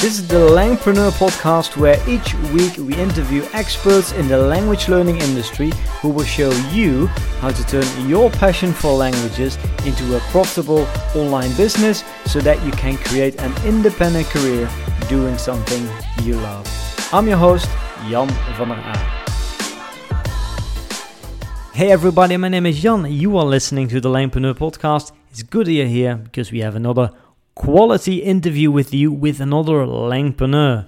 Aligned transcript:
This 0.00 0.18
is 0.18 0.26
the 0.26 0.36
Langpreneur 0.36 1.10
podcast 1.10 1.76
where 1.76 1.98
each 2.08 2.32
week 2.54 2.78
we 2.78 2.94
interview 2.96 3.44
experts 3.52 4.12
in 4.12 4.28
the 4.28 4.38
language 4.38 4.88
learning 4.88 5.18
industry 5.18 5.72
who 6.00 6.08
will 6.08 6.24
show 6.24 6.50
you 6.72 7.06
how 7.42 7.50
to 7.50 7.62
turn 7.66 8.08
your 8.08 8.30
passion 8.30 8.72
for 8.72 8.94
languages 8.94 9.58
into 9.84 10.16
a 10.16 10.20
profitable 10.32 10.86
online 11.14 11.54
business 11.54 12.02
so 12.24 12.40
that 12.40 12.64
you 12.64 12.72
can 12.72 12.96
create 12.96 13.38
an 13.42 13.52
independent 13.66 14.26
career 14.28 14.70
doing 15.10 15.36
something 15.36 15.86
you 16.24 16.36
love. 16.36 16.66
I'm 17.12 17.28
your 17.28 17.36
host, 17.36 17.68
Jan 18.08 18.28
van 18.56 18.68
der 18.68 18.80
Aa. 18.80 19.24
Hey 21.74 21.92
everybody, 21.92 22.38
my 22.38 22.48
name 22.48 22.64
is 22.64 22.80
Jan. 22.80 23.04
You 23.04 23.36
are 23.36 23.44
listening 23.44 23.88
to 23.88 24.00
the 24.00 24.08
Langpreneur 24.08 24.54
podcast. 24.54 25.12
It's 25.30 25.42
good 25.42 25.66
that 25.66 25.72
you're 25.72 25.86
here 25.86 26.16
because 26.16 26.50
we 26.50 26.60
have 26.60 26.74
another 26.74 27.10
quality 27.60 28.22
interview 28.22 28.70
with 28.70 28.94
you 28.94 29.12
with 29.12 29.38
another 29.38 29.84
Langpreneur. 29.84 30.86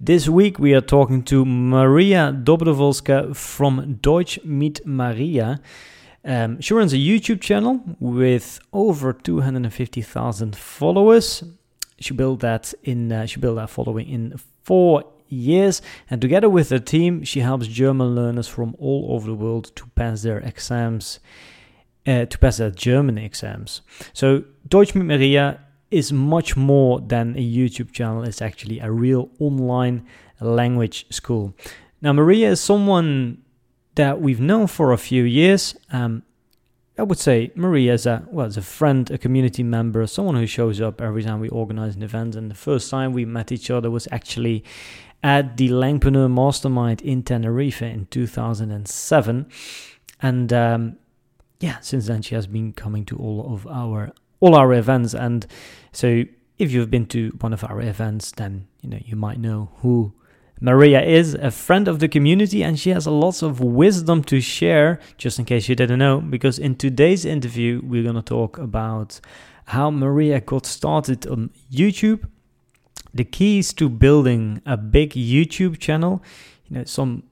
This 0.00 0.26
week 0.26 0.58
we 0.58 0.72
are 0.72 0.80
talking 0.80 1.22
to 1.24 1.44
Maria 1.44 2.32
Dobrowolska 2.32 3.36
from 3.36 3.98
Deutsch 4.00 4.38
mit 4.42 4.86
Maria. 4.86 5.60
Um, 6.24 6.62
she 6.62 6.72
runs 6.72 6.94
a 6.94 6.96
YouTube 6.96 7.42
channel 7.42 7.82
with 8.00 8.58
over 8.72 9.12
250,000 9.12 10.56
followers. 10.56 11.44
She 12.00 12.14
built 12.14 12.40
that 12.40 12.72
in 12.82 13.12
uh, 13.12 13.26
she 13.26 13.38
built 13.38 13.56
that 13.56 13.68
following 13.68 14.08
in 14.08 14.40
four 14.62 15.04
years, 15.28 15.82
and 16.08 16.22
together 16.22 16.48
with 16.48 16.70
her 16.70 16.78
team, 16.78 17.22
she 17.22 17.40
helps 17.40 17.66
German 17.66 18.14
learners 18.14 18.48
from 18.48 18.74
all 18.78 19.08
over 19.10 19.26
the 19.26 19.34
world 19.34 19.76
to 19.76 19.86
pass 19.94 20.22
their 20.22 20.38
exams, 20.38 21.20
uh, 22.06 22.24
to 22.24 22.38
pass 22.38 22.56
their 22.56 22.70
German 22.70 23.18
exams. 23.18 23.82
So 24.14 24.44
Deutsch 24.66 24.94
mit 24.94 25.04
Maria 25.04 25.60
is 25.94 26.12
much 26.12 26.56
more 26.56 27.00
than 27.00 27.36
a 27.36 27.42
YouTube 27.42 27.92
channel. 27.92 28.24
It's 28.24 28.42
actually 28.42 28.80
a 28.80 28.90
real 28.90 29.30
online 29.38 30.06
language 30.40 31.06
school. 31.10 31.54
Now, 32.02 32.12
Maria 32.12 32.50
is 32.50 32.60
someone 32.60 33.42
that 33.94 34.20
we've 34.20 34.40
known 34.40 34.66
for 34.66 34.92
a 34.92 34.98
few 34.98 35.22
years. 35.22 35.76
Um, 35.92 36.24
I 36.98 37.02
would 37.02 37.18
say 37.18 37.50
Maria 37.54 37.94
is 37.94 38.06
a 38.06 38.26
well, 38.30 38.46
as 38.46 38.56
a 38.56 38.62
friend, 38.62 39.10
a 39.10 39.18
community 39.18 39.62
member, 39.62 40.06
someone 40.06 40.36
who 40.36 40.46
shows 40.46 40.80
up 40.80 41.00
every 41.00 41.22
time 41.22 41.40
we 41.40 41.48
organize 41.48 41.96
an 41.96 42.02
event. 42.02 42.36
And 42.36 42.50
the 42.50 42.54
first 42.54 42.90
time 42.90 43.12
we 43.12 43.24
met 43.24 43.50
each 43.50 43.70
other 43.70 43.90
was 43.90 44.06
actually 44.12 44.64
at 45.22 45.56
the 45.56 45.70
Langpreneur 45.70 46.30
Mastermind 46.30 47.00
in 47.02 47.22
Tenerife 47.22 47.82
in 47.82 48.06
2007. 48.10 49.46
And 50.20 50.52
um, 50.52 50.96
yeah, 51.60 51.78
since 51.80 52.06
then 52.06 52.22
she 52.22 52.34
has 52.34 52.46
been 52.46 52.72
coming 52.72 53.04
to 53.06 53.16
all 53.16 53.52
of 53.54 53.66
our 53.66 54.12
all 54.44 54.54
our 54.54 54.72
events. 54.74 55.14
And 55.14 55.46
so 55.92 56.24
if 56.58 56.70
you've 56.72 56.90
been 56.90 57.06
to 57.06 57.30
one 57.40 57.52
of 57.52 57.64
our 57.64 57.80
events, 57.80 58.32
then 58.32 58.66
you 58.82 58.90
know 58.90 59.00
you 59.04 59.16
might 59.16 59.38
know 59.38 59.70
who 59.78 60.12
Maria 60.60 61.02
is, 61.02 61.34
a 61.34 61.50
friend 61.50 61.88
of 61.88 61.98
the 61.98 62.08
community, 62.08 62.62
and 62.62 62.78
she 62.78 62.90
has 62.90 63.06
lots 63.06 63.42
of 63.42 63.60
wisdom 63.60 64.22
to 64.24 64.40
share, 64.40 65.00
just 65.18 65.38
in 65.38 65.44
case 65.44 65.68
you 65.68 65.74
didn't 65.74 65.98
know, 65.98 66.20
because 66.20 66.58
in 66.58 66.76
today's 66.76 67.24
interview, 67.24 67.80
we're 67.82 68.12
to 68.12 68.22
talk 68.22 68.56
about 68.58 69.20
how 69.66 69.90
Maria 69.90 70.40
got 70.40 70.64
started 70.64 71.26
on 71.26 71.50
YouTube, 71.72 72.28
the 73.12 73.24
keys 73.24 73.72
to 73.74 73.88
building 73.88 74.62
a 74.64 74.76
big 74.76 75.10
YouTube 75.10 75.78
channel, 75.78 76.22
you 76.68 76.76
know, 76.76 76.84
some 76.84 77.24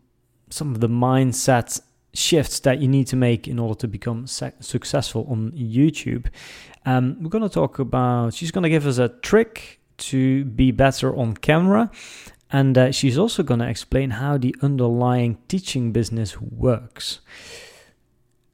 some 0.51 0.75
of 0.75 0.81
the 0.81 0.89
mindset 0.89 1.81
shifts 2.15 2.61
that 2.61 2.79
you 2.81 2.89
need 2.89 3.07
to 3.07 3.17
make 3.17 3.49
in 3.49 3.59
order 3.59 3.75
to 3.75 3.89
become 3.89 4.27
successful 4.27 5.27
on 5.31 5.53
YouTube. 5.53 6.27
Um, 6.85 7.17
we're 7.21 7.31
going 7.31 7.43
to 7.43 7.49
talk 7.49 7.79
about, 7.79 8.35
she's 8.35 8.51
going 8.51 8.63
to 8.63 8.71
give 8.71 8.87
us 8.87 8.99
a 8.99 9.09
trick 9.09 9.81
to 9.99 10.45
be 10.45 10.71
better 10.71 11.15
on 11.17 11.35
camera. 11.35 11.91
And 12.51 12.77
uh, 12.77 12.93
she's 12.93 13.17
also 13.17 13.43
going 13.43 13.61
to 13.61 13.69
explain 13.69 14.11
how 14.11 14.37
the 14.37 14.55
underlying 14.61 15.39
teaching 15.49 15.93
business 15.93 16.41
works. 16.41 17.21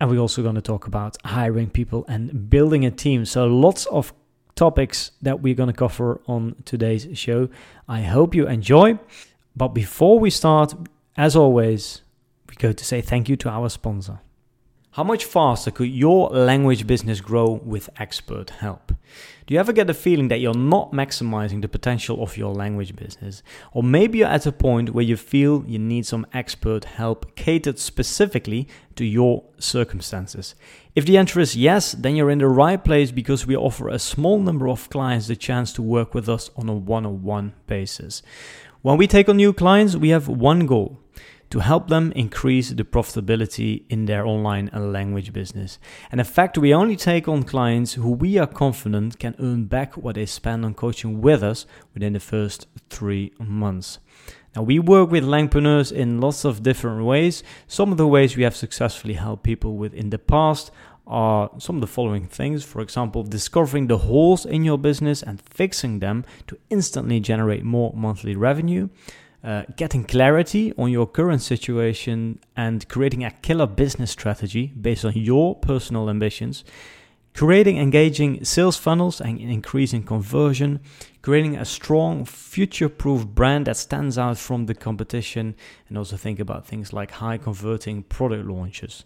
And 0.01 0.09
we're 0.09 0.21
also 0.21 0.43
going 0.43 0.55
to 0.55 0.63
talk 0.63 0.87
about 0.87 1.17
hiring 1.25 1.71
people 1.71 2.05
and 2.07 2.49
building 2.49 2.85
a 2.85 2.91
team. 2.93 3.25
So, 3.25 3.47
lots 3.47 3.87
of 3.87 4.13
topics 4.55 5.11
that 5.23 5.41
we're 5.41 5.55
going 5.55 5.69
to 5.69 5.73
cover 5.73 6.21
on 6.29 6.55
today's 6.65 7.09
show. 7.19 7.49
I 7.89 8.03
hope 8.03 8.35
you 8.35 8.47
enjoy. 8.47 9.01
But 9.57 9.69
before 9.69 10.21
we 10.21 10.31
start, 10.31 10.75
as 11.17 11.35
always, 11.35 12.03
we 12.49 12.55
go 12.55 12.73
to 12.73 12.85
say 12.85 13.01
thank 13.01 13.29
you 13.29 13.35
to 13.37 13.49
our 13.49 13.69
sponsor. 13.69 14.21
How 14.93 15.05
much 15.05 15.27
faster 15.27 15.71
could 15.71 15.91
your 15.91 16.31
language 16.31 16.87
business 16.87 17.21
grow 17.21 17.61
with 17.63 17.91
expert 17.99 18.51
help? 18.51 18.93
Do 19.47 19.55
you 19.55 19.61
ever 19.61 19.73
get 19.73 19.87
the 19.87 19.95
feeling 19.95 20.29
that 20.29 20.41
you're 20.41 20.55
not 20.55 20.93
maximizing 20.93 21.61
the 21.61 21.69
potential 21.69 22.23
of 22.23 22.39
your 22.39 22.55
language 22.55 22.97
business? 22.97 23.43
Or 23.73 23.83
maybe 23.83 24.19
you're 24.19 24.29
at 24.29 24.47
a 24.47 24.53
point 24.53 24.95
where 24.95 25.05
you 25.05 25.17
feel 25.17 25.63
you 25.67 25.79
need 25.79 26.07
some 26.07 26.27
expert 26.33 26.85
help 26.85 27.37
catered 27.37 27.79
specifically 27.79 28.67
to 28.97 29.05
your 29.05 29.45
circumstances. 29.59 30.55
If 30.97 31.05
the 31.05 31.19
answer 31.19 31.39
is 31.39 31.55
yes, 31.55 31.93
then 31.93 32.17
you're 32.17 32.31
in 32.31 32.39
the 32.39 32.49
right 32.49 32.83
place 32.83 33.11
because 33.11 33.47
we 33.47 33.55
offer 33.55 33.89
a 33.89 33.99
small 33.99 34.41
number 34.41 34.69
of 34.69 34.89
clients 34.89 35.29
the 35.29 35.37
chance 35.37 35.73
to 35.75 35.83
work 35.83 36.15
with 36.15 36.31
us 36.31 36.51
on 36.57 36.69
a 36.69 36.75
one 36.75 37.05
on 37.05 37.23
one 37.23 37.53
basis. 37.67 38.23
When 38.81 38.97
we 38.97 39.07
take 39.07 39.29
on 39.29 39.37
new 39.37 39.53
clients, 39.53 39.97
we 39.97 40.09
have 40.11 40.29
one 40.29 40.65
goal 40.65 40.99
to 41.51 41.61
help 41.61 41.89
them 41.89 42.13
increase 42.13 42.71
the 42.71 42.85
profitability 42.85 43.85
in 43.89 44.07
their 44.07 44.27
online 44.27 44.71
language 44.75 45.33
business. 45.33 45.79
And 46.11 46.21
in 46.21 46.27
fact, 46.27 46.59
we 46.59 46.75
only 46.75 46.97
take 46.97 47.27
on 47.27 47.43
clients 47.43 47.95
who 47.95 48.11
we 48.11 48.39
are 48.39 48.47
confident 48.47 49.19
can 49.19 49.35
earn 49.39 49.65
back 49.65 49.97
what 49.97 50.17
they 50.17 50.27
spend 50.27 50.65
on 50.65 50.75
coaching 50.75 51.21
with 51.21 51.43
us 51.43 51.67
within 51.95 52.13
the 52.13 52.21
first 52.21 52.67
three 52.91 53.33
months. 53.39 53.99
Now, 54.55 54.63
we 54.63 54.79
work 54.79 55.11
with 55.11 55.25
Langpreneurs 55.25 55.93
in 55.93 56.21
lots 56.21 56.45
of 56.45 56.63
different 56.63 57.05
ways. 57.05 57.43
Some 57.67 57.93
of 57.93 57.99
the 57.99 58.07
ways 58.07 58.37
we 58.37 58.43
have 58.43 58.57
successfully 58.57 59.15
helped 59.15 59.43
people 59.43 59.77
with 59.77 59.95
in 59.95 60.11
the 60.11 60.19
past 60.19 60.71
are 61.07 61.51
some 61.59 61.77
of 61.77 61.81
the 61.81 61.87
following 61.87 62.27
things. 62.27 62.65
For 62.65 62.81
example, 62.81 63.23
discovering 63.23 63.87
the 63.87 63.99
holes 63.99 64.45
in 64.45 64.65
your 64.65 64.79
business 64.79 65.23
and 65.23 65.41
fixing 65.41 66.01
them 66.01 66.25
to 66.47 66.59
instantly 66.71 67.21
generate 67.21 67.65
more 67.65 67.93
monthly 67.95 68.37
revenue 68.37 68.89
uh, 69.45 69.63
getting 69.77 70.05
clarity 70.05 70.73
on 70.77 70.91
your 70.91 71.07
current 71.07 71.43
situation 71.43 72.41
and 72.57 72.89
creating 72.89 73.25
a 73.25 73.31
killer 73.31 73.67
business 73.67 74.11
strategy 74.11 74.73
based 74.81 75.05
on 75.05 75.13
your 75.15 75.55
personal 75.55 76.11
ambitions, 76.11 76.65
creating 77.35 77.79
engaging 77.79 78.45
sales 78.45 78.77
funnels 78.77 79.21
and 79.21 79.39
increasing 79.39 80.03
conversion, 80.03 80.81
creating 81.23 81.57
a 81.57 81.65
strong 81.65 82.25
future 82.25 82.89
proof 82.89 83.27
brand 83.27 83.67
that 83.67 83.77
stands 83.77 84.19
out 84.19 84.39
from 84.39 84.67
the 84.67 84.75
competition, 84.75 85.55
and 85.89 85.97
also 85.97 86.17
think 86.17 86.41
about 86.41 86.67
things 86.67 86.93
like 86.93 87.13
high 87.13 87.39
converting 87.39 88.03
product 88.03 88.45
launches. 88.45 89.05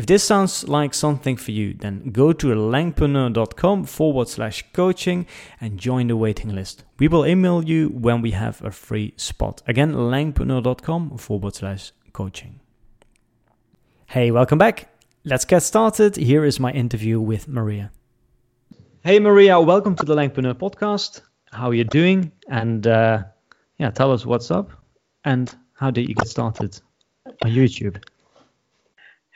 If 0.00 0.06
this 0.06 0.24
sounds 0.24 0.66
like 0.66 0.94
something 0.94 1.36
for 1.36 1.50
you, 1.50 1.74
then 1.74 2.08
go 2.10 2.32
to 2.32 2.46
langpreneur.com 2.46 3.84
forward 3.84 4.28
slash 4.28 4.64
coaching 4.72 5.26
and 5.60 5.78
join 5.78 6.06
the 6.06 6.16
waiting 6.16 6.54
list. 6.54 6.84
We 6.98 7.06
will 7.06 7.26
email 7.26 7.62
you 7.62 7.88
when 7.90 8.22
we 8.22 8.30
have 8.30 8.64
a 8.64 8.70
free 8.70 9.12
spot. 9.18 9.60
Again, 9.66 9.92
langpreneur.com 9.92 11.18
forward 11.18 11.54
slash 11.54 11.92
coaching. 12.14 12.60
Hey, 14.06 14.30
welcome 14.30 14.56
back. 14.56 14.88
Let's 15.24 15.44
get 15.44 15.62
started. 15.62 16.16
Here 16.16 16.46
is 16.46 16.58
my 16.58 16.72
interview 16.72 17.20
with 17.20 17.46
Maria. 17.46 17.92
Hey, 19.04 19.18
Maria, 19.18 19.60
welcome 19.60 19.96
to 19.96 20.06
the 20.06 20.16
Langpreneur 20.16 20.54
podcast. 20.54 21.20
How 21.52 21.68
are 21.68 21.74
you 21.74 21.84
doing? 21.84 22.32
And 22.48 22.86
uh, 22.86 23.24
yeah, 23.76 23.90
tell 23.90 24.12
us 24.12 24.24
what's 24.24 24.50
up 24.50 24.70
and 25.26 25.54
how 25.74 25.90
did 25.90 26.08
you 26.08 26.14
get 26.14 26.28
started 26.28 26.80
on 27.44 27.50
YouTube? 27.50 28.02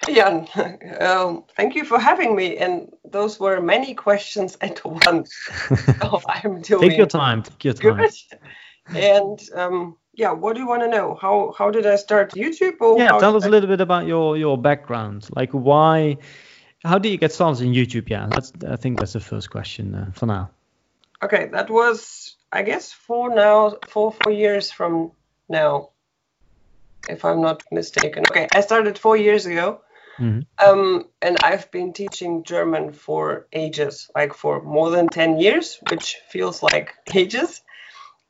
Jan, 0.06 0.48
um, 1.00 1.44
thank 1.56 1.74
you 1.74 1.84
for 1.84 1.98
having 1.98 2.36
me. 2.36 2.56
And 2.56 2.92
those 3.04 3.40
were 3.40 3.60
many 3.60 3.94
questions 3.94 4.56
at 4.60 4.84
once. 4.84 5.34
so 6.00 6.20
I'm 6.28 6.60
doing 6.60 6.88
Take 6.88 6.98
your 6.98 7.06
time. 7.06 7.42
Take 7.42 7.64
your 7.64 7.74
time. 7.74 7.96
Good. 7.96 8.96
And 8.96 9.40
um, 9.54 9.96
yeah, 10.12 10.32
what 10.32 10.54
do 10.54 10.60
you 10.60 10.68
want 10.68 10.82
to 10.82 10.88
know? 10.88 11.14
How 11.20 11.54
how 11.56 11.70
did 11.70 11.86
I 11.86 11.96
start 11.96 12.32
YouTube? 12.32 12.98
yeah, 12.98 13.18
tell 13.18 13.36
us 13.36 13.44
I... 13.44 13.48
a 13.48 13.50
little 13.50 13.68
bit 13.68 13.80
about 13.80 14.06
your 14.06 14.36
your 14.36 14.58
background. 14.58 15.28
Like 15.34 15.50
why, 15.52 16.18
how 16.84 16.98
did 16.98 17.10
you 17.10 17.16
get 17.16 17.32
started 17.32 17.64
in 17.64 17.72
YouTube? 17.72 18.10
Yeah, 18.10 18.26
that's 18.28 18.52
I 18.68 18.76
think 18.76 18.98
that's 18.98 19.14
the 19.14 19.20
first 19.20 19.50
question 19.50 19.94
uh, 19.94 20.10
for 20.12 20.26
now. 20.26 20.50
Okay, 21.22 21.48
that 21.52 21.70
was 21.70 22.36
I 22.52 22.62
guess 22.62 22.92
four 22.92 23.34
now 23.34 23.76
four 23.88 24.12
four 24.12 24.32
years 24.32 24.70
from 24.70 25.12
now, 25.48 25.90
if 27.08 27.24
I'm 27.24 27.40
not 27.40 27.62
mistaken. 27.72 28.24
Okay, 28.30 28.48
I 28.52 28.60
started 28.60 28.98
four 28.98 29.16
years 29.16 29.46
ago 29.46 29.80
Mm-hmm. 30.19 30.40
Um, 30.66 31.05
and 31.20 31.38
I've 31.43 31.70
been 31.70 31.93
teaching 31.93 32.44
German 32.44 32.93
for 32.93 33.46
ages, 33.52 34.11
like 34.14 34.34
for 34.34 34.62
more 34.62 34.90
than 34.90 35.08
10 35.08 35.38
years, 35.38 35.78
which 35.90 36.16
feels 36.28 36.62
like 36.62 36.94
ages. 37.14 37.62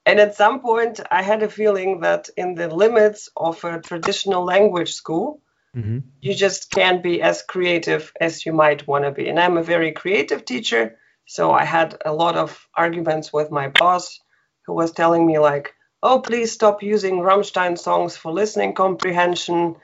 And 0.06 0.20
at 0.20 0.36
some 0.36 0.60
point, 0.60 1.00
I 1.10 1.22
had 1.22 1.42
a 1.42 1.48
feeling 1.48 2.00
that 2.00 2.28
in 2.36 2.54
the 2.54 2.68
limits 2.68 3.30
of 3.36 3.62
a 3.64 3.80
traditional 3.80 4.44
language 4.44 4.92
school, 4.92 5.40
mm-hmm. 5.74 6.00
you 6.20 6.34
just 6.34 6.70
can't 6.70 7.02
be 7.02 7.22
as 7.22 7.42
creative 7.42 8.12
as 8.20 8.44
you 8.44 8.52
might 8.52 8.86
want 8.86 9.04
to 9.04 9.10
be. 9.10 9.28
And 9.28 9.40
I'm 9.40 9.56
a 9.56 9.62
very 9.62 9.92
creative 9.92 10.44
teacher. 10.44 10.98
So 11.26 11.52
I 11.52 11.64
had 11.64 11.96
a 12.04 12.12
lot 12.12 12.36
of 12.36 12.68
arguments 12.76 13.32
with 13.32 13.50
my 13.50 13.68
boss 13.68 14.20
who 14.66 14.74
was 14.74 14.92
telling 14.92 15.26
me 15.26 15.38
like, 15.38 15.74
"Oh, 16.06 16.20
please 16.20 16.52
stop 16.52 16.82
using 16.82 17.22
Rammstein 17.22 17.78
songs 17.78 18.16
for 18.16 18.30
listening 18.30 18.74
comprehension. 18.74 19.76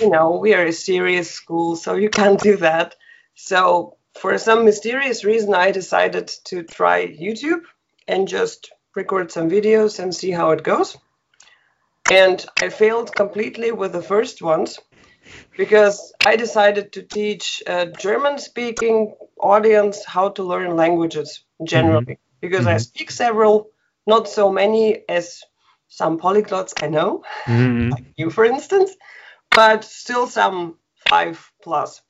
You 0.00 0.10
know, 0.10 0.28
we 0.44 0.52
are 0.54 0.66
a 0.66 0.72
serious 0.72 1.30
school, 1.30 1.76
so 1.76 1.94
you 1.94 2.10
can't 2.10 2.40
do 2.40 2.56
that." 2.56 2.96
So 3.34 3.96
for 4.20 4.36
some 4.38 4.64
mysterious 4.64 5.24
reason, 5.24 5.54
I 5.54 5.70
decided 5.70 6.26
to 6.46 6.64
try 6.64 7.06
YouTube 7.06 7.62
and 8.08 8.26
just 8.26 8.72
record 8.96 9.30
some 9.30 9.48
videos 9.48 10.00
and 10.00 10.12
see 10.12 10.32
how 10.32 10.50
it 10.50 10.64
goes. 10.64 10.96
And 12.10 12.44
I 12.60 12.68
failed 12.70 13.14
completely 13.14 13.70
with 13.70 13.92
the 13.92 14.02
first 14.02 14.42
ones 14.42 14.80
because 15.56 16.12
I 16.26 16.36
decided 16.36 16.92
to 16.92 17.02
teach 17.02 17.62
a 17.66 17.86
German 17.86 18.38
speaking 18.38 19.14
audience 19.40 20.04
how 20.04 20.30
to 20.30 20.42
learn 20.42 20.74
languages 20.76 21.44
generally. 21.62 22.14
Mm-hmm. 22.14 22.40
Because 22.40 22.66
mm-hmm. 22.66 22.74
I 22.74 22.78
speak 22.78 23.10
several, 23.10 23.70
not 24.06 24.28
so 24.28 24.50
many 24.50 25.04
as 25.08 25.42
some 25.88 26.18
polyglots 26.18 26.74
I 26.82 26.88
know, 26.88 27.24
mm-hmm. 27.44 27.90
like 27.90 28.04
you, 28.16 28.30
for 28.30 28.44
instance, 28.44 28.94
but 29.50 29.84
still 29.84 30.26
some 30.26 30.76
five 31.08 31.50
plus. 31.62 32.02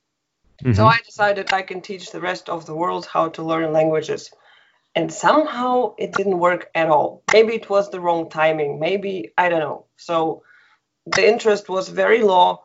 Mm-hmm. 0.63 0.73
So 0.73 0.85
I 0.85 0.99
decided 1.05 1.53
I 1.53 1.61
can 1.61 1.81
teach 1.81 2.11
the 2.11 2.19
rest 2.19 2.49
of 2.49 2.65
the 2.65 2.75
world 2.75 3.05
how 3.05 3.29
to 3.29 3.43
learn 3.43 3.71
languages. 3.73 4.31
And 4.95 5.13
somehow 5.13 5.93
it 5.97 6.13
didn't 6.13 6.39
work 6.39 6.69
at 6.75 6.89
all. 6.89 7.23
Maybe 7.31 7.55
it 7.55 7.69
was 7.69 7.89
the 7.89 8.01
wrong 8.01 8.29
timing. 8.29 8.79
Maybe, 8.79 9.31
I 9.37 9.47
don't 9.49 9.59
know. 9.59 9.85
So 9.95 10.43
the 11.05 11.27
interest 11.27 11.69
was 11.69 11.87
very 11.87 12.21
low. 12.21 12.63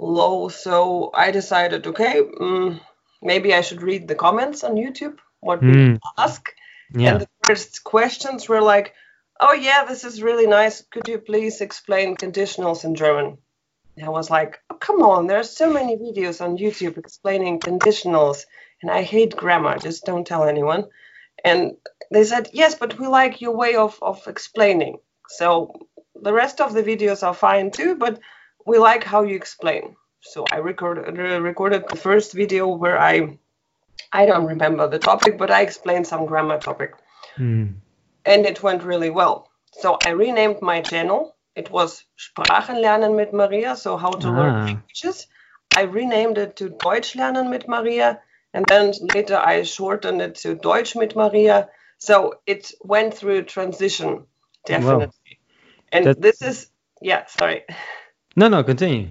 Low. 0.00 0.48
So 0.48 1.10
I 1.12 1.30
decided, 1.30 1.86
okay, 1.86 2.22
um, 2.40 2.80
maybe 3.20 3.52
I 3.52 3.60
should 3.60 3.82
read 3.82 4.08
the 4.08 4.14
comments 4.14 4.64
on 4.64 4.76
YouTube, 4.76 5.18
what 5.40 5.60
mm. 5.60 5.94
people 5.94 6.10
ask. 6.16 6.50
Yeah. 6.94 7.10
And 7.10 7.20
the 7.22 7.28
first 7.44 7.84
questions 7.84 8.48
were 8.48 8.62
like, 8.62 8.94
oh, 9.40 9.52
yeah, 9.52 9.84
this 9.84 10.04
is 10.04 10.22
really 10.22 10.46
nice. 10.46 10.82
Could 10.82 11.08
you 11.08 11.18
please 11.18 11.60
explain 11.60 12.16
conditionals 12.16 12.84
in 12.84 12.94
German? 12.94 13.38
I 14.02 14.10
was 14.10 14.30
like, 14.30 14.60
oh, 14.68 14.74
come 14.74 15.02
on, 15.02 15.26
there 15.26 15.38
are 15.38 15.44
so 15.44 15.72
many 15.72 15.96
videos 15.96 16.42
on 16.42 16.58
YouTube 16.58 16.98
explaining 16.98 17.60
conditionals, 17.60 18.44
and 18.82 18.90
I 18.90 19.02
hate 19.02 19.36
grammar, 19.36 19.78
just 19.78 20.04
don't 20.04 20.26
tell 20.26 20.44
anyone. 20.44 20.84
And 21.42 21.76
they 22.10 22.24
said, 22.24 22.50
yes, 22.52 22.74
but 22.74 22.98
we 22.98 23.06
like 23.06 23.40
your 23.40 23.56
way 23.56 23.76
of, 23.76 23.98
of 24.02 24.26
explaining. 24.26 24.98
So 25.28 25.88
the 26.14 26.32
rest 26.32 26.60
of 26.60 26.74
the 26.74 26.82
videos 26.82 27.26
are 27.26 27.34
fine 27.34 27.70
too, 27.70 27.96
but 27.96 28.20
we 28.66 28.78
like 28.78 29.04
how 29.04 29.22
you 29.22 29.36
explain. 29.36 29.96
So 30.20 30.44
I 30.52 30.56
recorded, 30.56 31.16
recorded 31.16 31.84
the 31.88 31.96
first 31.96 32.32
video 32.32 32.68
where 32.68 32.98
I, 32.98 33.38
I 34.12 34.26
don't 34.26 34.46
remember 34.46 34.88
the 34.88 34.98
topic, 34.98 35.38
but 35.38 35.50
I 35.50 35.62
explained 35.62 36.06
some 36.06 36.26
grammar 36.26 36.58
topic. 36.58 36.94
Mm. 37.38 37.76
And 38.26 38.44
it 38.44 38.62
went 38.62 38.82
really 38.82 39.10
well. 39.10 39.50
So 39.72 39.98
I 40.04 40.10
renamed 40.10 40.60
my 40.62 40.80
channel 40.80 41.36
it 41.56 41.70
was 41.70 42.04
Sprachen 42.18 42.82
lernen 42.82 43.16
mit 43.16 43.32
Maria, 43.32 43.74
so 43.76 43.96
how 43.96 44.10
to 44.10 44.28
ah. 44.28 44.30
learn 44.30 44.66
languages. 44.66 45.26
I 45.74 45.82
renamed 45.82 46.38
it 46.38 46.56
to 46.56 46.68
Deutsch 46.68 47.14
lernen 47.16 47.48
mit 47.50 47.66
Maria, 47.66 48.20
and 48.52 48.66
then 48.66 48.92
later 49.14 49.36
I 49.36 49.62
shortened 49.62 50.20
it 50.20 50.34
to 50.36 50.54
Deutsch 50.54 50.94
mit 50.94 51.16
Maria. 51.16 51.68
So 51.98 52.34
it 52.46 52.72
went 52.82 53.14
through 53.14 53.38
a 53.38 53.42
transition, 53.42 54.26
definitely. 54.66 55.06
Wow. 55.06 55.12
And 55.92 56.04
that... 56.04 56.20
this 56.20 56.42
is, 56.42 56.70
yeah, 57.00 57.24
sorry. 57.26 57.64
No, 58.36 58.48
no, 58.48 58.62
continue. 58.62 59.08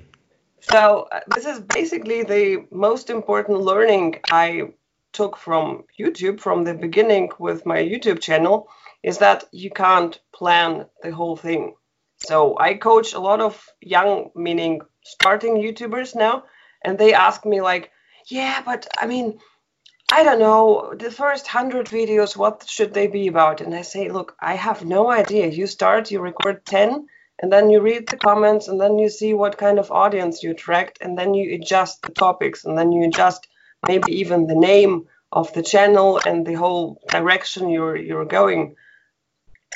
So 0.59 1.07
uh, 1.11 1.21
this 1.33 1.45
is 1.45 1.59
basically 1.59 2.23
the 2.23 2.67
most 2.69 3.09
important 3.09 3.61
learning 3.61 4.19
I 4.31 4.73
took 5.13 5.35
from 5.37 5.85
YouTube 5.99 6.39
from 6.39 6.63
the 6.63 6.75
beginning 6.75 7.31
with 7.39 7.65
my 7.65 7.77
YouTube 7.77 8.19
channel 8.19 8.67
is 9.05 9.19
that 9.19 9.43
you 9.51 9.69
can't 9.69 10.19
plan 10.33 10.87
the 11.03 11.11
whole 11.11 11.37
thing. 11.37 11.75
So 12.17 12.57
I 12.57 12.73
coach 12.73 13.13
a 13.13 13.19
lot 13.19 13.39
of 13.39 13.63
young, 13.79 14.31
meaning 14.35 14.81
starting 15.03 15.57
YouTubers 15.57 16.15
now, 16.15 16.45
and 16.83 16.97
they 16.97 17.13
ask 17.13 17.45
me 17.45 17.61
like, 17.61 17.91
yeah, 18.27 18.63
but 18.65 18.87
I 18.99 19.05
mean, 19.05 19.37
I 20.11 20.23
don't 20.23 20.39
know, 20.39 20.95
the 20.97 21.11
first 21.11 21.45
hundred 21.45 21.85
videos, 21.85 22.35
what 22.35 22.65
should 22.67 22.95
they 22.95 23.05
be 23.05 23.27
about? 23.27 23.61
And 23.61 23.75
I 23.75 23.83
say, 23.83 24.09
look, 24.09 24.35
I 24.41 24.55
have 24.55 24.83
no 24.83 25.11
idea. 25.11 25.47
You 25.47 25.67
start, 25.67 26.09
you 26.09 26.19
record 26.19 26.65
10, 26.65 27.05
and 27.41 27.53
then 27.53 27.69
you 27.69 27.81
read 27.81 28.07
the 28.07 28.17
comments, 28.17 28.67
and 28.67 28.81
then 28.81 28.97
you 28.97 29.09
see 29.09 29.35
what 29.35 29.59
kind 29.59 29.77
of 29.77 29.91
audience 29.91 30.41
you 30.41 30.49
attract, 30.51 30.97
and 31.01 31.15
then 31.15 31.35
you 31.35 31.53
adjust 31.53 32.01
the 32.01 32.11
topics, 32.11 32.65
and 32.65 32.75
then 32.75 32.91
you 32.91 33.07
adjust 33.07 33.47
maybe 33.87 34.13
even 34.13 34.47
the 34.47 34.55
name 34.55 35.05
of 35.31 35.53
the 35.53 35.61
channel 35.61 36.19
and 36.25 36.43
the 36.43 36.53
whole 36.53 36.99
direction 37.09 37.69
you're 37.69 37.97
you're 37.97 38.25
going 38.25 38.75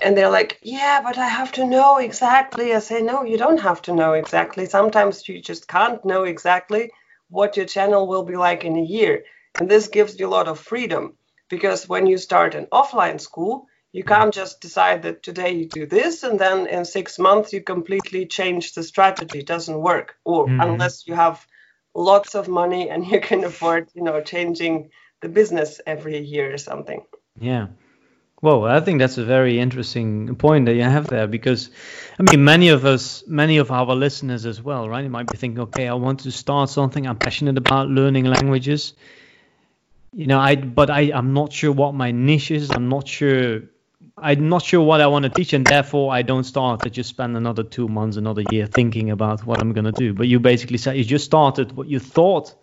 and 0.01 0.15
they're 0.15 0.29
like, 0.29 0.59
yeah, 0.61 1.01
but 1.03 1.17
I 1.17 1.27
have 1.27 1.51
to 1.53 1.65
know 1.65 1.97
exactly. 1.97 2.73
I 2.73 2.79
say, 2.79 3.01
no, 3.01 3.23
you 3.23 3.37
don't 3.37 3.59
have 3.59 3.81
to 3.83 3.93
know 3.93 4.13
exactly. 4.13 4.65
Sometimes 4.65 5.27
you 5.27 5.41
just 5.41 5.67
can't 5.67 6.03
know 6.05 6.23
exactly 6.23 6.91
what 7.29 7.57
your 7.57 7.65
channel 7.65 8.07
will 8.07 8.23
be 8.23 8.35
like 8.35 8.63
in 8.63 8.77
a 8.77 8.83
year. 8.83 9.23
And 9.59 9.69
this 9.69 9.87
gives 9.87 10.19
you 10.19 10.27
a 10.27 10.29
lot 10.29 10.47
of 10.47 10.59
freedom 10.59 11.15
because 11.49 11.89
when 11.89 12.05
you 12.07 12.17
start 12.17 12.55
an 12.55 12.67
offline 12.71 13.19
school, 13.19 13.67
you 13.91 14.03
can't 14.03 14.33
just 14.33 14.61
decide 14.61 15.01
that 15.03 15.23
today 15.23 15.51
you 15.51 15.67
do 15.67 15.85
this 15.87 16.23
and 16.23 16.39
then 16.39 16.67
in 16.67 16.85
six 16.85 17.17
months 17.17 17.51
you 17.51 17.61
completely 17.61 18.25
change 18.27 18.73
the 18.73 18.83
strategy. 18.83 19.39
It 19.39 19.47
doesn't 19.47 19.81
work. 19.81 20.15
Or 20.23 20.47
mm-hmm. 20.47 20.61
unless 20.61 21.07
you 21.07 21.15
have 21.15 21.45
lots 21.95 22.35
of 22.35 22.47
money 22.47 22.89
and 22.89 23.05
you 23.11 23.19
can 23.19 23.43
afford, 23.43 23.89
you 23.95 24.03
know, 24.03 24.21
changing 24.21 24.91
the 25.21 25.29
business 25.29 25.81
every 25.85 26.19
year 26.19 26.53
or 26.53 26.57
something. 26.57 27.03
Yeah. 27.39 27.67
Well, 28.41 28.65
I 28.65 28.79
think 28.79 28.99
that's 28.99 29.17
a 29.17 29.25
very 29.25 29.59
interesting 29.59 30.35
point 30.35 30.65
that 30.67 30.75
you 30.75 30.83
have 30.83 31.07
there 31.07 31.27
because, 31.27 31.71
I 32.17 32.23
mean, 32.23 32.43
many 32.45 32.69
of 32.69 32.85
us, 32.85 33.23
many 33.27 33.57
of 33.57 33.69
our 33.69 33.93
listeners 33.93 34.45
as 34.45 34.61
well, 34.61 34.87
right? 34.87 35.03
You 35.03 35.09
might 35.09 35.27
be 35.27 35.37
thinking, 35.37 35.59
okay, 35.59 35.89
I 35.89 35.93
want 35.95 36.21
to 36.21 36.31
start 36.31 36.69
something. 36.69 37.05
I'm 37.05 37.17
passionate 37.17 37.57
about 37.57 37.89
learning 37.89 38.25
languages. 38.25 38.93
You 40.13 40.27
know, 40.27 40.39
I 40.39 40.55
but 40.55 40.89
I 40.89 41.11
I'm 41.13 41.33
not 41.33 41.51
sure 41.51 41.71
what 41.71 41.93
my 41.93 42.11
niche 42.11 42.51
is. 42.51 42.71
I'm 42.71 42.87
not 42.87 43.07
sure. 43.07 43.61
I'm 44.17 44.49
not 44.49 44.63
sure 44.63 44.81
what 44.81 45.01
I 45.01 45.07
want 45.07 45.23
to 45.23 45.29
teach, 45.29 45.53
and 45.53 45.65
therefore 45.65 46.11
I 46.11 46.21
don't 46.21 46.45
start. 46.45 46.81
I 46.85 46.89
just 46.89 47.09
spend 47.09 47.35
another 47.37 47.63
two 47.63 47.87
months, 47.87 48.17
another 48.17 48.43
year 48.51 48.65
thinking 48.65 49.11
about 49.11 49.45
what 49.45 49.61
I'm 49.61 49.73
going 49.73 49.85
to 49.85 49.91
do. 49.91 50.13
But 50.13 50.27
you 50.27 50.39
basically 50.39 50.77
said 50.77 50.97
you 50.97 51.03
just 51.03 51.25
started 51.25 51.73
what 51.73 51.87
you 51.87 51.99
thought 51.99 52.55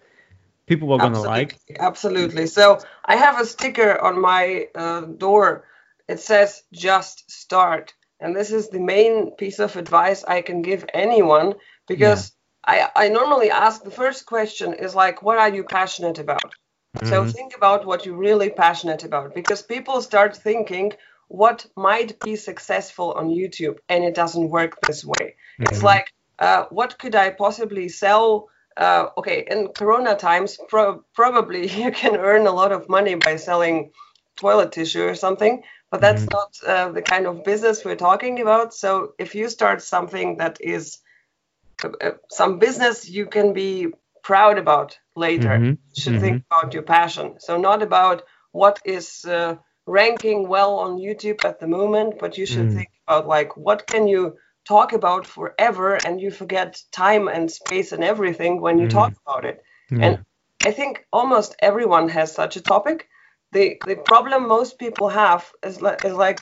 people 0.66 0.88
were 0.88 0.98
going 0.98 1.12
to 1.12 1.20
like. 1.20 1.58
Absolutely. 1.78 2.46
So 2.46 2.80
I 3.04 3.16
have 3.16 3.40
a 3.40 3.46
sticker 3.46 4.00
on 4.00 4.20
my 4.20 4.68
uh, 4.74 5.02
door. 5.02 5.64
It 6.08 6.20
says 6.20 6.62
just 6.72 7.30
start. 7.30 7.94
And 8.20 8.34
this 8.34 8.50
is 8.50 8.68
the 8.68 8.80
main 8.80 9.32
piece 9.32 9.58
of 9.58 9.76
advice 9.76 10.24
I 10.24 10.42
can 10.42 10.62
give 10.62 10.84
anyone 10.94 11.54
because 11.86 12.32
yeah. 12.66 12.88
I, 12.96 13.06
I 13.06 13.08
normally 13.08 13.50
ask 13.50 13.82
the 13.82 13.90
first 13.90 14.26
question 14.26 14.72
is 14.74 14.94
like, 14.94 15.22
what 15.22 15.38
are 15.38 15.50
you 15.50 15.64
passionate 15.64 16.18
about? 16.18 16.54
Mm-hmm. 16.96 17.08
So 17.08 17.26
think 17.26 17.54
about 17.56 17.86
what 17.86 18.06
you're 18.06 18.16
really 18.16 18.50
passionate 18.50 19.04
about 19.04 19.34
because 19.34 19.62
people 19.62 20.00
start 20.00 20.36
thinking 20.36 20.92
what 21.28 21.66
might 21.76 22.18
be 22.20 22.36
successful 22.36 23.12
on 23.12 23.28
YouTube 23.28 23.78
and 23.88 24.04
it 24.04 24.14
doesn't 24.14 24.48
work 24.48 24.80
this 24.86 25.04
way. 25.04 25.34
Mm-hmm. 25.60 25.64
It's 25.64 25.82
like, 25.82 26.12
uh, 26.38 26.64
what 26.70 26.98
could 26.98 27.14
I 27.14 27.30
possibly 27.30 27.88
sell? 27.88 28.48
uh, 28.76 29.08
okay, 29.16 29.46
in 29.50 29.68
Corona 29.68 30.16
times, 30.16 30.58
pro- 30.68 31.02
probably 31.14 31.68
you 31.82 31.90
can 31.90 32.16
earn 32.16 32.46
a 32.46 32.52
lot 32.52 32.72
of 32.72 32.88
money 32.88 33.14
by 33.14 33.36
selling 33.36 33.90
toilet 34.36 34.72
tissue 34.72 35.06
or 35.06 35.14
something, 35.14 35.62
but 35.90 36.00
that's 36.00 36.24
mm-hmm. 36.24 36.36
not 36.36 36.78
uh, 36.78 36.92
the 36.92 37.02
kind 37.02 37.26
of 37.26 37.44
business 37.44 37.84
we're 37.84 37.96
talking 37.96 38.40
about. 38.40 38.74
So 38.74 39.14
if 39.18 39.34
you 39.34 39.48
start 39.48 39.82
something 39.82 40.38
that 40.38 40.58
is 40.60 40.98
uh, 41.84 41.90
uh 42.00 42.10
some 42.30 42.58
business 42.58 43.08
you 43.08 43.26
can 43.26 43.52
be 43.52 43.88
proud 44.22 44.58
about 44.58 44.98
later, 45.14 45.50
mm-hmm. 45.50 45.70
you 45.94 46.00
should 46.02 46.14
mm-hmm. 46.14 46.22
think 46.22 46.44
about 46.50 46.74
your 46.74 46.82
passion. 46.82 47.36
So 47.38 47.56
not 47.56 47.82
about 47.82 48.22
what 48.52 48.80
is 48.84 49.24
uh, 49.24 49.56
ranking 49.86 50.48
well 50.48 50.78
on 50.78 50.98
YouTube 50.98 51.44
at 51.44 51.60
the 51.60 51.68
moment, 51.68 52.18
but 52.18 52.36
you 52.36 52.46
should 52.46 52.68
mm. 52.68 52.74
think 52.74 52.90
about 53.06 53.28
like 53.28 53.56
what 53.56 53.86
can 53.86 54.08
you 54.08 54.36
talk 54.66 54.92
about 54.92 55.26
forever 55.26 55.94
and 56.04 56.20
you 56.20 56.30
forget 56.30 56.82
time 56.90 57.28
and 57.28 57.50
space 57.50 57.92
and 57.92 58.02
everything 58.02 58.60
when 58.60 58.78
you 58.78 58.86
mm. 58.88 58.90
talk 58.90 59.12
about 59.24 59.44
it. 59.44 59.62
Mm. 59.90 60.02
And 60.02 60.24
I 60.64 60.72
think 60.72 61.06
almost 61.12 61.54
everyone 61.60 62.08
has 62.08 62.32
such 62.32 62.56
a 62.56 62.60
topic. 62.60 63.08
The 63.52 63.76
the 63.86 63.96
problem 63.96 64.48
most 64.48 64.78
people 64.78 65.08
have 65.08 65.50
is 65.64 65.80
like, 65.82 66.04
is 66.04 66.14
like, 66.14 66.40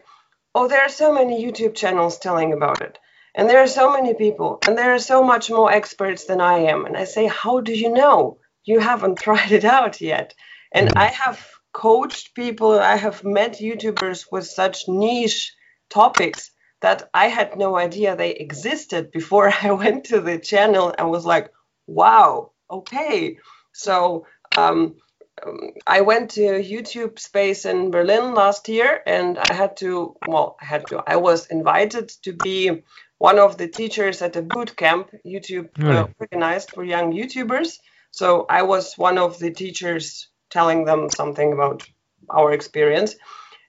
oh, 0.55 0.69
there 0.69 0.83
are 0.83 0.89
so 0.89 1.13
many 1.13 1.45
YouTube 1.45 1.75
channels 1.75 2.19
telling 2.19 2.53
about 2.53 2.83
it. 2.83 2.99
And 3.35 3.49
there 3.49 3.63
are 3.63 3.69
so 3.69 3.93
many 3.93 4.15
people, 4.15 4.59
and 4.67 4.79
there 4.79 4.95
are 4.95 4.99
so 5.01 5.23
much 5.23 5.51
more 5.51 5.73
experts 5.73 6.25
than 6.27 6.41
I 6.41 6.59
am. 6.73 6.87
And 6.87 6.97
I 6.97 7.05
say, 7.05 7.27
how 7.27 7.61
do 7.61 7.73
you 7.73 7.93
know? 7.93 8.39
You 8.65 8.79
haven't 8.81 9.19
tried 9.27 9.53
it 9.53 9.65
out 9.65 10.01
yet. 10.01 10.35
And. 10.73 10.93
I 10.97 11.07
have 11.07 11.51
coached 11.73 12.35
people, 12.35 12.79
I 12.81 12.97
have 12.97 13.25
met 13.25 13.59
YouTubers 13.59 14.27
with 14.33 14.47
such 14.47 14.89
niche 14.89 15.55
topics 15.91 16.51
that 16.81 17.11
I 17.15 17.27
had 17.29 17.57
no 17.57 17.77
idea 17.77 18.17
they 18.17 18.33
existed 18.33 19.11
before 19.11 19.53
I 19.63 19.73
went 19.73 20.05
to 20.07 20.21
the 20.21 20.39
channel 20.39 20.95
and 20.97 21.11
was 21.11 21.27
like, 21.27 21.51
wow, 21.87 22.53
okay. 22.71 23.39
So 23.75 24.27
um, 24.57 24.97
um, 25.45 25.71
I 25.87 26.01
went 26.03 26.31
to 26.33 26.41
YouTube 26.41 27.19
space 27.19 27.65
in 27.65 27.91
Berlin 27.91 28.35
last 28.35 28.69
year, 28.69 29.01
and 29.07 29.39
I 29.39 29.53
had 29.53 29.77
to. 29.79 30.17
Well, 30.27 30.57
I 30.61 30.65
had 30.65 30.87
to. 30.89 31.03
I 31.07 31.17
was 31.17 31.47
invited 31.47 32.09
to 32.23 32.33
be 32.33 32.83
one 33.19 33.39
of 33.39 33.57
the 33.57 33.69
teachers 33.69 34.23
at 34.23 34.37
a 34.37 34.43
boot 34.43 34.77
camp 34.77 35.11
YouTube 35.25 35.71
uh, 35.83 36.07
organized 36.19 36.71
for 36.71 36.85
young 36.85 37.13
YouTubers. 37.13 37.79
So 38.11 38.47
I 38.49 38.63
was 38.63 38.97
one 38.97 39.19
of 39.19 39.39
the 39.39 39.51
teachers 39.51 40.29
telling 40.51 40.85
them 40.85 41.11
something 41.11 41.53
about 41.53 41.89
our 42.31 42.53
experience, 42.53 43.17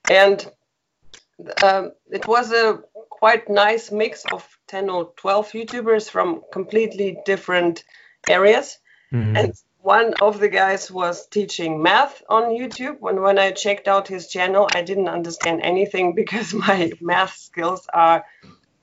and 0.08 0.46
um, 1.62 1.92
it 2.10 2.26
was 2.26 2.52
a 2.52 2.80
quite 3.10 3.48
nice 3.48 3.90
mix 3.90 4.24
of 4.32 4.46
10 4.68 4.90
or 4.90 5.12
12 5.16 5.52
YouTubers 5.52 6.10
from 6.10 6.42
completely 6.52 7.18
different 7.24 7.84
areas. 8.28 8.78
Mm-hmm. 9.12 9.36
And 9.36 9.54
one 9.86 10.14
of 10.14 10.40
the 10.40 10.48
guys 10.48 10.90
was 10.90 11.28
teaching 11.28 11.80
math 11.80 12.20
on 12.28 12.56
YouTube. 12.58 12.98
And 13.08 13.22
when 13.22 13.38
I 13.38 13.52
checked 13.52 13.86
out 13.86 14.08
his 14.08 14.26
channel, 14.26 14.68
I 14.74 14.82
didn't 14.82 15.08
understand 15.08 15.60
anything 15.62 16.14
because 16.20 16.52
my 16.52 16.90
math 17.00 17.36
skills 17.36 17.86
are, 17.94 18.24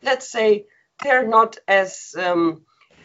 let's 0.01 0.31
say, 0.31 0.65
they're 1.03 1.27
not 1.27 1.57
as 1.67 2.15
um, 2.17 2.61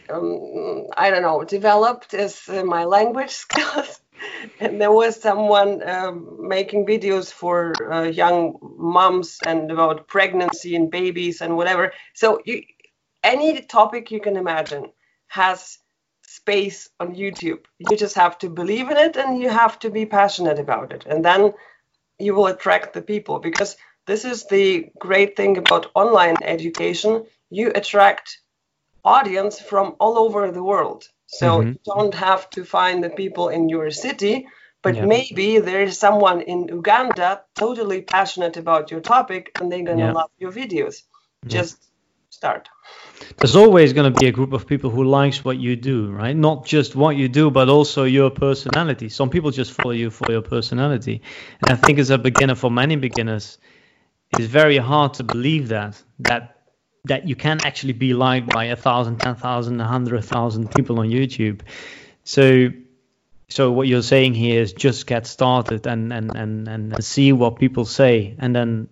um, 0.09 0.87
I 0.95 1.09
don't 1.09 1.23
know 1.23 1.43
developed 1.43 2.13
as 2.13 2.47
uh, 2.47 2.63
my 2.63 2.85
language 2.85 3.31
skills. 3.45 3.99
and 4.61 4.79
there 4.79 4.93
was 4.93 5.21
someone 5.21 5.87
um, 5.87 6.47
making 6.47 6.85
videos 6.85 7.29
for 7.29 7.73
uh, 7.91 8.03
young 8.03 8.57
moms 8.77 9.39
and 9.45 9.69
about 9.71 10.07
pregnancy 10.07 10.73
and 10.77 10.89
babies 10.89 11.41
and 11.41 11.57
whatever. 11.57 11.91
So 12.13 12.39
you, 12.45 12.63
any 13.23 13.61
topic 13.61 14.09
you 14.09 14.21
can 14.21 14.37
imagine 14.37 14.85
has 15.27 15.79
space 16.29 16.89
on 16.99 17.15
YouTube. 17.15 17.65
You 17.79 17.97
just 17.97 18.15
have 18.15 18.37
to 18.39 18.49
believe 18.49 18.91
in 18.91 18.97
it 18.97 19.17
and 19.17 19.41
you 19.41 19.49
have 19.49 19.79
to 19.79 19.89
be 19.89 20.05
passionate 20.05 20.59
about 20.59 20.93
it. 20.93 21.05
And 21.07 21.25
then 21.25 21.53
you 22.19 22.35
will 22.35 22.47
attract 22.47 22.93
the 22.93 23.01
people 23.01 23.39
because 23.39 23.75
this 24.05 24.25
is 24.25 24.45
the 24.45 24.91
great 24.99 25.35
thing 25.35 25.57
about 25.57 25.91
online 25.95 26.37
education. 26.43 27.25
You 27.49 27.71
attract 27.73 28.39
audience 29.03 29.59
from 29.59 29.95
all 29.99 30.19
over 30.19 30.51
the 30.51 30.63
world. 30.63 31.07
So 31.25 31.47
mm-hmm. 31.47 31.69
you 31.69 31.79
don't 31.85 32.13
have 32.13 32.49
to 32.51 32.63
find 32.63 33.03
the 33.03 33.09
people 33.09 33.49
in 33.49 33.69
your 33.69 33.89
city, 33.89 34.47
but 34.83 34.95
yeah. 34.95 35.05
maybe 35.05 35.59
there's 35.59 35.97
someone 35.97 36.41
in 36.41 36.67
Uganda 36.67 37.41
totally 37.55 38.01
passionate 38.01 38.57
about 38.57 38.91
your 38.91 39.01
topic 39.01 39.51
and 39.55 39.71
they're 39.71 39.83
going 39.83 39.97
to 39.97 40.05
yeah. 40.05 40.19
love 40.21 40.31
your 40.37 40.51
videos. 40.51 41.03
Yeah. 41.43 41.49
Just 41.57 41.77
start. 42.29 42.69
There's 43.37 43.55
always 43.55 43.93
going 43.93 44.11
to 44.13 44.19
be 44.19 44.27
a 44.27 44.31
group 44.31 44.51
of 44.51 44.67
people 44.67 44.89
who 44.89 45.05
likes 45.05 45.45
what 45.45 45.57
you 45.57 45.77
do, 45.77 46.11
right? 46.11 46.35
Not 46.35 46.65
just 46.65 46.93
what 46.95 47.15
you 47.15 47.29
do, 47.29 47.49
but 47.49 47.69
also 47.69 48.03
your 48.03 48.29
personality. 48.29 49.07
Some 49.07 49.29
people 49.29 49.51
just 49.51 49.71
follow 49.71 49.91
you 49.91 50.09
for 50.09 50.29
your 50.29 50.41
personality. 50.41 51.21
And 51.61 51.71
I 51.71 51.75
think 51.75 51.99
as 51.99 52.09
a 52.09 52.17
beginner, 52.17 52.55
for 52.55 52.69
many 52.69 52.97
beginners, 52.97 53.57
it's 54.37 54.45
very 54.45 54.77
hard 54.77 55.13
to 55.15 55.23
believe 55.23 55.69
that 55.69 56.01
that 56.19 56.57
that 57.05 57.27
you 57.27 57.35
can 57.35 57.59
actually 57.63 57.93
be 57.93 58.13
liked 58.13 58.49
by 58.49 58.65
a 58.65 58.75
thousand, 58.75 59.19
ten 59.19 59.35
thousand, 59.35 59.79
a 59.79 59.87
hundred 59.87 60.23
thousand 60.25 60.71
people 60.71 60.99
on 60.99 61.07
YouTube. 61.07 61.61
So, 62.25 62.69
so 63.47 63.71
what 63.71 63.87
you're 63.87 64.01
saying 64.01 64.33
here 64.33 64.61
is 64.61 64.73
just 64.73 65.07
get 65.07 65.25
started 65.27 65.87
and 65.87 66.11
and 66.11 66.35
and 66.35 66.67
and 66.67 67.03
see 67.03 67.31
what 67.31 67.57
people 67.57 67.85
say, 67.85 68.35
and 68.37 68.53
then 68.53 68.89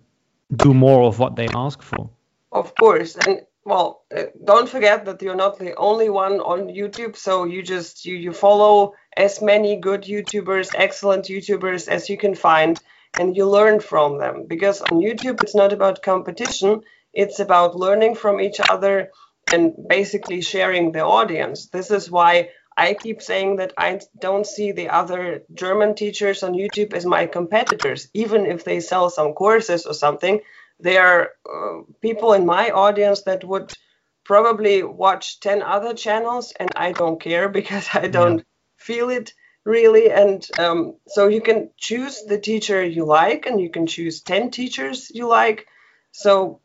do 0.54 0.72
more 0.72 1.02
of 1.02 1.18
what 1.18 1.36
they 1.36 1.48
ask 1.54 1.82
for. 1.82 2.10
Of 2.50 2.74
course, 2.74 3.14
and 3.16 3.42
well, 3.68 4.02
uh, 4.16 4.24
don't 4.44 4.68
forget 4.68 5.04
that 5.04 5.22
you're 5.22 5.42
not 5.44 5.58
the 5.58 5.74
only 5.76 6.08
one 6.08 6.40
on 6.40 6.68
YouTube. 6.68 7.16
So 7.16 7.44
you 7.44 7.62
just 7.62 8.04
you 8.06 8.16
you 8.16 8.32
follow 8.32 8.94
as 9.16 9.42
many 9.42 9.76
good 9.76 10.02
YouTubers, 10.02 10.74
excellent 10.74 11.26
YouTubers 11.26 11.88
as 11.88 12.08
you 12.08 12.16
can 12.16 12.34
find, 12.34 12.80
and 13.18 13.36
you 13.36 13.48
learn 13.48 13.80
from 13.80 14.18
them. 14.18 14.46
Because 14.48 14.80
on 14.80 15.00
YouTube, 15.06 15.42
it's 15.42 15.54
not 15.54 15.72
about 15.72 16.02
competition 16.02 16.82
it's 17.12 17.40
about 17.40 17.76
learning 17.76 18.14
from 18.14 18.40
each 18.40 18.60
other 18.60 19.10
and 19.52 19.74
basically 19.88 20.40
sharing 20.40 20.92
the 20.92 21.04
audience. 21.04 21.66
This 21.66 21.90
is 21.90 22.10
why 22.10 22.50
I 22.76 22.94
keep 22.94 23.22
saying 23.22 23.56
that 23.56 23.72
I 23.76 24.00
don't 24.20 24.46
see 24.46 24.72
the 24.72 24.90
other 24.90 25.42
German 25.52 25.94
teachers 25.94 26.42
on 26.42 26.52
YouTube 26.52 26.92
as 26.92 27.04
my 27.04 27.26
competitors, 27.26 28.08
even 28.14 28.46
if 28.46 28.62
they 28.62 28.80
sell 28.80 29.10
some 29.10 29.32
courses 29.32 29.86
or 29.86 29.94
something. 29.94 30.40
They 30.80 30.96
are 30.96 31.30
uh, 31.50 31.82
people 32.00 32.32
in 32.32 32.46
my 32.46 32.70
audience 32.70 33.22
that 33.22 33.44
would 33.44 33.72
probably 34.24 34.82
watch 34.82 35.40
10 35.40 35.62
other 35.62 35.94
channels, 35.94 36.52
and 36.58 36.70
I 36.76 36.92
don't 36.92 37.20
care 37.20 37.48
because 37.58 37.88
I 37.92 38.08
don't 38.08 38.38
yeah. 38.38 38.44
feel 38.76 39.10
it 39.10 39.32
really. 39.64 40.10
And 40.10 40.46
um, 40.58 40.96
so 41.06 41.28
you 41.28 41.40
can 41.40 41.70
choose 41.76 42.24
the 42.24 42.38
teacher 42.38 42.82
you 42.82 43.04
like, 43.04 43.46
and 43.46 43.60
you 43.60 43.70
can 43.70 43.86
choose 43.86 44.22
10 44.22 44.50
teachers 44.50 45.10
you 45.10 45.26
like. 45.28 45.66
So 46.12 46.60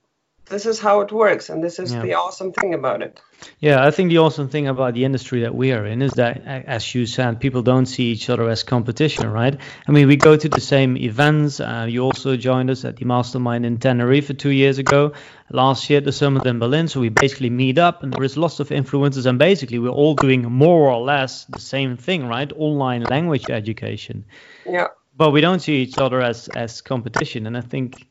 this 0.48 0.66
is 0.66 0.80
how 0.80 1.02
it 1.02 1.12
works 1.12 1.50
and 1.50 1.64
this 1.64 1.80
is 1.80 1.94
yeah. 1.94 2.02
the 2.02 2.14
awesome 2.16 2.52
thing 2.52 2.74
about 2.74 3.02
it. 3.02 3.22
Yeah 3.60 3.86
i 3.86 3.92
think 3.92 4.10
the 4.10 4.20
awesome 4.20 4.50
thing 4.50 4.68
about 4.68 4.94
the 4.94 5.04
industry 5.04 5.42
that 5.42 5.56
we 5.56 5.72
are 5.72 5.86
in 5.86 6.02
is 6.02 6.14
that 6.14 6.46
as 6.46 6.96
you 6.96 7.06
said 7.06 7.40
people 7.40 7.62
don't 7.62 7.86
see 7.86 8.12
each 8.12 8.30
other 8.30 8.50
as 8.50 8.64
competition 8.64 9.30
right? 9.30 9.58
I 9.88 9.92
mean 9.92 10.08
we 10.08 10.16
go 10.16 10.36
to 10.36 10.50
the 10.50 10.62
same 10.62 10.98
events. 10.98 11.60
Uh, 11.60 11.86
you 11.90 12.02
also 12.04 12.38
joined 12.38 12.70
us 12.70 12.86
at 12.86 12.98
the 12.98 13.06
mastermind 13.06 13.66
in 13.66 13.78
tenerife 13.78 14.38
two 14.38 14.50
years 14.52 14.78
ago. 14.78 15.14
Last 15.50 15.90
year 15.90 16.02
the 16.02 16.12
summit 16.12 16.46
in 16.46 16.60
berlin. 16.60 16.88
So 16.88 17.00
we 17.00 17.10
basically 17.10 17.50
meet 17.50 17.78
up 17.78 18.04
and 18.04 18.14
there 18.14 18.24
is 18.24 18.38
lots 18.38 18.60
of 18.60 18.72
influences 18.72 19.26
and 19.26 19.40
basically 19.40 19.80
we're 19.80 19.90
all 19.90 20.16
doing 20.16 20.44
more 20.44 20.90
or 20.92 21.02
less 21.02 21.46
the 21.46 21.60
same 21.60 21.98
thing 21.98 22.28
right? 22.28 22.52
Online 22.56 23.04
language 23.04 23.50
education. 23.50 24.26
Yeah. 24.66 24.88
But 25.16 25.32
we 25.32 25.42
don't 25.42 25.60
see 25.60 25.84
each 25.84 25.98
other 25.98 26.22
as 26.22 26.48
as 26.50 26.82
competition 26.82 27.48
and 27.48 27.58
i 27.58 27.62
think 27.62 28.08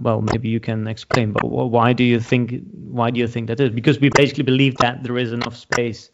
well, 0.00 0.20
maybe 0.20 0.48
you 0.48 0.60
can 0.60 0.86
explain. 0.86 1.32
But 1.32 1.44
why 1.44 1.92
do 1.92 2.04
you 2.04 2.20
think 2.20 2.62
why 2.72 3.10
do 3.10 3.20
you 3.20 3.26
think 3.26 3.48
that 3.48 3.60
is? 3.60 3.70
Because 3.70 3.98
we 3.98 4.10
basically 4.10 4.44
believe 4.44 4.76
that 4.78 5.02
there 5.02 5.18
is 5.18 5.32
enough 5.32 5.56
space 5.56 6.10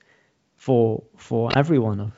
for 0.56 1.02
for 1.16 1.50
everyone 1.56 2.00
of 2.00 2.12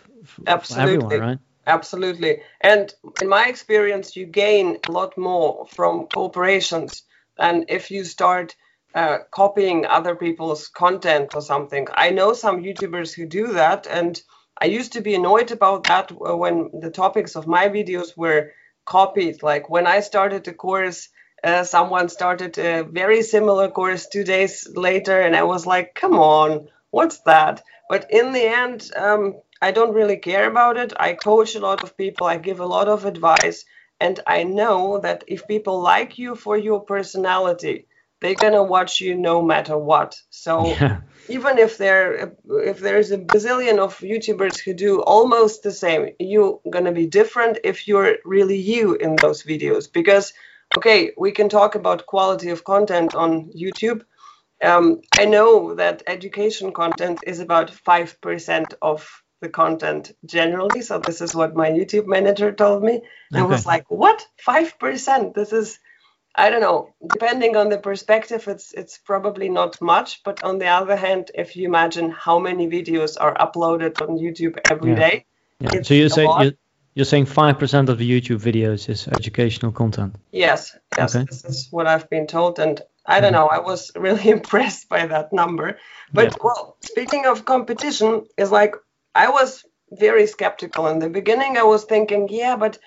absolutely 0.46 0.94
everyone, 0.94 1.20
right? 1.20 1.38
Absolutely. 1.66 2.42
And 2.60 2.92
in 3.20 3.28
my 3.28 3.46
experience, 3.46 4.16
you 4.16 4.26
gain 4.26 4.78
a 4.88 4.92
lot 4.92 5.16
more 5.16 5.66
from 5.68 6.06
corporations 6.08 7.04
than 7.38 7.66
if 7.68 7.90
you 7.90 8.04
start 8.04 8.56
uh, 8.94 9.18
copying 9.30 9.86
other 9.86 10.16
people's 10.16 10.68
content 10.68 11.34
or 11.34 11.40
something. 11.40 11.86
I 11.94 12.10
know 12.10 12.32
some 12.32 12.62
YouTubers 12.62 13.14
who 13.14 13.26
do 13.26 13.52
that, 13.52 13.86
and 13.86 14.20
I 14.60 14.66
used 14.66 14.92
to 14.94 15.00
be 15.00 15.14
annoyed 15.14 15.50
about 15.50 15.84
that 15.84 16.12
when 16.12 16.70
the 16.78 16.90
topics 16.90 17.36
of 17.36 17.46
my 17.46 17.68
videos 17.68 18.16
were 18.16 18.50
copied. 18.84 19.42
Like 19.42 19.70
when 19.70 19.86
I 19.86 20.00
started 20.00 20.44
the 20.44 20.52
course 20.52 21.08
uh, 21.44 21.64
someone 21.64 22.08
started 22.08 22.58
a 22.58 22.82
very 22.84 23.22
similar 23.22 23.68
course 23.68 24.06
two 24.06 24.24
days 24.24 24.68
later, 24.74 25.20
and 25.20 25.34
I 25.34 25.42
was 25.42 25.66
like, 25.66 25.94
come 25.94 26.14
on, 26.14 26.68
what's 26.90 27.18
that? 27.20 27.62
But 27.88 28.10
in 28.10 28.32
the 28.32 28.46
end, 28.46 28.90
um, 28.96 29.40
I 29.60 29.70
don't 29.72 29.94
really 29.94 30.16
care 30.16 30.48
about 30.48 30.76
it. 30.76 30.92
I 30.96 31.14
coach 31.14 31.54
a 31.54 31.60
lot 31.60 31.82
of 31.82 31.96
people, 31.96 32.26
I 32.26 32.38
give 32.38 32.60
a 32.60 32.66
lot 32.66 32.88
of 32.88 33.04
advice, 33.04 33.64
and 34.00 34.18
I 34.26 34.44
know 34.44 35.00
that 35.00 35.24
if 35.26 35.46
people 35.46 35.80
like 35.80 36.18
you 36.18 36.34
for 36.34 36.56
your 36.56 36.80
personality, 36.80 37.86
they're 38.20 38.34
gonna 38.34 38.62
watch 38.62 39.00
you 39.00 39.16
no 39.16 39.42
matter 39.42 39.76
what. 39.76 40.20
So 40.30 40.66
yeah. 40.80 41.00
even 41.28 41.58
if 41.58 41.76
there 41.76 42.34
if 42.48 42.78
there's 42.78 43.10
a 43.10 43.18
bazillion 43.18 43.78
of 43.78 43.98
YouTubers 43.98 44.58
who 44.58 44.74
do 44.74 45.02
almost 45.02 45.64
the 45.64 45.72
same, 45.72 46.10
you're 46.20 46.60
gonna 46.70 46.92
be 46.92 47.06
different 47.06 47.58
if 47.64 47.88
you're 47.88 48.16
really 48.24 48.58
you 48.58 48.94
in 48.94 49.16
those 49.16 49.42
videos 49.42 49.92
because 49.92 50.32
okay, 50.76 51.12
we 51.16 51.32
can 51.32 51.48
talk 51.48 51.74
about 51.74 52.06
quality 52.06 52.50
of 52.50 52.64
content 52.64 53.14
on 53.14 53.50
YouTube. 53.52 54.02
Um, 54.62 55.00
I 55.18 55.24
know 55.24 55.74
that 55.74 56.02
education 56.06 56.72
content 56.72 57.20
is 57.26 57.40
about 57.40 57.70
5% 57.70 58.74
of 58.80 59.22
the 59.40 59.48
content 59.48 60.12
generally. 60.24 60.82
So 60.82 60.98
this 60.98 61.20
is 61.20 61.34
what 61.34 61.56
my 61.56 61.70
YouTube 61.70 62.06
manager 62.06 62.52
told 62.52 62.82
me. 62.82 62.94
Okay. 62.94 63.04
I 63.34 63.42
was 63.42 63.66
like, 63.66 63.90
what? 63.90 64.24
5%? 64.46 65.34
This 65.34 65.52
is, 65.52 65.80
I 66.34 66.48
don't 66.48 66.60
know, 66.60 66.94
depending 67.12 67.56
on 67.56 67.68
the 67.68 67.78
perspective, 67.78 68.46
it's, 68.46 68.72
it's 68.72 68.98
probably 68.98 69.48
not 69.48 69.80
much. 69.80 70.22
But 70.22 70.44
on 70.44 70.58
the 70.58 70.68
other 70.68 70.96
hand, 70.96 71.32
if 71.34 71.56
you 71.56 71.66
imagine 71.66 72.10
how 72.10 72.38
many 72.38 72.68
videos 72.68 73.16
are 73.20 73.34
uploaded 73.34 74.00
on 74.00 74.16
YouTube 74.16 74.58
every 74.70 74.92
yeah. 74.92 75.08
day, 75.08 75.26
yeah. 75.58 75.82
So 75.82 75.94
you 75.94 76.08
say, 76.08 76.24
you, 76.24 76.52
you're 76.94 77.04
saying 77.04 77.26
5% 77.26 77.88
of 77.88 77.98
the 77.98 78.08
YouTube 78.08 78.40
videos 78.40 78.88
is 78.88 79.08
educational 79.08 79.72
content? 79.72 80.16
Yes, 80.30 80.76
yes, 80.96 81.16
okay. 81.16 81.24
this 81.24 81.44
is 81.44 81.68
what 81.70 81.86
I've 81.86 82.08
been 82.10 82.26
told. 82.26 82.58
And 82.58 82.80
I 83.06 83.20
don't 83.20 83.32
mm-hmm. 83.32 83.42
know, 83.42 83.48
I 83.48 83.60
was 83.60 83.90
really 83.96 84.28
impressed 84.28 84.88
by 84.88 85.06
that 85.06 85.32
number. 85.32 85.78
But 86.12 86.32
yeah. 86.32 86.42
well, 86.42 86.76
speaking 86.80 87.26
of 87.26 87.44
competition, 87.44 88.26
is 88.36 88.50
like 88.50 88.74
I 89.14 89.30
was 89.30 89.64
very 89.90 90.26
skeptical 90.26 90.86
in 90.88 90.98
the 90.98 91.10
beginning. 91.10 91.56
I 91.56 91.64
was 91.64 91.84
thinking, 91.84 92.28
yeah, 92.30 92.56
but 92.56 92.78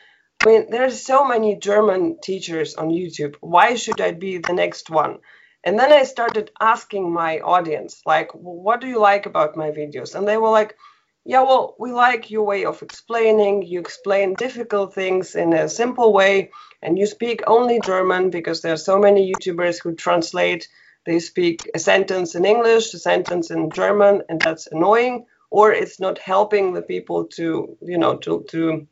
I 0.44 0.50
mean, 0.50 0.70
there's 0.70 1.04
so 1.04 1.26
many 1.26 1.56
German 1.56 2.18
teachers 2.22 2.76
on 2.76 2.90
YouTube. 2.90 3.36
Why 3.42 3.76
should 3.76 4.02
I 4.02 4.12
be 4.12 4.38
the 4.38 4.54
next 4.54 4.90
one? 4.90 5.20
And 5.64 5.80
then 5.80 5.92
I 5.92 6.04
started 6.04 6.52
asking 6.60 7.12
my 7.12 7.40
audience, 7.40 8.02
like, 8.06 8.32
what 8.34 8.82
do 8.82 8.88
you 8.88 9.00
like 9.00 9.26
about 9.26 9.58
my 9.58 9.72
videos? 9.72 10.14
And 10.14 10.28
they 10.28 10.38
were 10.38 10.50
like, 10.50 10.76
yeah, 11.26 11.42
well, 11.42 11.76
we 11.80 11.92
like 11.92 12.30
your 12.30 12.44
way 12.44 12.66
of 12.66 12.84
explaining. 12.84 13.64
You 13.64 13.80
explain 13.80 14.36
difficult 14.36 14.94
things 14.94 15.34
in 15.34 15.54
a 15.54 15.68
simple 15.68 16.14
way, 16.14 16.52
and 16.84 17.00
you 17.00 17.08
speak 17.08 17.42
only 17.48 17.80
German 17.80 18.30
because 18.30 18.62
there 18.62 18.74
are 18.74 18.78
so 18.78 19.00
many 19.00 19.34
YouTubers 19.34 19.82
who 19.82 19.96
translate. 19.96 20.68
They 21.04 21.20
speak 21.20 21.68
a 21.74 21.80
sentence 21.80 22.36
in 22.36 22.46
English, 22.46 22.94
a 22.94 23.00
sentence 23.00 23.50
in 23.50 23.72
German, 23.72 24.22
and 24.30 24.40
that's 24.40 24.68
annoying, 24.68 25.26
or 25.50 25.72
it's 25.72 26.00
not 26.00 26.20
helping 26.20 26.74
the 26.74 26.84
people 26.84 27.26
to, 27.38 27.76
you 27.82 27.98
know, 27.98 28.18
to 28.18 28.46
to 28.50 28.88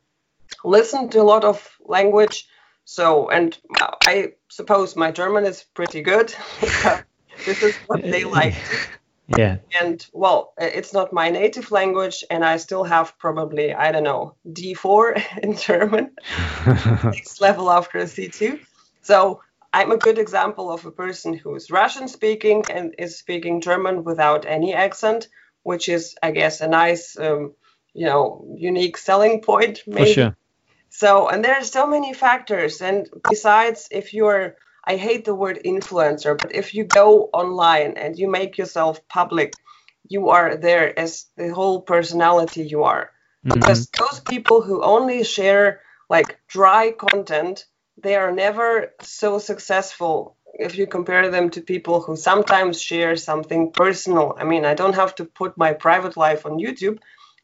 listen 0.64 1.10
to 1.10 1.20
a 1.20 1.30
lot 1.32 1.44
of 1.44 1.78
language. 1.86 2.48
So, 2.84 3.30
and 3.30 3.56
I 4.06 4.32
suppose 4.48 4.96
my 4.96 5.12
German 5.12 5.44
is 5.44 5.62
pretty 5.62 6.02
good. 6.02 6.34
this 7.46 7.62
is 7.62 7.76
what 7.86 8.02
they 8.02 8.24
like. 8.24 8.56
Yeah. 9.26 9.58
And 9.80 10.04
well, 10.12 10.52
it's 10.58 10.92
not 10.92 11.12
my 11.12 11.30
native 11.30 11.70
language, 11.70 12.24
and 12.30 12.44
I 12.44 12.58
still 12.58 12.84
have 12.84 13.18
probably, 13.18 13.72
I 13.72 13.90
don't 13.90 14.04
know, 14.04 14.34
D4 14.46 15.38
in 15.42 15.56
German, 15.56 16.10
next 17.04 17.40
level 17.40 17.70
after 17.70 17.98
a 17.98 18.04
C2. 18.04 18.60
So 19.02 19.40
I'm 19.72 19.92
a 19.92 19.96
good 19.96 20.18
example 20.18 20.70
of 20.70 20.84
a 20.84 20.90
person 20.90 21.34
who 21.34 21.54
is 21.54 21.70
Russian 21.70 22.08
speaking 22.08 22.64
and 22.70 22.94
is 22.98 23.18
speaking 23.18 23.60
German 23.60 24.04
without 24.04 24.46
any 24.46 24.74
accent, 24.74 25.28
which 25.62 25.88
is, 25.88 26.14
I 26.22 26.30
guess, 26.30 26.60
a 26.60 26.68
nice, 26.68 27.18
um, 27.18 27.54
you 27.94 28.06
know, 28.06 28.44
unique 28.56 28.98
selling 28.98 29.40
point. 29.40 29.82
Maybe. 29.86 30.06
For 30.06 30.12
sure. 30.12 30.36
So, 30.90 31.28
and 31.28 31.44
there 31.44 31.54
are 31.54 31.64
so 31.64 31.86
many 31.88 32.14
factors. 32.14 32.80
And 32.80 33.08
besides, 33.28 33.88
if 33.90 34.14
you're 34.14 34.56
I 34.86 34.96
hate 34.96 35.24
the 35.24 35.34
word 35.34 35.60
influencer, 35.64 36.36
but 36.38 36.54
if 36.54 36.74
you 36.74 36.84
go 36.84 37.30
online 37.32 37.94
and 37.96 38.18
you 38.18 38.28
make 38.28 38.58
yourself 38.58 39.06
public, 39.08 39.54
you 40.08 40.28
are 40.28 40.56
there 40.56 40.98
as 40.98 41.26
the 41.36 41.52
whole 41.52 41.80
personality 41.80 42.64
you 42.64 42.84
are. 42.84 43.10
Mm-hmm. 43.46 43.60
Because 43.60 43.88
those 43.90 44.20
people 44.20 44.62
who 44.62 44.82
only 44.82 45.24
share 45.24 45.80
like 46.10 46.38
dry 46.48 46.92
content, 46.92 47.64
they 48.02 48.16
are 48.16 48.32
never 48.32 48.92
so 49.00 49.38
successful 49.38 50.36
if 50.54 50.76
you 50.76 50.86
compare 50.86 51.30
them 51.30 51.50
to 51.50 51.60
people 51.60 52.00
who 52.00 52.16
sometimes 52.16 52.80
share 52.80 53.16
something 53.16 53.72
personal. 53.72 54.36
I 54.38 54.44
mean, 54.44 54.64
I 54.64 54.74
don't 54.74 54.94
have 54.94 55.14
to 55.16 55.24
put 55.24 55.58
my 55.58 55.72
private 55.72 56.16
life 56.16 56.46
on 56.46 56.58
YouTube, 56.58 56.98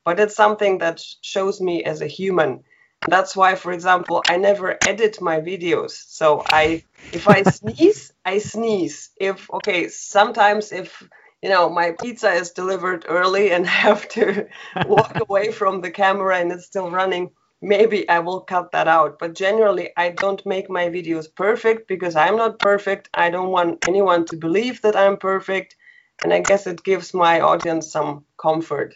but 0.04 0.20
it's 0.20 0.37
something 0.37 0.78
that 0.78 1.02
shows 1.23 1.61
me 1.61 1.85
as 1.85 2.02
a 2.02 2.06
human. 2.06 2.64
That's 3.09 3.35
why, 3.35 3.54
for 3.54 3.73
example, 3.73 4.23
I 4.28 4.37
never 4.37 4.78
edit 4.87 5.21
my 5.21 5.40
videos. 5.40 5.90
So 5.90 6.42
I, 6.47 6.85
if 7.12 7.28
I 7.28 7.42
sneeze, 7.42 8.12
I 8.25 8.38
sneeze. 8.38 9.11
If 9.19 9.50
okay, 9.50 9.88
sometimes 9.88 10.73
if 10.73 11.02
you 11.42 11.49
know 11.49 11.71
my 11.71 11.92
pizza 11.92 12.30
is 12.30 12.50
delivered 12.50 13.07
early 13.09 13.52
and 13.52 13.66
I 13.66 13.71
have 13.71 14.09
to 14.11 14.49
walk 14.87 15.19
away 15.21 15.50
from 15.52 15.80
the 15.80 15.90
camera 15.90 16.38
and 16.38 16.52
it's 16.52 16.66
still 16.66 16.90
running, 16.90 17.30
maybe 17.62 18.09
I 18.09 18.19
will 18.21 18.40
cut 18.40 18.73
that 18.73 18.88
out. 18.88 19.19
But 19.19 19.35
generally, 19.35 19.90
I 19.97 20.11
don't 20.11 20.45
make 20.45 20.69
my 20.69 20.88
videos 20.88 21.35
perfect 21.35 21.88
because 21.88 22.16
I'm 22.16 22.37
not 22.37 22.59
perfect. 22.59 23.09
I 23.14 23.30
don't 23.30 23.50
want 23.50 23.88
anyone 23.88 24.26
to 24.26 24.37
believe 24.37 24.83
that 24.83 24.97
I'm 24.97 25.16
perfect 25.16 25.76
and 26.23 26.33
I 26.33 26.41
guess 26.41 26.67
it 26.67 26.83
gives 26.83 27.15
my 27.15 27.41
audience 27.41 27.91
some 27.91 28.25
comfort. 28.37 28.95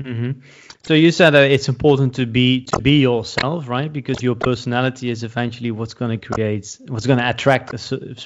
Mm-hmm. 0.00 0.40
So 0.84 0.94
you 0.94 1.10
said 1.12 1.30
that 1.30 1.50
it's 1.50 1.68
important 1.68 2.16
to 2.16 2.26
be 2.26 2.64
to 2.66 2.78
be 2.78 3.00
yourself, 3.00 3.68
right? 3.68 3.92
Because 3.92 4.22
your 4.22 4.34
personality 4.34 5.10
is 5.10 5.22
eventually 5.22 5.70
what's 5.70 5.94
going 5.94 6.18
to 6.18 6.28
create, 6.28 6.78
what's 6.88 7.06
going 7.06 7.18
to 7.18 7.28
attract 7.28 7.72
a, 7.72 8.16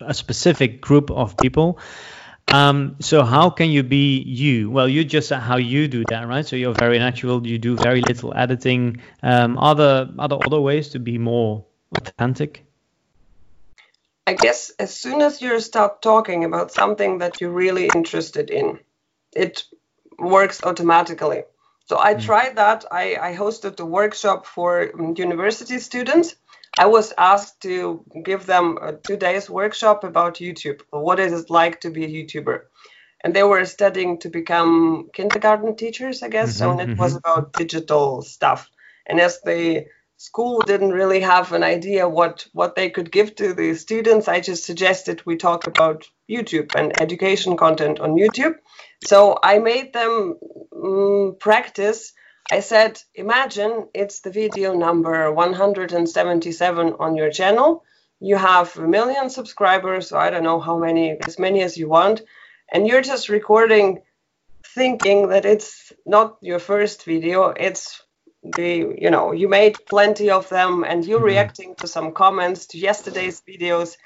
a, 0.00 0.14
specific 0.14 0.80
group 0.80 1.10
of 1.10 1.36
people. 1.36 1.78
Um, 2.52 2.96
so 3.00 3.24
how 3.24 3.50
can 3.50 3.70
you 3.70 3.82
be 3.82 4.20
you? 4.20 4.70
Well, 4.70 4.88
you 4.88 5.04
just 5.04 5.30
how 5.30 5.56
you 5.56 5.88
do 5.88 6.04
that, 6.10 6.28
right? 6.28 6.46
So 6.46 6.54
you're 6.54 6.74
very 6.74 6.98
natural. 6.98 7.44
You 7.46 7.58
do 7.58 7.76
very 7.76 8.02
little 8.02 8.32
editing. 8.36 9.02
Um, 9.22 9.58
other 9.58 10.08
other 10.18 10.38
other 10.44 10.60
ways 10.60 10.90
to 10.90 10.98
be 10.98 11.18
more 11.18 11.64
authentic. 11.96 12.65
I 14.26 14.34
guess 14.34 14.72
as 14.78 14.94
soon 14.94 15.22
as 15.22 15.40
you 15.40 15.60
start 15.60 16.02
talking 16.02 16.44
about 16.44 16.72
something 16.72 17.18
that 17.18 17.40
you're 17.40 17.52
really 17.52 17.88
interested 17.94 18.50
in, 18.50 18.80
it 19.34 19.64
works 20.18 20.62
automatically. 20.64 21.44
So 21.84 21.96
I 21.98 22.14
mm. 22.14 22.22
tried 22.22 22.56
that. 22.56 22.84
I, 22.90 23.16
I 23.20 23.36
hosted 23.36 23.78
a 23.78 23.86
workshop 23.86 24.46
for 24.46 24.90
um, 24.98 25.14
university 25.16 25.78
students. 25.78 26.34
I 26.76 26.86
was 26.86 27.12
asked 27.16 27.60
to 27.62 28.04
give 28.24 28.46
them 28.46 28.78
a 28.82 28.94
two 28.94 29.16
days 29.16 29.48
workshop 29.48 30.02
about 30.02 30.36
YouTube, 30.36 30.82
What 30.90 31.20
is 31.20 31.32
it 31.32 31.48
like 31.48 31.80
to 31.82 31.90
be 31.90 32.04
a 32.04 32.08
YouTuber. 32.08 32.62
And 33.22 33.34
they 33.34 33.44
were 33.44 33.64
studying 33.64 34.18
to 34.18 34.28
become 34.28 35.08
kindergarten 35.12 35.76
teachers, 35.76 36.22
I 36.22 36.28
guess. 36.28 36.50
Mm-hmm, 36.50 36.58
so 36.58 36.70
and 36.72 36.80
it 36.80 36.88
mm-hmm. 36.88 37.00
was 37.00 37.16
about 37.16 37.52
digital 37.52 38.22
stuff. 38.22 38.68
And 39.06 39.20
as 39.20 39.40
they 39.42 39.86
school 40.16 40.60
didn't 40.60 40.92
really 40.92 41.20
have 41.20 41.52
an 41.52 41.62
idea 41.62 42.08
what 42.08 42.46
what 42.52 42.74
they 42.74 42.90
could 42.90 43.10
give 43.12 43.34
to 43.36 43.52
the 43.54 43.74
students. 43.74 44.28
I 44.28 44.40
just 44.40 44.64
suggested 44.64 45.22
we 45.24 45.36
talk 45.36 45.66
about 45.66 46.08
youtube 46.28 46.74
and 46.74 47.00
education 47.00 47.56
content 47.56 48.00
on 48.00 48.16
youtube. 48.16 48.56
So 49.04 49.38
i 49.42 49.58
made 49.58 49.92
them 49.92 50.38
um, 50.74 51.36
practice. 51.38 52.12
I 52.50 52.60
said 52.60 53.00
imagine 53.14 53.88
it's 53.94 54.20
the 54.20 54.30
video 54.30 54.74
number 54.74 55.32
177 55.32 56.94
on 56.98 57.16
your 57.16 57.30
channel. 57.30 57.84
You 58.20 58.36
have 58.36 58.76
a 58.78 58.88
million 58.88 59.28
subscribers 59.28 60.08
so 60.08 60.18
i 60.18 60.30
don't 60.30 60.44
know 60.44 60.60
how 60.60 60.78
many 60.78 61.18
as 61.26 61.38
many 61.38 61.62
as 61.62 61.76
you 61.76 61.88
want 61.88 62.22
and 62.72 62.86
you're 62.88 63.02
just 63.02 63.28
recording 63.28 64.02
thinking 64.74 65.28
that 65.28 65.44
it's 65.44 65.92
not 66.04 66.36
your 66.40 66.58
first 66.58 67.04
video. 67.04 67.48
It's 67.48 68.02
the 68.54 68.94
you 68.98 69.10
know 69.10 69.32
you 69.32 69.48
made 69.48 69.76
plenty 69.86 70.30
of 70.30 70.48
them 70.48 70.84
and 70.84 71.04
you're 71.04 71.18
mm-hmm. 71.18 71.26
reacting 71.26 71.74
to 71.76 71.86
some 71.86 72.12
comments 72.12 72.66
to 72.66 72.78
yesterday's 72.78 73.42
videos. 73.48 73.96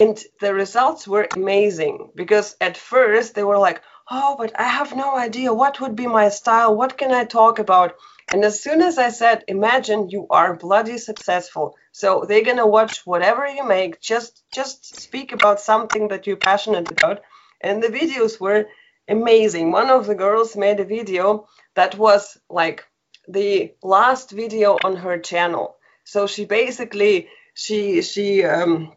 And 0.00 0.22
the 0.40 0.52
results 0.52 1.08
were 1.08 1.26
amazing 1.34 2.10
because 2.14 2.54
at 2.60 2.76
first 2.76 3.34
they 3.34 3.44
were 3.44 3.58
like 3.58 3.80
oh 4.10 4.36
but 4.38 4.52
i 4.60 4.64
have 4.64 4.94
no 4.94 5.16
idea 5.16 5.54
what 5.54 5.80
would 5.80 5.96
be 5.96 6.06
my 6.06 6.28
style. 6.28 6.76
What 6.76 6.98
can 6.98 7.12
i 7.12 7.24
talk 7.24 7.58
about? 7.58 7.94
And 8.32 8.44
as 8.44 8.62
soon 8.62 8.82
as 8.82 8.98
i 8.98 9.10
said 9.10 9.44
imagine 9.48 10.10
you 10.10 10.26
are 10.28 10.56
bloody 10.56 10.98
successful. 10.98 11.76
So 11.92 12.24
they're 12.28 12.44
going 12.44 12.58
to 12.58 12.66
watch 12.66 13.06
whatever 13.06 13.46
you 13.46 13.66
make. 13.66 14.00
Just 14.00 14.44
just 14.52 15.00
speak 15.00 15.32
about 15.32 15.60
something 15.60 16.08
that 16.08 16.26
you're 16.26 16.36
passionate 16.50 16.90
about. 16.90 17.22
And 17.60 17.82
the 17.82 17.88
videos 17.88 18.38
were 18.38 18.66
amazing. 19.08 19.72
One 19.72 19.90
of 19.90 20.06
the 20.06 20.14
girls 20.14 20.56
made 20.56 20.80
a 20.80 20.84
video 20.84 21.48
that 21.74 21.96
was 21.96 22.36
like 22.50 22.84
the 23.28 23.74
last 23.82 24.30
video 24.30 24.78
on 24.84 24.96
her 24.96 25.18
channel. 25.18 25.76
So 26.04 26.26
she 26.26 26.44
basically 26.44 27.28
she 27.54 28.02
she 28.02 28.44
um, 28.44 28.92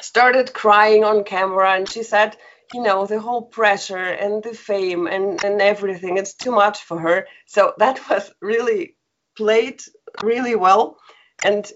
started 0.00 0.52
crying 0.52 1.04
on 1.04 1.24
camera 1.24 1.72
and 1.72 1.88
she 1.88 2.02
said, 2.02 2.36
you 2.74 2.82
know, 2.82 3.06
the 3.06 3.20
whole 3.20 3.42
pressure 3.42 3.96
and 3.96 4.42
the 4.42 4.54
fame 4.54 5.06
and 5.06 5.42
and 5.44 5.60
everything 5.60 6.16
it's 6.16 6.34
too 6.34 6.52
much 6.52 6.82
for 6.82 6.98
her. 6.98 7.26
So 7.46 7.74
that 7.78 8.00
was 8.10 8.32
really 8.40 8.96
played 9.36 9.82
really 10.22 10.56
well, 10.56 10.98
and 11.44 11.70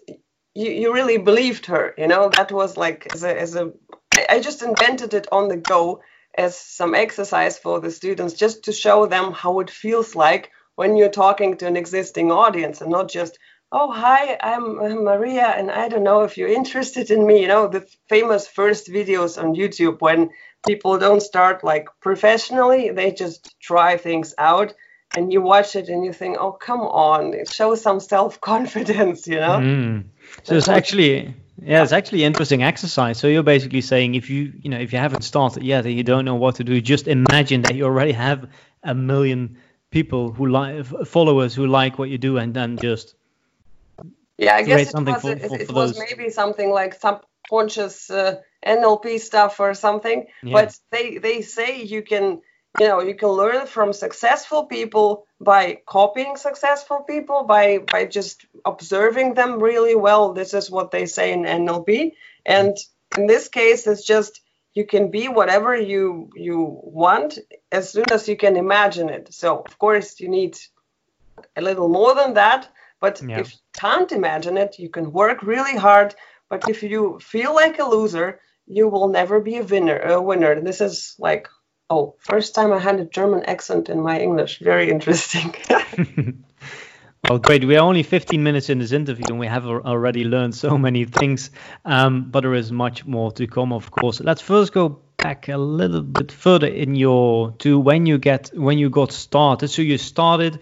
you 0.55 0.71
you 0.71 0.93
really 0.93 1.19
believed 1.19 1.67
her. 1.67 1.95
You 1.97 2.09
know, 2.09 2.29
that 2.29 2.53
was 2.53 2.77
like 2.77 3.15
as 3.15 3.25
a 3.25 3.41
as 3.41 3.55
a 3.57 3.73
I 4.29 4.41
just 4.41 4.63
invented 4.63 5.15
it 5.15 5.29
on 5.33 5.49
the 5.49 5.57
go 5.57 6.01
as 6.37 6.59
some 6.59 6.95
exercise 6.95 7.59
for 7.59 7.81
the 7.81 7.91
students 7.91 8.35
just 8.35 8.65
to 8.65 8.73
show 8.73 9.07
them 9.07 9.33
how 9.33 9.61
it 9.61 9.71
feels 9.71 10.15
like 10.15 10.51
when 10.77 10.97
you're 10.97 11.09
talking 11.09 11.57
to 11.57 11.67
an 11.67 11.77
existing 11.77 12.31
audience 12.31 12.81
and 12.81 12.91
not 12.91 13.11
just 13.11 13.39
oh 13.73 13.91
hi 13.91 14.39
I'm, 14.41 15.05
maria 15.05 15.47
and 15.47 15.71
i 15.71 15.89
don't 15.89 16.05
know 16.05 16.23
if 16.23 16.37
you're 16.37 16.49
interested 16.49 17.11
in 17.11 17.27
me 17.27 17.43
you 17.43 17.49
know 17.49 17.69
the 17.69 17.87
famous 18.09 18.47
first 18.47 18.89
videos 18.89 19.43
on 19.43 19.55
youtube 19.55 20.01
when 20.01 20.31
people 20.67 20.99
don't 20.99 21.23
start 21.23 21.65
like 21.65 21.89
professionally 22.01 22.91
they 22.91 23.13
just 23.13 23.55
try 23.61 23.97
things 23.97 24.35
out 24.39 24.75
and 25.17 25.33
you 25.33 25.41
watch 25.41 25.77
it 25.77 25.89
and 25.89 26.05
you 26.05 26.13
think 26.13 26.37
oh 26.39 26.53
come 26.53 26.81
on 26.81 27.35
it 27.35 27.49
shows 27.51 27.81
some 27.81 28.01
self-confidence 28.01 29.27
you 29.27 29.37
know 29.37 29.59
mm. 29.59 30.05
so 30.43 30.57
it's 30.57 30.69
actually 30.69 31.35
yeah 31.63 31.83
it's 31.83 31.93
actually 31.93 32.25
interesting 32.25 32.63
exercise 32.63 33.19
so 33.19 33.27
you're 33.27 33.43
basically 33.43 33.81
saying 33.81 34.15
if 34.15 34.31
you 34.31 34.53
you 34.61 34.71
know 34.71 34.79
if 34.79 34.93
you 34.93 34.99
haven't 34.99 35.23
started 35.23 35.63
yet 35.63 35.85
and 35.85 35.95
you 35.95 36.03
don't 36.03 36.25
know 36.25 36.35
what 36.35 36.57
to 36.57 36.65
do 36.65 36.81
just 36.81 37.07
imagine 37.07 37.63
that 37.63 37.75
you 37.75 37.85
already 37.85 38.13
have 38.13 38.49
a 38.83 38.95
million 38.95 39.57
people 39.95 40.33
who 40.33 40.47
like 40.47 40.85
followers 41.07 41.55
who 41.55 41.67
like 41.67 41.99
what 41.99 42.09
you 42.11 42.19
do 42.19 42.37
and 42.37 42.53
then 42.53 42.77
just 42.77 43.15
yeah 44.37 44.57
i 44.57 44.63
guess 44.63 44.93
it 44.93 45.05
was, 45.07 45.23
for, 45.23 45.33
it, 45.33 45.49
for, 45.49 45.61
it 45.61 45.73
was 45.73 45.99
maybe 45.99 46.31
something 46.31 46.71
like 46.71 46.95
subconscious 46.95 48.11
uh, 48.11 48.35
nlp 48.67 49.21
stuff 49.21 49.61
or 49.61 49.73
something 49.73 50.27
yeah. 50.43 50.53
but 50.53 50.79
they 50.91 51.19
they 51.19 51.43
say 51.43 51.83
you 51.83 52.03
can 52.03 52.41
you 52.81 52.89
know 52.89 53.01
you 53.01 53.15
can 53.15 53.29
learn 53.29 53.67
from 53.67 53.93
successful 53.93 54.65
people 54.65 55.27
by 55.41 55.79
copying 55.87 56.37
successful 56.37 57.01
people 57.09 57.45
by 57.45 57.79
by 57.79 58.05
just 58.05 58.47
observing 58.65 59.35
them 59.35 59.63
really 59.63 59.95
well. 59.95 60.33
This 60.33 60.55
is 60.55 60.71
what 60.71 60.91
they 60.91 61.07
say 61.07 61.33
in 61.33 61.43
nlp 61.43 62.13
and 62.45 62.77
in 63.17 63.27
this 63.27 63.49
case 63.49 63.87
it's 63.87 64.05
just 64.05 64.41
you 64.75 64.85
can 64.85 65.11
be 65.11 65.29
whatever 65.29 65.75
you 65.75 66.31
you 66.35 66.81
want 66.83 67.39
as 67.71 67.91
soon 67.91 68.05
as 68.13 68.29
you 68.29 68.37
can 68.37 68.57
imagine 68.57 69.09
it. 69.09 69.33
So 69.33 69.61
of 69.61 69.79
course 69.79 70.21
you 70.21 70.29
need 70.29 70.59
a 71.57 71.63
little 71.63 71.89
more 71.89 72.15
than 72.15 72.35
that, 72.35 72.69
but 73.01 73.23
yeah. 73.23 73.41
if 73.41 73.53
you 73.53 73.59
can't 73.73 74.13
imagine 74.13 74.57
it, 74.57 74.79
you 74.79 74.89
can 74.89 75.13
work 75.13 75.43
really 75.43 75.77
hard. 75.77 76.15
But 76.51 76.69
if 76.69 76.83
you 76.83 77.19
feel 77.21 77.55
like 77.55 77.79
a 77.79 77.85
loser, 77.85 78.41
you 78.67 78.89
will 78.89 79.09
never 79.09 79.41
be 79.41 79.57
a 79.59 79.65
winner. 79.65 79.99
A 79.99 80.21
winner. 80.21 80.61
This 80.61 80.81
is 80.81 81.17
like 81.19 81.49
oh, 81.91 82.15
first 82.19 82.55
time 82.55 82.73
I 82.73 82.79
had 82.79 82.99
a 83.01 83.05
German 83.05 83.45
accent 83.45 83.89
in 83.89 84.01
my 84.01 84.19
English. 84.21 84.59
Very 84.59 84.91
interesting. 84.91 85.55
Well, 87.31 87.39
great. 87.39 87.65
We 87.65 87.77
are 87.77 87.81
only 87.81 88.03
15 88.03 88.43
minutes 88.43 88.69
in 88.69 88.79
this 88.79 88.93
interview 88.93 89.25
and 89.29 89.39
we 89.39 89.47
have 89.47 89.67
already 89.67 90.25
learned 90.25 90.55
so 90.55 90.77
many 90.77 91.07
things, 91.07 91.51
um, 91.87 92.31
but 92.31 92.43
there 92.43 92.53
is 92.53 92.71
much 92.71 93.07
more 93.07 93.33
to 93.33 93.47
come, 93.47 93.73
of 93.73 93.91
course. 93.91 94.21
Let's 94.21 94.43
first 94.43 94.75
go 94.75 95.01
back 95.23 95.49
a 95.49 95.57
little 95.57 96.03
bit 96.03 96.31
further 96.31 96.67
in 96.67 96.95
your 96.95 97.53
to 97.61 97.79
when 97.81 98.05
you 98.05 98.19
get 98.19 98.51
when 98.55 98.77
you 98.77 98.91
got 98.91 99.11
started. 99.11 99.69
So 99.69 99.81
you 99.81 99.97
started 99.97 100.61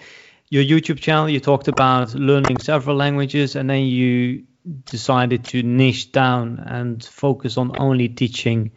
your 0.50 0.62
YouTube 0.62 1.00
channel. 1.00 1.28
You 1.28 1.40
talked 1.40 1.66
about 1.66 2.14
learning 2.14 2.60
several 2.60 2.94
languages, 2.96 3.56
and 3.56 3.68
then 3.68 3.86
you 3.86 4.44
decided 4.84 5.44
to 5.46 5.64
niche 5.64 6.12
down 6.12 6.60
and 6.64 7.04
focus 7.04 7.56
on 7.58 7.72
only 7.80 8.08
teaching 8.08 8.70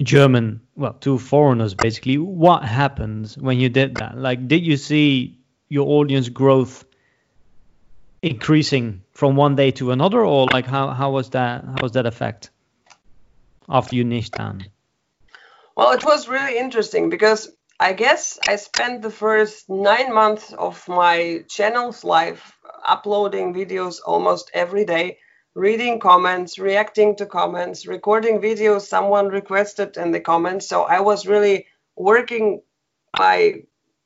German, 0.00 0.60
well, 0.76 0.92
to 1.00 1.18
foreigners 1.18 1.74
basically. 1.74 2.18
What 2.18 2.62
happened 2.62 3.34
when 3.40 3.58
you 3.58 3.68
did 3.68 3.96
that? 3.96 4.16
Like, 4.16 4.46
did 4.46 4.64
you 4.64 4.76
see 4.76 5.40
your 5.68 5.88
audience 5.88 6.28
growth? 6.28 6.84
Increasing 8.22 9.02
from 9.12 9.36
one 9.36 9.56
day 9.56 9.70
to 9.72 9.90
another, 9.90 10.24
or 10.24 10.46
like 10.52 10.66
how 10.66 10.88
how 10.88 11.10
was 11.10 11.30
that 11.30 11.64
how 11.64 11.76
was 11.82 11.92
that 11.92 12.06
effect 12.06 12.50
after 13.68 13.96
you 13.96 14.04
niched 14.04 14.32
down? 14.32 14.66
Well, 15.76 15.92
it 15.92 16.04
was 16.04 16.28
really 16.28 16.58
interesting 16.58 17.10
because 17.10 17.52
I 17.78 17.92
guess 17.92 18.38
I 18.48 18.56
spent 18.56 19.02
the 19.02 19.10
first 19.10 19.68
nine 19.68 20.14
months 20.14 20.52
of 20.52 20.88
my 20.88 21.44
channel's 21.48 22.04
life 22.04 22.56
uploading 22.84 23.52
videos 23.52 23.96
almost 24.04 24.50
every 24.54 24.86
day, 24.86 25.18
reading 25.54 26.00
comments, 26.00 26.58
reacting 26.58 27.16
to 27.16 27.26
comments, 27.26 27.86
recording 27.86 28.40
videos 28.40 28.82
someone 28.82 29.28
requested 29.28 29.98
in 29.98 30.12
the 30.12 30.20
comments. 30.20 30.66
So 30.66 30.84
I 30.84 31.00
was 31.00 31.26
really 31.26 31.66
working 31.96 32.62
my 33.18 33.62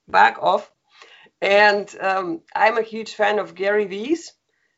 back 0.08 0.42
off 0.42 0.70
and 1.40 1.94
um, 2.00 2.40
I'm 2.54 2.78
a 2.78 2.82
huge 2.82 3.14
fan 3.14 3.38
of 3.38 3.54
Gary 3.54 3.86
Vee's. 3.86 4.32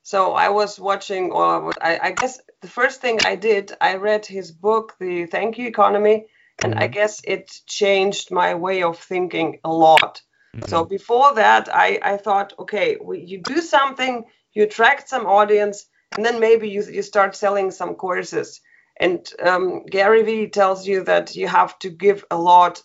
So 0.05 0.33
I 0.33 0.48
was 0.48 0.81
watching, 0.81 1.31
or 1.31 1.72
I, 1.81 1.98
I, 2.03 2.11
guess 2.12 2.40
the 2.61 2.68
first 2.68 3.01
thing 3.01 3.20
I 3.25 3.37
did, 3.37 3.72
I 3.81 3.96
read 3.96 4.27
his 4.27 4.51
book, 4.51 4.96
The 4.98 5.27
Thank 5.27 5.59
You 5.59 5.68
Economy, 5.68 6.27
and 6.62 6.75
mm-hmm. 6.75 6.83
I 6.83 6.88
guess 6.88 7.20
it 7.25 7.53
changed 7.66 8.33
my 8.33 8.55
way 8.55 8.83
of 8.83 8.98
thinking 8.98 9.61
a 9.64 9.72
lot. 9.72 10.20
Mm-hmm. 10.57 10.68
So 10.68 10.85
before 10.85 11.35
that, 11.35 11.68
I, 11.72 12.01
I 12.03 12.16
thought, 12.16 12.53
okay, 12.59 12.96
we, 13.01 13.20
you 13.20 13.42
do 13.42 13.61
something, 13.61 14.25
you 14.53 14.64
attract 14.64 15.09
some 15.09 15.27
audience, 15.27 15.87
and 16.16 16.25
then 16.25 16.40
maybe 16.40 16.68
you, 16.68 16.83
you 16.83 17.03
start 17.03 17.37
selling 17.37 17.70
some 17.70 17.94
courses. 17.94 18.61
And 18.98 19.27
um, 19.42 19.87
Gary 19.87 20.22
Vee 20.25 20.48
tells 20.48 20.87
you 20.87 21.05
that 21.05 21.37
you 21.37 21.46
have 21.46 21.79
to 21.79 21.90
give 21.90 22.25
a 22.31 22.37
lot, 22.37 22.83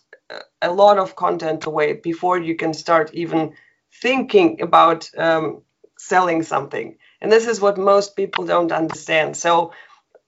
a 0.62 0.72
lot 0.72 0.98
of 0.98 1.16
content 1.16 1.66
away 1.66 1.94
before 1.94 2.38
you 2.38 2.54
can 2.54 2.72
start 2.72 3.12
even 3.12 3.54
thinking 4.00 4.60
about 4.60 5.10
um, 5.16 5.62
selling 5.98 6.42
something. 6.42 6.96
And 7.20 7.30
this 7.32 7.46
is 7.46 7.60
what 7.60 7.78
most 7.78 8.16
people 8.16 8.46
don't 8.46 8.72
understand. 8.72 9.36
So 9.36 9.72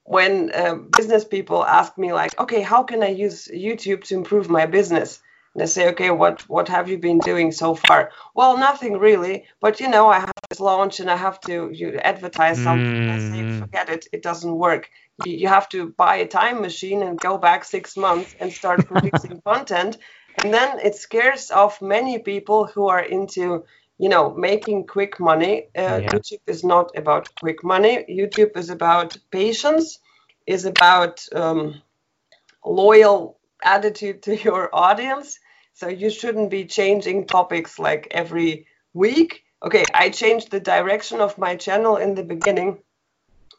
when 0.03 0.51
uh, 0.53 0.75
business 0.97 1.23
people 1.23 1.63
ask 1.63 1.97
me 1.97 2.13
like, 2.13 2.37
okay, 2.39 2.61
how 2.61 2.83
can 2.83 3.01
I 3.03 3.09
use 3.09 3.47
YouTube 3.47 4.03
to 4.05 4.15
improve 4.15 4.49
my 4.49 4.65
business? 4.65 5.21
And 5.53 5.63
I 5.63 5.65
say, 5.65 5.89
okay, 5.89 6.11
what 6.11 6.47
what 6.47 6.69
have 6.69 6.89
you 6.89 6.97
been 6.97 7.19
doing 7.19 7.51
so 7.51 7.75
far? 7.75 8.11
Well, 8.33 8.57
nothing 8.57 8.97
really, 8.97 9.45
but 9.59 9.81
you 9.81 9.89
know, 9.89 10.07
I 10.07 10.19
have 10.19 10.31
this 10.49 10.61
launch 10.61 11.01
and 11.01 11.09
I 11.11 11.17
have 11.17 11.41
to 11.41 11.69
you 11.73 11.97
advertise 11.97 12.57
something. 12.57 12.85
Mm. 12.85 13.11
I 13.11 13.19
say, 13.19 13.41
mm. 13.43 13.59
forget 13.59 13.89
it, 13.89 14.07
it 14.13 14.23
doesn't 14.23 14.55
work. 14.55 14.89
You, 15.25 15.33
you 15.33 15.47
have 15.49 15.67
to 15.69 15.89
buy 15.89 16.17
a 16.17 16.27
time 16.27 16.61
machine 16.61 17.03
and 17.03 17.19
go 17.19 17.37
back 17.37 17.65
six 17.65 17.97
months 17.97 18.33
and 18.39 18.53
start 18.53 18.87
producing 18.87 19.41
content 19.45 19.97
and 20.37 20.53
then 20.53 20.79
it 20.79 20.95
scares 20.95 21.51
off 21.51 21.81
many 21.81 22.19
people 22.19 22.65
who 22.65 22.87
are 22.87 23.01
into 23.01 23.63
you 23.97 24.09
know 24.09 24.33
making 24.33 24.87
quick 24.87 25.19
money. 25.19 25.67
Uh, 25.77 25.99
yeah. 26.01 26.09
youtube 26.09 26.41
is 26.47 26.63
not 26.63 26.91
about 26.97 27.29
quick 27.39 27.63
money. 27.63 28.05
Youtube 28.09 28.57
is 28.57 28.69
about 28.69 29.17
patience 29.31 29.99
is 30.47 30.65
about 30.65 31.25
um, 31.35 31.81
loyal 32.65 33.37
attitude 33.63 34.23
to 34.23 34.35
your 34.47 34.69
audience. 34.73 35.39
So 35.73 35.87
you 35.87 36.09
shouldn't 36.09 36.49
be 36.49 36.65
changing 36.65 37.27
topics 37.27 37.79
like 37.79 38.07
every 38.11 38.67
week. 38.93 39.43
Okay 39.63 39.85
i 39.93 40.09
changed 40.09 40.49
the 40.49 40.59
direction 40.59 41.21
of 41.21 41.37
my 41.37 41.55
channel 41.55 41.97
in 41.97 42.15
the 42.15 42.23
beginning 42.23 42.79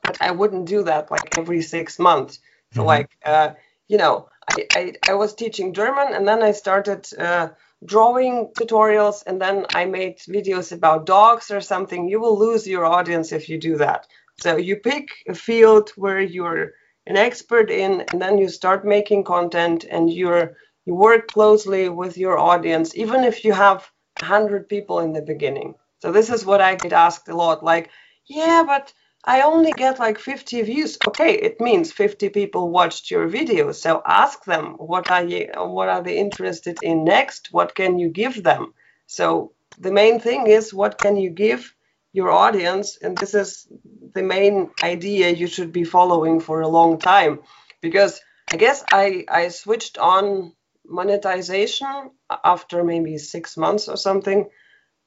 but 0.03 0.21
i 0.21 0.33
wouldn't 0.33 0.67
do 0.67 0.83
that 0.83 1.11
like 1.11 1.39
every 1.39 1.63
six 1.63 1.99
months. 1.99 2.41
So 2.73 2.81
mm-hmm. 2.81 2.89
like 2.89 3.11
uh, 3.25 3.51
you 3.89 3.99
know 3.99 4.29
I, 4.75 4.95
I, 5.09 5.15
was 5.15 5.35
teaching 5.35 5.73
German 5.73 6.15
and 6.15 6.27
then 6.27 6.43
I 6.43 6.53
started 6.53 7.07
uh, 7.19 7.49
drawing 7.85 8.53
tutorials 8.59 9.23
and 9.27 9.41
then 9.41 9.67
I 9.75 9.85
made 9.85 10.19
videos 10.19 10.73
about 10.73 11.07
dogs 11.07 11.51
or 11.51 11.61
something. 11.61 12.09
You 12.09 12.21
will 12.21 12.39
lose 12.39 12.67
your 12.67 12.85
audience 12.85 13.33
if 13.33 13.49
you 13.49 13.59
do 13.59 13.77
that. 13.79 14.07
So 14.41 14.57
you 14.57 14.77
pick 14.77 15.09
a 15.29 15.35
field 15.35 15.91
where 15.97 16.21
you're 16.21 16.73
an 17.07 17.17
expert 17.17 17.71
in 17.71 18.05
and 18.13 18.21
then 18.21 18.39
you 18.39 18.49
start 18.49 18.85
making 18.85 19.25
content 19.25 19.85
and 19.91 20.13
you're 20.13 20.57
you 20.85 20.95
work 20.95 21.29
closely 21.29 21.89
with 21.89 22.19
your 22.19 22.39
audience 22.39 22.97
even 22.97 23.23
if 23.23 23.45
you 23.45 23.53
have 23.53 23.89
100 24.21 24.69
people 24.69 25.01
in 25.01 25.13
the 25.13 25.23
beginning. 25.23 25.75
So 26.01 26.11
this 26.11 26.31
is 26.31 26.45
what 26.45 26.61
I 26.61 26.75
get 26.75 26.93
asked 26.93 27.29
a 27.29 27.37
lot 27.37 27.63
like, 27.63 27.91
yeah, 28.27 28.65
but 28.67 28.93
I 29.25 29.43
only 29.43 29.73
get 29.73 30.01
like 30.01 30.19
50 30.19 30.63
views. 30.63 30.99
Okay, 31.07 31.35
it 31.35 31.61
means 31.61 31.93
50 31.93 32.29
people 32.31 32.71
watched 32.71 33.11
your 33.11 33.29
video. 33.29 33.71
So 33.71 34.03
ask 34.05 34.45
them 34.45 34.75
what 34.79 35.11
are 35.11 35.25
you 35.25 35.51
what 35.57 35.89
are 35.89 36.03
they 36.03 36.19
interested 36.19 36.79
in 36.83 37.05
next? 37.05 37.53
What 37.53 37.75
can 37.75 37.99
you 38.01 38.09
give 38.09 38.43
them? 38.43 38.75
So 39.07 39.53
the 39.79 39.93
main 39.93 40.19
thing 40.19 40.49
is 40.49 40.75
what 40.75 40.99
can 40.99 41.17
you 41.17 41.31
give 41.31 41.73
your 42.13 42.31
audience 42.31 42.99
and 43.01 43.17
this 43.17 43.35
is 43.35 43.67
the 44.13 44.23
main 44.23 44.71
idea 44.83 45.31
you 45.31 45.47
should 45.47 45.73
be 45.73 45.85
following 45.85 46.41
for 46.41 46.61
a 46.61 46.69
long 46.69 46.99
time 46.99 47.41
because 47.81 48.21
I 48.53 48.57
guess 48.57 48.85
I 48.93 49.25
I 49.29 49.49
switched 49.49 49.99
on 49.99 50.53
monetization 50.85 52.11
after 52.45 52.83
maybe 52.85 53.17
6 53.19 53.57
months 53.57 53.89
or 53.89 53.97
something 53.97 54.51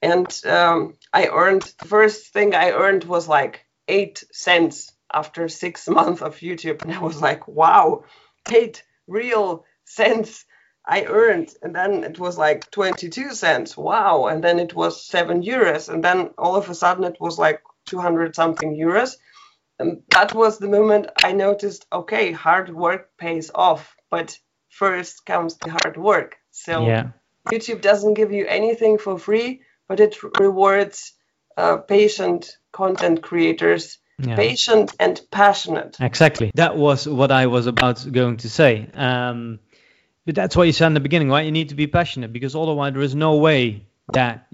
and 0.01 0.27
um, 0.45 0.95
I 1.13 1.27
earned 1.27 1.63
the 1.79 1.87
first 1.87 2.33
thing 2.33 2.55
I 2.55 2.71
earned 2.71 3.03
was 3.03 3.27
like 3.27 3.64
eight 3.87 4.23
cents 4.31 4.91
after 5.13 5.47
six 5.47 5.87
months 5.97 6.21
of 6.21 6.37
YouTube. 6.37 6.81
And 6.83 6.93
I 6.93 6.99
was 6.99 7.21
like, 7.21 7.47
wow, 7.47 8.03
eight 8.51 8.83
real 9.07 9.65
cents 9.85 10.45
I 10.87 11.05
earned. 11.05 11.53
And 11.61 11.75
then 11.75 12.03
it 12.03 12.19
was 12.19 12.37
like 12.37 12.69
22 12.71 13.33
cents. 13.33 13.75
Wow. 13.75 14.27
And 14.27 14.43
then 14.43 14.59
it 14.59 14.73
was 14.73 15.03
seven 15.05 15.41
euros. 15.41 15.89
And 15.89 16.03
then 16.03 16.31
all 16.37 16.55
of 16.55 16.69
a 16.69 16.75
sudden 16.75 17.03
it 17.03 17.17
was 17.19 17.39
like 17.39 17.61
200 17.87 18.35
something 18.35 18.75
euros. 18.75 19.15
And 19.79 20.03
that 20.11 20.33
was 20.33 20.57
the 20.57 20.69
moment 20.69 21.07
I 21.23 21.33
noticed 21.33 21.85
okay, 21.91 22.31
hard 22.31 22.73
work 22.73 23.09
pays 23.17 23.51
off. 23.53 23.95
But 24.09 24.37
first 24.69 25.25
comes 25.25 25.57
the 25.57 25.71
hard 25.71 25.97
work. 25.97 26.37
So 26.51 26.85
yeah. 26.85 27.09
YouTube 27.51 27.81
doesn't 27.81 28.15
give 28.15 28.31
you 28.31 28.45
anything 28.47 28.97
for 28.97 29.17
free, 29.17 29.61
but 29.87 29.99
it 29.99 30.17
rewards 30.39 31.13
uh, 31.57 31.77
patient 31.77 32.57
content 32.75 33.21
creators 33.21 33.99
yeah. 34.19 34.35
patient 34.35 34.93
and 34.99 35.21
passionate. 35.31 35.95
Exactly. 35.99 36.51
That 36.55 36.75
was 36.75 37.07
what 37.07 37.31
i 37.31 37.47
was 37.47 37.67
about 37.67 38.05
going 38.11 38.37
to 38.37 38.49
say. 38.49 38.87
Um, 38.93 39.59
but 40.25 40.35
that's 40.35 40.55
what 40.57 40.67
you 40.67 40.73
said 40.73 40.87
in 40.87 40.93
the 40.93 40.99
beginning 40.99 41.29
right? 41.29 41.45
You 41.45 41.53
need 41.53 41.69
to 41.69 41.75
be 41.75 41.87
passionate 41.87 42.33
because 42.33 42.53
otherwise 42.55 42.93
there 42.93 43.01
is 43.01 43.15
no 43.15 43.37
way 43.37 43.85
that 44.13 44.47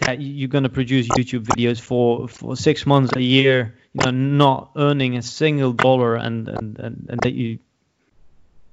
that 0.00 0.20
you're 0.20 0.48
going 0.48 0.64
to 0.64 0.74
produce 0.80 1.06
youtube 1.16 1.44
videos 1.44 1.80
for 1.80 2.26
for 2.26 2.56
six 2.56 2.84
months 2.84 3.14
a 3.14 3.22
year 3.22 3.76
you 3.92 4.04
know 4.04 4.10
not 4.10 4.72
earning 4.76 5.16
a 5.16 5.22
single 5.22 5.72
dollar 5.72 6.16
and 6.16 6.48
and 6.48 6.80
and, 6.80 7.06
and 7.10 7.20
that 7.22 7.32
you 7.32 7.60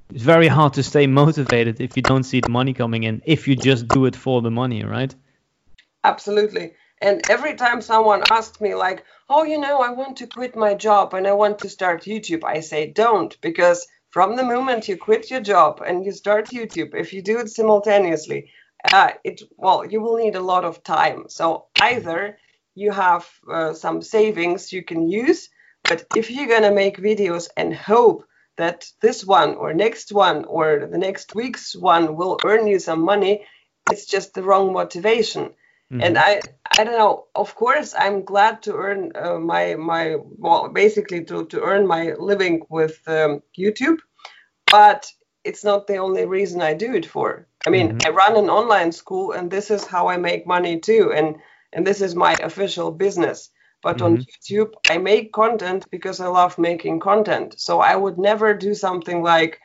it's 0.09 0.23
very 0.23 0.47
hard 0.47 0.73
to 0.73 0.81
stay 0.81 1.05
motivated 1.05 1.79
if 1.79 1.95
you 1.95 2.01
don't 2.01 2.23
see 2.23 2.41
the 2.41 2.49
money 2.49 2.73
coming 2.73 3.03
in 3.03 3.21
if 3.25 3.47
you 3.47 3.55
just 3.55 3.87
do 3.87 4.05
it 4.05 4.15
for 4.15 4.41
the 4.41 4.49
money 4.49 4.83
right? 4.83 5.13
Absolutely 6.03 6.73
and 7.01 7.21
every 7.29 7.55
time 7.55 7.81
someone 7.81 8.23
asks 8.29 8.61
me, 8.61 8.75
like, 8.75 9.03
oh, 9.29 9.43
you 9.43 9.57
know, 9.59 9.81
I 9.81 9.89
want 9.89 10.17
to 10.17 10.27
quit 10.27 10.55
my 10.55 10.73
job 10.75 11.13
and 11.13 11.27
I 11.27 11.33
want 11.33 11.59
to 11.59 11.69
start 11.69 12.03
YouTube, 12.03 12.43
I 12.43 12.59
say, 12.59 12.91
don't, 12.91 13.35
because 13.41 13.87
from 14.11 14.35
the 14.35 14.43
moment 14.43 14.87
you 14.87 14.97
quit 14.97 15.31
your 15.31 15.41
job 15.41 15.81
and 15.85 16.05
you 16.05 16.11
start 16.11 16.49
YouTube, 16.49 16.93
if 16.93 17.13
you 17.13 17.21
do 17.21 17.39
it 17.39 17.49
simultaneously, 17.49 18.51
uh, 18.91 19.11
it 19.23 19.41
well, 19.57 19.85
you 19.85 20.01
will 20.01 20.17
need 20.17 20.35
a 20.35 20.41
lot 20.41 20.65
of 20.65 20.83
time. 20.83 21.25
So 21.29 21.67
either 21.79 22.37
you 22.75 22.91
have 22.91 23.27
uh, 23.51 23.73
some 23.73 24.01
savings 24.01 24.73
you 24.73 24.83
can 24.83 25.09
use, 25.09 25.49
but 25.83 26.05
if 26.15 26.29
you're 26.29 26.47
gonna 26.47 26.71
make 26.71 26.97
videos 26.97 27.49
and 27.55 27.73
hope 27.73 28.25
that 28.57 28.85
this 29.01 29.25
one 29.25 29.55
or 29.55 29.73
next 29.73 30.11
one 30.11 30.45
or 30.45 30.87
the 30.91 30.97
next 30.97 31.33
week's 31.33 31.75
one 31.75 32.15
will 32.15 32.37
earn 32.45 32.67
you 32.67 32.79
some 32.79 33.01
money, 33.01 33.45
it's 33.91 34.05
just 34.05 34.33
the 34.33 34.43
wrong 34.43 34.73
motivation. 34.73 35.53
Mm-hmm. 35.91 36.01
And 36.03 36.17
I, 36.17 36.39
I 36.77 36.83
don't 36.85 36.97
know. 36.97 37.25
Of 37.35 37.53
course, 37.55 37.93
I'm 37.97 38.23
glad 38.23 38.63
to 38.63 38.75
earn 38.75 39.11
uh, 39.13 39.39
my 39.39 39.75
my 39.75 40.15
well, 40.37 40.69
basically 40.69 41.25
to 41.25 41.45
to 41.47 41.61
earn 41.61 41.85
my 41.85 42.13
living 42.17 42.61
with 42.69 43.01
um, 43.07 43.41
YouTube, 43.59 43.99
but 44.71 45.11
it's 45.43 45.65
not 45.65 45.87
the 45.87 45.97
only 45.97 46.25
reason 46.25 46.61
I 46.61 46.75
do 46.75 46.93
it 46.93 47.05
for. 47.05 47.47
I 47.67 47.71
mean, 47.71 47.89
mm-hmm. 47.89 48.07
I 48.07 48.11
run 48.11 48.37
an 48.37 48.49
online 48.49 48.93
school, 48.93 49.33
and 49.33 49.51
this 49.51 49.69
is 49.69 49.85
how 49.85 50.07
I 50.07 50.15
make 50.15 50.47
money 50.47 50.79
too, 50.79 51.11
and 51.13 51.35
and 51.73 51.85
this 51.85 51.99
is 52.01 52.15
my 52.15 52.33
official 52.35 52.91
business. 52.91 53.49
But 53.83 53.97
mm-hmm. 53.97 54.05
on 54.05 54.25
YouTube, 54.25 54.71
I 54.89 54.97
make 54.97 55.33
content 55.33 55.87
because 55.91 56.21
I 56.21 56.27
love 56.27 56.57
making 56.57 57.01
content. 57.01 57.59
So 57.59 57.81
I 57.81 57.95
would 57.95 58.17
never 58.17 58.53
do 58.53 58.73
something 58.73 59.23
like 59.23 59.59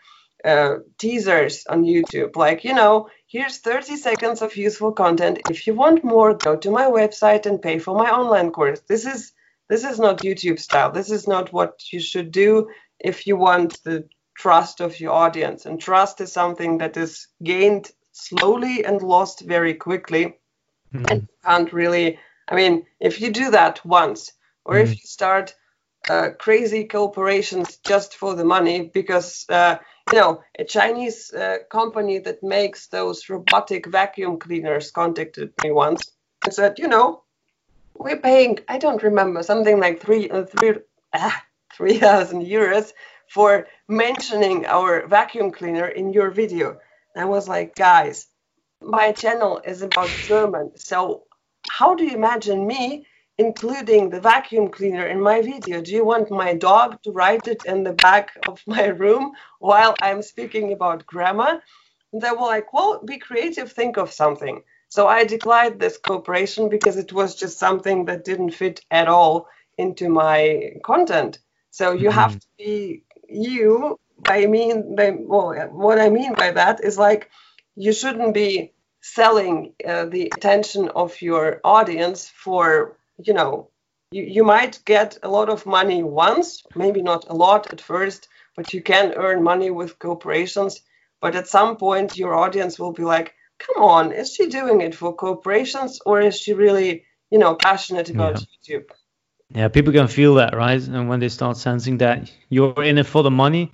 uh, 0.45 0.77
teasers 0.99 1.67
on 1.67 1.85
YouTube, 1.85 2.37
like 2.37 2.65
you 2.65 2.75
know, 2.75 3.09
here's 3.27 3.59
30 3.59 3.97
seconds 3.97 4.43
of 4.43 4.57
useful 4.57 4.93
content. 4.93 5.41
If 5.51 5.67
you 5.67 5.75
want 5.75 6.05
more, 6.05 6.35
go 6.35 6.57
to 6.57 6.71
my 6.71 6.85
website 6.85 7.47
and 7.47 7.61
pay 7.61 7.79
for 7.79 7.97
my 7.97 8.11
online 8.11 8.51
course. 8.51 8.81
This 8.89 9.07
is 9.07 9.33
this 9.69 9.85
is 9.85 9.99
not 9.99 10.23
YouTube 10.23 10.61
style. 10.61 10.93
This 10.93 11.11
is 11.11 11.27
not 11.27 11.53
what 11.53 11.93
you 11.93 12.01
should 12.01 12.31
do 12.31 12.69
if 13.01 13.27
you 13.27 13.37
want 13.37 13.83
the 13.83 14.09
trust 14.37 14.81
of 14.81 15.01
your 15.01 15.13
audience. 15.13 15.67
And 15.67 15.81
trust 15.81 16.21
is 16.21 16.33
something 16.33 16.79
that 16.79 16.97
is 16.97 17.29
gained 17.43 17.91
slowly 18.13 18.85
and 18.85 19.03
lost 19.03 19.41
very 19.41 19.75
quickly. 19.75 20.39
Mm-hmm. 20.95 21.05
And 21.09 21.23
you 21.23 21.29
can't 21.45 21.73
really, 21.73 22.19
I 22.49 22.55
mean, 22.55 22.87
if 23.01 23.21
you 23.21 23.33
do 23.33 23.51
that 23.51 23.85
once, 23.85 24.33
or 24.65 24.75
mm-hmm. 24.75 24.85
if 24.85 24.91
you 24.91 25.05
start 25.05 25.55
uh, 26.09 26.31
crazy 26.39 26.85
corporations 26.85 27.79
just 27.79 28.15
for 28.15 28.35
the 28.35 28.45
money, 28.45 28.91
because, 28.93 29.45
uh, 29.49 29.79
you 30.13 30.19
know, 30.19 30.43
a 30.59 30.65
Chinese 30.65 31.33
uh, 31.33 31.59
company 31.71 32.19
that 32.21 32.43
makes 32.43 32.87
those 32.89 33.29
robotic 33.29 33.87
vacuum 33.87 34.39
cleaners 34.39 34.91
contacted 34.91 35.53
me 35.63 35.73
once 35.73 36.13
and 36.45 36.55
said, 36.55 36.79
you 36.79 36.89
know, 36.89 37.23
we're 37.95 38.19
paying, 38.19 38.59
I 38.69 38.79
don't 38.79 39.03
remember, 39.03 39.43
something 39.43 39.81
like 39.81 40.01
three, 40.01 40.31
uh, 40.31 40.45
three, 40.45 40.75
ah, 41.13 41.43
3,000 41.75 42.47
euros 42.47 42.93
for 43.29 43.67
mentioning 43.89 44.67
our 44.67 45.07
vacuum 45.09 45.51
cleaner 45.51 45.89
in 45.89 46.13
your 46.13 46.31
video. 46.31 46.79
And 47.15 47.23
I 47.23 47.25
was 47.25 47.49
like, 47.49 47.75
guys, 47.75 48.29
my 48.81 49.13
channel 49.13 49.61
is 49.65 49.83
about 49.83 50.09
German. 50.09 50.73
So 50.77 51.25
how 51.69 51.95
do 51.95 52.05
you 52.05 52.15
imagine 52.15 52.67
me 52.67 53.07
including 53.39 54.11
the 54.11 54.21
vacuum 54.21 54.69
cleaner 54.69 55.07
in 55.07 55.21
my 55.21 55.43
video? 55.43 55.81
Do 55.81 55.93
you 55.93 56.05
want 56.05 56.31
my 56.31 56.55
dog 56.55 57.03
to 57.03 57.11
write 57.13 57.47
it 57.49 57.65
in 57.65 57.85
the 57.85 57.93
back 57.93 58.39
of 58.49 58.63
my 58.67 58.87
room 58.87 59.33
while 59.59 59.95
I'm 60.01 60.23
speaking 60.23 60.73
about 60.73 61.07
grammar? 61.07 61.63
And 62.13 62.23
they 62.23 62.31
were 62.31 62.53
like, 62.55 62.73
well, 62.73 63.03
be 63.05 63.19
creative, 63.19 63.73
think 63.73 63.97
of 63.97 64.13
something. 64.13 64.63
So 64.89 65.07
I 65.07 65.25
declined 65.25 65.81
this 65.81 65.99
cooperation 65.99 66.69
because 66.69 66.97
it 66.97 67.13
was 67.13 67.35
just 67.35 67.59
something 67.59 68.07
that 68.07 68.25
didn't 68.25 68.53
fit 68.53 68.81
at 68.91 69.09
all 69.09 69.49
into 69.77 70.09
my 70.09 70.75
content. 70.85 71.39
So 71.71 71.93
you 71.93 72.09
mm-hmm. 72.09 72.19
have 72.19 72.41
to 72.41 72.47
be 72.57 73.03
you 73.29 73.99
I 74.27 74.47
mean 74.47 74.95
by 74.95 75.11
well, 75.19 75.53
what 75.73 75.99
I 75.99 76.09
mean 76.09 76.35
by 76.35 76.53
that 76.53 76.83
is 76.83 76.97
like 76.97 77.31
you 77.75 77.93
shouldn't 77.93 78.35
be 78.35 78.73
selling 79.03 79.75
uh, 79.87 80.07
the 80.07 80.33
attention 80.35 80.89
of 80.89 81.21
your 81.21 81.61
audience 81.63 82.29
for 82.29 82.97
you 83.19 83.35
know 83.35 83.71
you, 84.11 84.23
you 84.23 84.45
might 84.45 84.81
get 84.85 85.19
a 85.23 85.29
lot 85.29 85.49
of 85.49 85.67
money 85.67 86.03
once 86.03 86.63
maybe 86.75 87.03
not 87.03 87.29
a 87.29 87.35
lot 87.35 87.73
at 87.73 87.81
first 87.81 88.29
but 88.57 88.73
you 88.73 88.83
can 88.83 89.15
earn 89.17 89.43
money 89.43 89.71
with 89.71 89.99
corporations 89.99 90.81
but 91.21 91.35
at 91.35 91.49
some 91.49 91.77
point 91.77 92.17
your 92.17 92.35
audience 92.35 92.79
will 92.79 92.93
be 92.93 93.03
like 93.03 93.35
come 93.59 93.83
on 93.83 94.13
is 94.13 94.35
she 94.35 94.49
doing 94.49 94.81
it 94.81 94.95
for 94.95 95.15
corporations 95.15 96.01
or 96.07 96.21
is 96.21 96.39
she 96.39 96.53
really 96.53 97.05
you 97.31 97.39
know 97.39 97.55
passionate 97.55 98.11
about 98.11 98.41
yeah. 98.41 98.77
youtube 98.77 98.91
yeah, 99.55 99.69
people 99.69 99.93
can 99.93 100.09
feel 100.09 100.35
that, 100.35 100.57
right? 100.57 100.83
And 100.83 101.09
when 101.09 101.21
they 101.21 101.29
start 101.29 101.57
sensing 101.57 101.99
that 101.99 102.31
you're 102.49 102.83
in 102.83 102.99
it 102.99 103.07
for 103.07 103.23
the 103.23 103.31
money, 103.31 103.73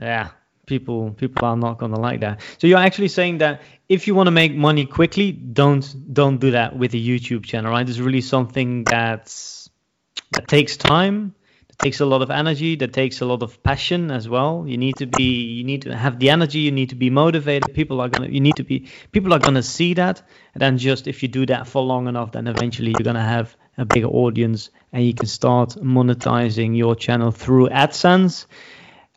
yeah, 0.00 0.30
people 0.66 1.10
people 1.12 1.46
are 1.46 1.56
not 1.56 1.78
gonna 1.78 2.00
like 2.00 2.20
that. 2.20 2.40
So 2.58 2.66
you're 2.66 2.78
actually 2.78 3.08
saying 3.08 3.38
that 3.38 3.62
if 3.88 4.06
you 4.06 4.14
want 4.14 4.28
to 4.28 4.30
make 4.30 4.54
money 4.54 4.86
quickly, 4.86 5.32
don't 5.32 5.84
don't 6.12 6.38
do 6.38 6.52
that 6.52 6.76
with 6.76 6.94
a 6.94 6.98
YouTube 6.98 7.44
channel, 7.44 7.70
right? 7.70 7.88
It's 7.88 7.98
really 7.98 8.20
something 8.20 8.84
that's 8.84 9.70
that 10.32 10.48
takes 10.48 10.76
time, 10.76 11.34
that 11.68 11.78
takes 11.78 12.00
a 12.00 12.06
lot 12.06 12.22
of 12.22 12.30
energy, 12.30 12.76
that 12.76 12.92
takes 12.92 13.20
a 13.20 13.26
lot 13.26 13.42
of 13.42 13.62
passion 13.62 14.10
as 14.10 14.28
well. 14.28 14.64
You 14.66 14.78
need 14.78 14.96
to 14.96 15.06
be 15.06 15.44
you 15.58 15.64
need 15.64 15.82
to 15.82 15.96
have 15.96 16.18
the 16.18 16.30
energy, 16.30 16.60
you 16.60 16.72
need 16.72 16.90
to 16.90 16.96
be 16.96 17.10
motivated. 17.10 17.74
People 17.74 18.00
are 18.00 18.08
gonna 18.08 18.28
you 18.28 18.40
need 18.40 18.56
to 18.56 18.64
be 18.64 18.88
people 19.12 19.32
are 19.32 19.38
gonna 19.38 19.62
see 19.62 19.94
that, 19.94 20.22
and 20.54 20.60
then 20.62 20.78
just 20.78 21.06
if 21.06 21.22
you 21.22 21.28
do 21.28 21.46
that 21.46 21.68
for 21.68 21.82
long 21.82 22.08
enough, 22.08 22.32
then 22.32 22.46
eventually 22.46 22.92
you're 22.96 23.04
gonna 23.04 23.22
have 23.22 23.56
a 23.76 23.84
bigger 23.84 24.06
audience 24.06 24.70
and 24.92 25.04
you 25.04 25.14
can 25.14 25.26
start 25.26 25.70
monetizing 25.70 26.76
your 26.76 26.94
channel 26.94 27.30
through 27.30 27.68
AdSense. 27.68 28.46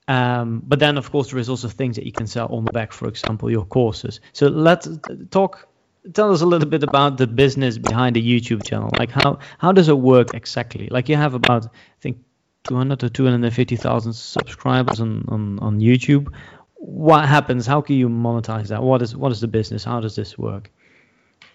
Um, 0.08 0.62
but 0.66 0.80
then, 0.80 0.98
of 0.98 1.12
course, 1.12 1.32
there 1.32 1.40
is 1.40 1.50
also 1.50 1.68
things 1.68 1.98
that 1.98 2.06
you 2.06 2.12
can 2.12 2.28
sell 2.28 2.48
on 2.48 2.66
the 2.66 2.72
back, 2.72 2.94
for 2.94 3.08
example, 3.08 3.52
your 3.52 3.66
courses. 3.66 4.20
So 4.34 4.48
let's 4.48 4.88
talk. 5.32 5.68
Tell 6.14 6.32
us 6.32 6.42
a 6.42 6.46
little 6.46 6.70
bit 6.70 6.84
about 6.84 7.18
the 7.18 7.28
business 7.28 7.78
behind 7.78 8.16
the 8.16 8.22
YouTube 8.22 8.64
channel. 8.64 8.90
Like 8.98 9.12
how 9.12 9.40
how 9.58 9.74
does 9.74 9.90
it 9.90 9.98
work 9.98 10.34
exactly? 10.34 10.88
Like 10.90 11.10
you 11.10 11.18
have 11.18 11.34
about 11.34 11.66
I 11.66 12.00
think 12.00 12.20
200 12.64 13.02
to 13.02 13.10
250,000 13.10 14.14
subscribers 14.14 15.02
on, 15.02 15.26
on 15.28 15.60
on 15.60 15.82
YouTube. 15.82 16.34
What 16.76 17.28
happens? 17.28 17.68
How 17.68 17.82
can 17.82 17.98
you 17.98 18.08
monetize 18.08 18.70
that? 18.70 18.82
What 18.82 19.02
is 19.02 19.18
what 19.18 19.34
is 19.34 19.42
the 19.42 19.50
business? 19.50 19.84
How 19.84 20.00
does 20.00 20.16
this 20.16 20.38
work? 20.38 20.72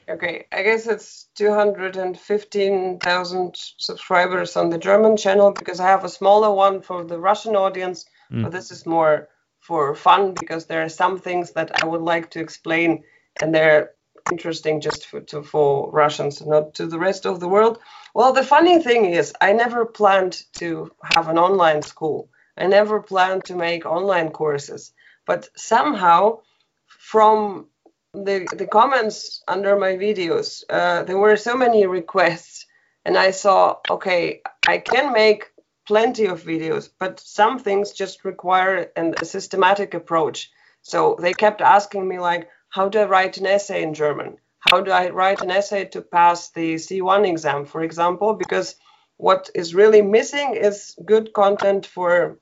Okay, 0.09 0.47
I 0.53 0.63
guess 0.63 0.87
it's 0.87 1.27
215,000 1.37 3.57
subscribers 3.79 4.57
on 4.57 4.71
the 4.71 4.79
German 4.79 5.17
channel 5.17 5.53
because 5.53 5.81
I 5.81 5.87
have 5.87 6.05
a 6.05 6.09
smaller 6.09 6.53
one 6.53 6.83
for 6.83 7.05
the 7.05 7.19
Russian 7.19 7.55
audience, 7.55 8.05
mm. 8.33 8.43
but 8.43 8.53
this 8.53 8.71
is 8.71 8.87
more 8.87 9.29
for 9.61 9.95
fun 9.95 10.35
because 10.39 10.67
there 10.67 10.83
are 10.83 10.89
some 10.89 11.19
things 11.19 11.53
that 11.53 11.83
I 11.83 11.87
would 11.87 12.03
like 12.03 12.31
to 12.31 12.41
explain 12.41 13.05
and 13.41 13.55
they're 13.55 13.93
interesting 14.31 14.81
just 14.81 15.07
for, 15.07 15.21
to, 15.21 15.43
for 15.43 15.91
Russians, 15.91 16.45
not 16.45 16.75
to 16.75 16.87
the 16.87 16.99
rest 16.99 17.27
of 17.27 17.41
the 17.41 17.49
world. 17.49 17.79
Well, 18.15 18.33
the 18.33 18.45
funny 18.45 18.83
thing 18.83 19.07
is, 19.07 19.33
I 19.41 19.53
never 19.53 19.85
planned 19.87 20.43
to 20.55 20.91
have 21.03 21.29
an 21.29 21.39
online 21.39 21.83
school. 21.83 22.29
I 22.57 22.67
never 22.67 23.01
planned 23.01 23.45
to 23.47 23.57
make 23.57 23.87
online 23.87 24.31
courses, 24.31 24.93
but 25.27 25.49
somehow 25.57 26.41
from 26.87 27.67
the 28.13 28.47
the 28.55 28.67
comments 28.67 29.43
under 29.49 29.79
my 29.79 29.93
videos, 29.93 30.63
uh, 30.69 31.03
there 31.05 31.17
were 31.17 31.37
so 31.37 31.57
many 31.57 31.87
requests, 31.87 32.67
and 33.07 33.17
I 33.17 33.31
saw, 33.31 33.79
okay, 33.89 34.43
I 34.69 34.79
can 34.79 35.13
make 35.13 35.51
plenty 35.87 36.27
of 36.27 36.43
videos, 36.43 36.89
but 36.99 37.21
some 37.21 37.59
things 37.59 37.93
just 37.93 38.25
require 38.25 38.91
an, 38.97 39.15
a 39.21 39.25
systematic 39.25 39.95
approach. 39.95 40.51
So 40.83 41.17
they 41.21 41.33
kept 41.33 41.61
asking 41.61 42.07
me 42.07 42.19
like, 42.19 42.49
how 42.69 42.89
do 42.89 43.01
I 43.01 43.05
write 43.05 43.37
an 43.39 43.47
essay 43.47 43.83
in 43.83 43.95
German? 43.95 44.39
How 44.59 44.81
do 44.81 44.91
I 44.91 45.11
write 45.11 45.43
an 45.43 45.51
essay 45.51 45.87
to 45.87 46.03
pass 46.03 46.51
the 46.51 46.77
C1 46.77 47.29
exam, 47.29 47.67
for 47.67 47.83
example? 47.83 48.35
Because 48.35 48.77
what 49.17 49.51
is 49.55 49.75
really 49.75 50.03
missing 50.03 50.55
is 50.55 50.97
good 51.05 51.33
content 51.33 51.87
for 51.87 52.39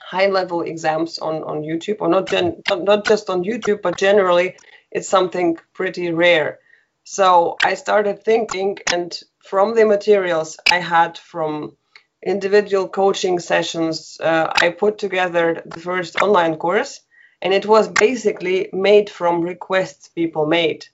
high 0.00 0.26
level 0.26 0.62
exams 0.62 1.18
on, 1.18 1.42
on 1.44 1.62
YouTube, 1.62 1.96
or 2.00 2.08
not, 2.08 2.28
gen- 2.28 2.62
not 2.70 3.06
just 3.06 3.30
on 3.30 3.44
YouTube, 3.44 3.82
but 3.82 3.96
generally 3.96 4.56
it's 4.90 5.08
something 5.08 5.56
pretty 5.72 6.12
rare. 6.12 6.58
So 7.04 7.56
I 7.62 7.74
started 7.74 8.24
thinking, 8.24 8.78
and 8.92 9.18
from 9.38 9.74
the 9.74 9.84
materials 9.84 10.56
I 10.70 10.80
had 10.80 11.18
from 11.18 11.76
individual 12.24 12.88
coaching 12.88 13.38
sessions, 13.38 14.18
uh, 14.20 14.50
I 14.54 14.70
put 14.70 14.98
together 14.98 15.62
the 15.64 15.80
first 15.80 16.20
online 16.22 16.56
course, 16.56 17.00
and 17.42 17.52
it 17.52 17.66
was 17.66 17.88
basically 17.88 18.70
made 18.72 19.10
from 19.10 19.42
requests 19.42 20.08
people 20.08 20.46
made. 20.46 20.86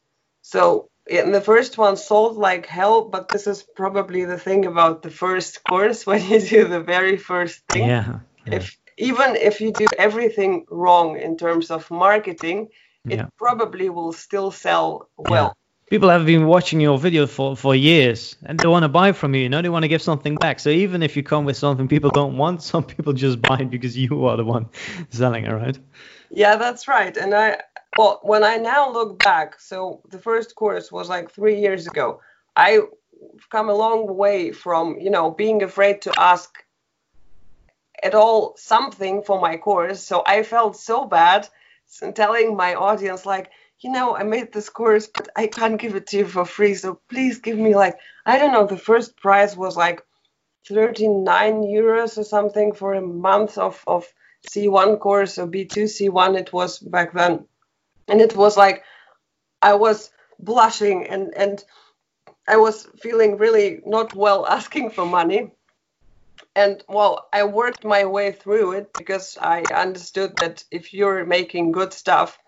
So 0.43 0.91
in 1.07 1.33
the 1.33 1.41
first 1.41 1.79
one 1.79 1.97
sold 1.97 2.37
like 2.37 2.67
hell, 2.67 3.09
but 3.09 3.29
this 3.29 3.47
is 3.47 3.63
probably 3.63 4.25
the 4.25 4.39
thing 4.39 4.67
about 4.67 5.03
the 5.03 5.11
first 5.11 5.63
course 5.65 6.07
when 6.09 6.23
you 6.29 6.41
do 6.41 6.67
the 6.67 6.81
very 6.81 7.17
first 7.17 7.61
thing. 7.69 7.89
Yeah. 7.89 8.21
yeah. 8.47 8.55
If 8.57 8.77
even 8.99 9.37
if 9.37 9.61
you 9.61 9.73
do 9.73 9.87
everything 9.99 10.67
wrong 10.71 11.19
in 11.19 11.37
terms 11.37 11.71
of 11.71 11.91
marketing, 11.91 12.69
it 13.09 13.17
yeah. 13.17 13.27
probably 13.39 13.89
will 13.89 14.13
still 14.13 14.51
sell 14.51 15.09
well. 15.17 15.57
People 15.91 16.09
have 16.09 16.25
been 16.25 16.47
watching 16.47 16.81
your 16.81 16.97
video 16.99 17.27
for, 17.27 17.57
for 17.57 17.75
years 17.75 18.37
and 18.45 18.61
they 18.61 18.69
want 18.69 18.85
to 18.85 18.89
buy 18.89 19.11
from 19.11 19.35
you, 19.35 19.43
you 19.43 19.49
know, 19.49 19.61
they 19.61 19.69
want 19.69 19.83
to 19.83 19.89
give 19.89 20.01
something 20.01 20.37
back. 20.37 20.61
So 20.61 20.71
even 20.71 21.03
if 21.03 21.17
you 21.17 21.25
come 21.25 21.45
with 21.45 21.57
something 21.57 21.89
people 21.89 22.11
don't 22.11 22.37
want, 22.37 22.63
some 22.73 22.85
people 22.85 23.13
just 23.13 23.43
buy 23.43 23.59
it 23.59 23.71
because 23.71 23.99
you 23.99 24.25
are 24.27 24.37
the 24.37 24.45
one 24.45 24.69
selling 25.11 25.47
it, 25.47 25.51
right? 25.51 25.77
Yeah, 26.31 26.55
that's 26.55 26.87
right. 26.87 27.17
And 27.17 27.35
I, 27.35 27.59
well, 27.99 28.21
when 28.23 28.45
I 28.45 28.57
now 28.57 28.93
look 28.93 29.19
back, 29.19 29.61
so 29.61 30.01
the 30.09 30.21
first 30.21 30.55
course 30.55 30.93
was 30.93 31.09
like 31.09 31.33
three 31.33 31.61
years 31.61 31.89
ago. 31.89 32.21
I've 32.55 32.85
come 33.51 33.69
a 33.69 33.75
long 33.75 34.17
way 34.17 34.53
from, 34.53 35.01
you 35.01 35.11
know, 35.11 35.33
being 35.33 35.65
afraid 35.65 36.03
to 36.03 36.13
ask 36.17 36.51
at 38.01 38.15
all 38.15 38.55
something 38.57 39.23
for 39.23 39.41
my 39.41 39.57
course. 39.57 40.05
So 40.05 40.23
I 40.25 40.45
felt 40.45 40.77
so 40.77 41.05
bad 41.05 41.49
telling 42.15 42.57
my 42.57 42.75
audience 42.77 43.27
like, 43.27 43.51
you 43.81 43.91
know, 43.91 44.15
I 44.15 44.25
made 44.25 44.53
this 44.53 44.69
course, 44.69 45.07
but 45.07 45.29
I 45.35 45.47
can't 45.47 45.81
give 45.81 45.95
it 45.95 46.09
to 46.09 46.19
you 46.19 46.27
for 46.27 46.45
free. 46.45 46.75
So 46.75 47.01
please 47.09 47.39
give 47.39 47.59
me 47.59 47.75
like, 47.75 47.99
I 48.27 48.39
don't 48.39 48.53
know, 48.53 48.67
the 48.67 48.77
first 48.77 49.17
price 49.17 49.57
was 49.57 49.77
like 49.77 50.03
39 50.69 51.63
euros 51.63 52.19
or 52.19 52.25
something 52.25 52.75
for 52.75 52.93
a 52.93 53.01
month 53.01 53.57
of, 53.57 53.83
of 53.87 54.07
C1 54.49 55.01
course 55.01 55.39
or 55.39 55.47
B2 55.47 55.85
C1 55.85 56.39
it 56.39 56.53
was 56.53 56.79
back 56.79 57.13
then. 57.15 57.47
And 58.07 58.21
it 58.21 58.37
was 58.37 58.57
like 58.57 58.85
I 59.63 59.75
was 59.75 60.11
blushing 60.39 61.07
and, 61.07 61.33
and 61.35 61.65
I 62.47 62.57
was 62.59 62.87
feeling 63.01 63.39
really 63.39 63.81
not 63.87 64.15
well 64.15 64.47
asking 64.47 64.91
for 64.91 65.07
money. 65.07 65.53
And 66.55 66.83
well, 66.89 67.29
I 67.33 67.45
worked 67.45 67.85
my 67.85 68.05
way 68.05 68.33
through 68.33 68.73
it 68.73 68.93
because 68.93 69.39
I 69.41 69.63
understood 69.73 70.37
that 70.37 70.65
if 70.71 70.93
you're 70.93 71.25
making 71.25 71.73
good 71.73 71.93
stuff, 71.93 72.39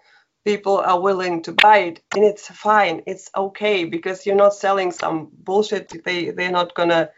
people 0.44 0.78
are 0.78 1.00
willing 1.00 1.42
to 1.42 1.52
buy 1.52 1.78
it 1.78 2.00
and 2.14 2.24
it's 2.24 2.48
fine. 2.48 3.02
It's 3.06 3.30
okay 3.36 3.84
because 3.84 4.26
you're 4.26 4.34
not 4.36 4.54
selling 4.54 4.90
some 4.90 5.28
bullshit 5.32 6.04
they, 6.04 6.30
they're 6.30 6.50
not 6.50 6.74
gonna 6.74 7.10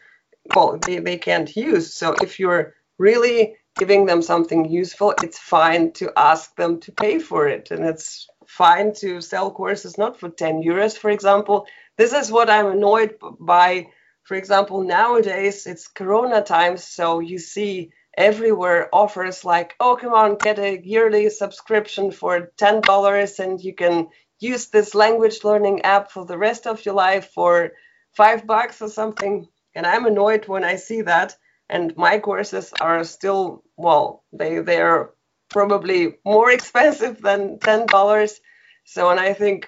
well 0.55 0.77
they, 0.85 0.99
they 0.99 1.17
can't 1.17 1.55
use. 1.55 1.93
So 1.93 2.15
if 2.21 2.39
you're 2.39 2.75
really 2.97 3.55
giving 3.77 4.05
them 4.05 4.21
something 4.21 4.69
useful, 4.69 5.13
it's 5.21 5.39
fine 5.39 5.91
to 5.93 6.11
ask 6.15 6.55
them 6.55 6.79
to 6.81 6.91
pay 6.91 7.19
for 7.19 7.47
it. 7.47 7.71
And 7.71 7.83
it's 7.83 8.27
fine 8.47 8.93
to 8.95 9.21
sell 9.21 9.51
courses 9.51 9.97
not 9.97 10.19
for 10.19 10.29
10 10.29 10.61
euros, 10.61 10.97
for 10.97 11.09
example. 11.09 11.67
This 11.97 12.13
is 12.13 12.31
what 12.31 12.49
I'm 12.49 12.67
annoyed 12.67 13.15
by. 13.39 13.87
For 14.23 14.35
example, 14.35 14.81
nowadays 14.81 15.67
it's 15.67 15.87
Corona 15.87 16.41
times, 16.41 16.83
so 16.83 17.19
you 17.19 17.37
see 17.37 17.91
everywhere 18.17 18.89
offers 18.93 19.45
like, 19.45 19.75
oh, 19.79 19.95
come 19.95 20.13
on, 20.13 20.37
get 20.37 20.59
a 20.59 20.81
yearly 20.83 21.29
subscription 21.29 22.11
for 22.11 22.51
$10 22.57 23.39
and 23.39 23.61
you 23.61 23.73
can 23.73 24.07
use 24.39 24.67
this 24.67 24.95
language 24.95 25.43
learning 25.43 25.81
app 25.83 26.11
for 26.11 26.25
the 26.25 26.37
rest 26.37 26.67
of 26.67 26.85
your 26.85 26.95
life 26.95 27.31
for 27.33 27.71
five 28.13 28.45
bucks 28.45 28.81
or 28.81 28.89
something. 28.89 29.47
And 29.73 29.85
I'm 29.85 30.05
annoyed 30.05 30.47
when 30.47 30.63
I 30.63 30.75
see 30.77 31.01
that. 31.03 31.35
And 31.69 31.95
my 31.97 32.19
courses 32.19 32.71
are 32.79 33.03
still 33.03 33.63
well 33.75 34.23
they 34.31 34.59
they're 34.59 35.09
probably 35.49 36.17
more 36.23 36.51
expensive 36.57 37.21
than 37.21 37.59
ten 37.59 37.87
dollars. 37.87 38.39
So 38.85 39.09
and 39.09 39.19
i 39.19 39.33
think 39.33 39.67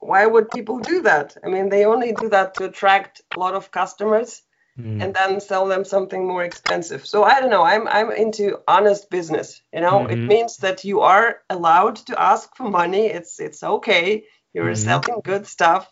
why 0.00 0.26
would 0.26 0.50
people 0.50 0.80
do 0.80 1.02
that? 1.02 1.36
I 1.44 1.48
mean 1.48 1.68
they 1.68 1.84
only 1.84 2.12
do 2.12 2.28
that 2.30 2.54
to 2.54 2.64
attract 2.64 3.22
a 3.36 3.40
lot 3.40 3.54
of 3.54 3.70
customers 3.70 4.42
mm. 4.78 5.02
and 5.02 5.14
then 5.14 5.40
sell 5.40 5.66
them 5.66 5.84
something 5.84 6.26
more 6.26 6.44
expensive 6.44 7.06
so 7.06 7.24
i 7.24 7.40
don't 7.40 7.50
know 7.50 7.62
i'm 7.62 7.86
i'm 7.88 8.10
into 8.10 8.58
honest 8.68 9.10
business 9.10 9.62
you 9.72 9.80
know 9.80 10.00
mm-hmm. 10.00 10.10
it 10.10 10.16
means 10.16 10.58
that 10.58 10.84
you 10.84 11.00
are 11.00 11.40
allowed 11.50 11.96
to 11.96 12.20
ask 12.20 12.54
for 12.56 12.68
money 12.70 13.06
it's 13.06 13.40
it's 13.40 13.62
okay 13.62 14.24
you're 14.52 14.66
mm-hmm. 14.66 14.74
selling 14.74 15.20
good 15.24 15.46
stuff 15.46 15.90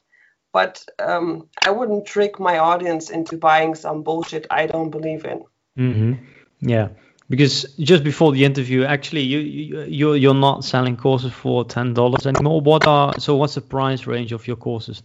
but 0.55 0.87
um, 1.01 1.49
I 1.67 1.71
wouldn't 1.73 2.07
trick 2.07 2.39
my 2.39 2.59
audience 2.59 3.11
into 3.11 3.37
buying 3.37 3.75
some 3.75 4.05
bullshit 4.05 4.47
I 4.51 4.67
don't 4.67 4.91
believe 4.91 5.25
in. 5.25 5.45
Mm-hmm. 5.77 6.13
Yeah, 6.61 6.91
because 7.29 7.65
just 7.81 8.05
before 8.05 8.31
the 8.31 8.45
interview, 8.45 8.85
actually, 8.85 9.23
you, 9.23 9.39
you 9.41 9.81
you're 9.83 10.17
you're 10.17 10.41
not 10.49 10.65
selling 10.65 10.97
courses 10.97 11.33
for 11.33 11.65
ten 11.65 11.93
dollars 11.93 12.25
anymore. 12.27 12.61
What 12.61 12.87
are 12.87 13.19
so? 13.19 13.35
What's 13.35 13.57
the 13.57 13.63
price 13.63 14.07
range 14.07 14.31
of 14.31 14.47
your 14.47 14.57
courses 14.57 15.03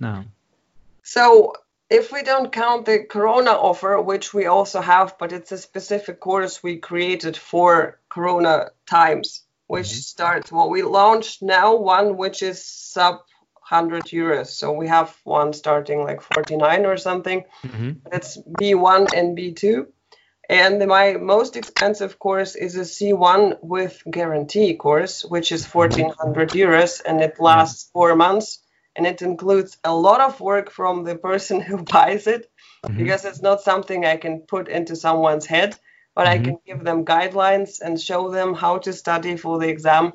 now? 0.00 0.24
So 1.04 1.52
if 1.90 2.12
we 2.12 2.22
don't 2.22 2.52
count 2.52 2.86
the 2.86 3.04
Corona 3.04 3.52
offer, 3.52 4.00
which 4.00 4.34
we 4.34 4.46
also 4.46 4.80
have, 4.80 5.16
but 5.18 5.32
it's 5.32 5.52
a 5.52 5.58
specific 5.58 6.20
course 6.20 6.62
we 6.62 6.76
created 6.76 7.36
for 7.36 7.98
Corona 8.08 8.70
times, 8.86 9.42
which 9.66 9.86
mm-hmm. 9.86 10.00
starts 10.00 10.52
well, 10.52 10.68
we 10.68 10.82
launched 10.82 11.42
now 11.42 11.76
one 11.76 12.16
which 12.16 12.42
is 12.42 12.64
sub 12.64 13.20
100 13.68 14.04
euros. 14.04 14.48
So 14.48 14.72
we 14.72 14.88
have 14.88 15.14
one 15.24 15.52
starting 15.52 16.02
like 16.02 16.22
49 16.22 16.86
or 16.86 16.96
something. 16.96 17.44
Mm-hmm. 17.62 17.90
It's 18.12 18.38
B1 18.38 19.12
and 19.14 19.36
B2. 19.36 19.86
And 20.50 20.86
my 20.86 21.12
most 21.14 21.56
expensive 21.56 22.18
course 22.18 22.56
is 22.56 22.76
a 22.76 22.80
C1 22.80 23.58
with 23.60 24.02
guarantee 24.10 24.74
course, 24.76 25.22
which 25.22 25.52
is 25.52 25.66
1400 25.66 26.50
euros 26.50 27.02
and 27.04 27.20
it 27.20 27.38
lasts 27.38 27.90
four 27.92 28.16
months. 28.16 28.60
And 28.98 29.06
it 29.06 29.22
includes 29.22 29.78
a 29.82 29.94
lot 29.94 30.20
of 30.20 30.40
work 30.40 30.70
from 30.70 31.04
the 31.04 31.16
person 31.16 31.60
who 31.68 31.84
buys 31.84 32.26
it 32.26 32.50
mm-hmm. 32.84 32.98
because 32.98 33.24
it's 33.24 33.40
not 33.40 33.62
something 33.62 34.04
I 34.04 34.18
can 34.18 34.40
put 34.40 34.68
into 34.68 34.94
someone's 34.94 35.46
head, 35.46 35.78
but 36.14 36.26
mm-hmm. 36.26 36.42
I 36.42 36.44
can 36.44 36.58
give 36.66 36.84
them 36.84 37.06
guidelines 37.06 37.80
and 37.80 37.98
show 37.98 38.30
them 38.30 38.52
how 38.52 38.78
to 38.78 38.92
study 38.92 39.36
for 39.36 39.58
the 39.58 39.68
exam 39.68 40.12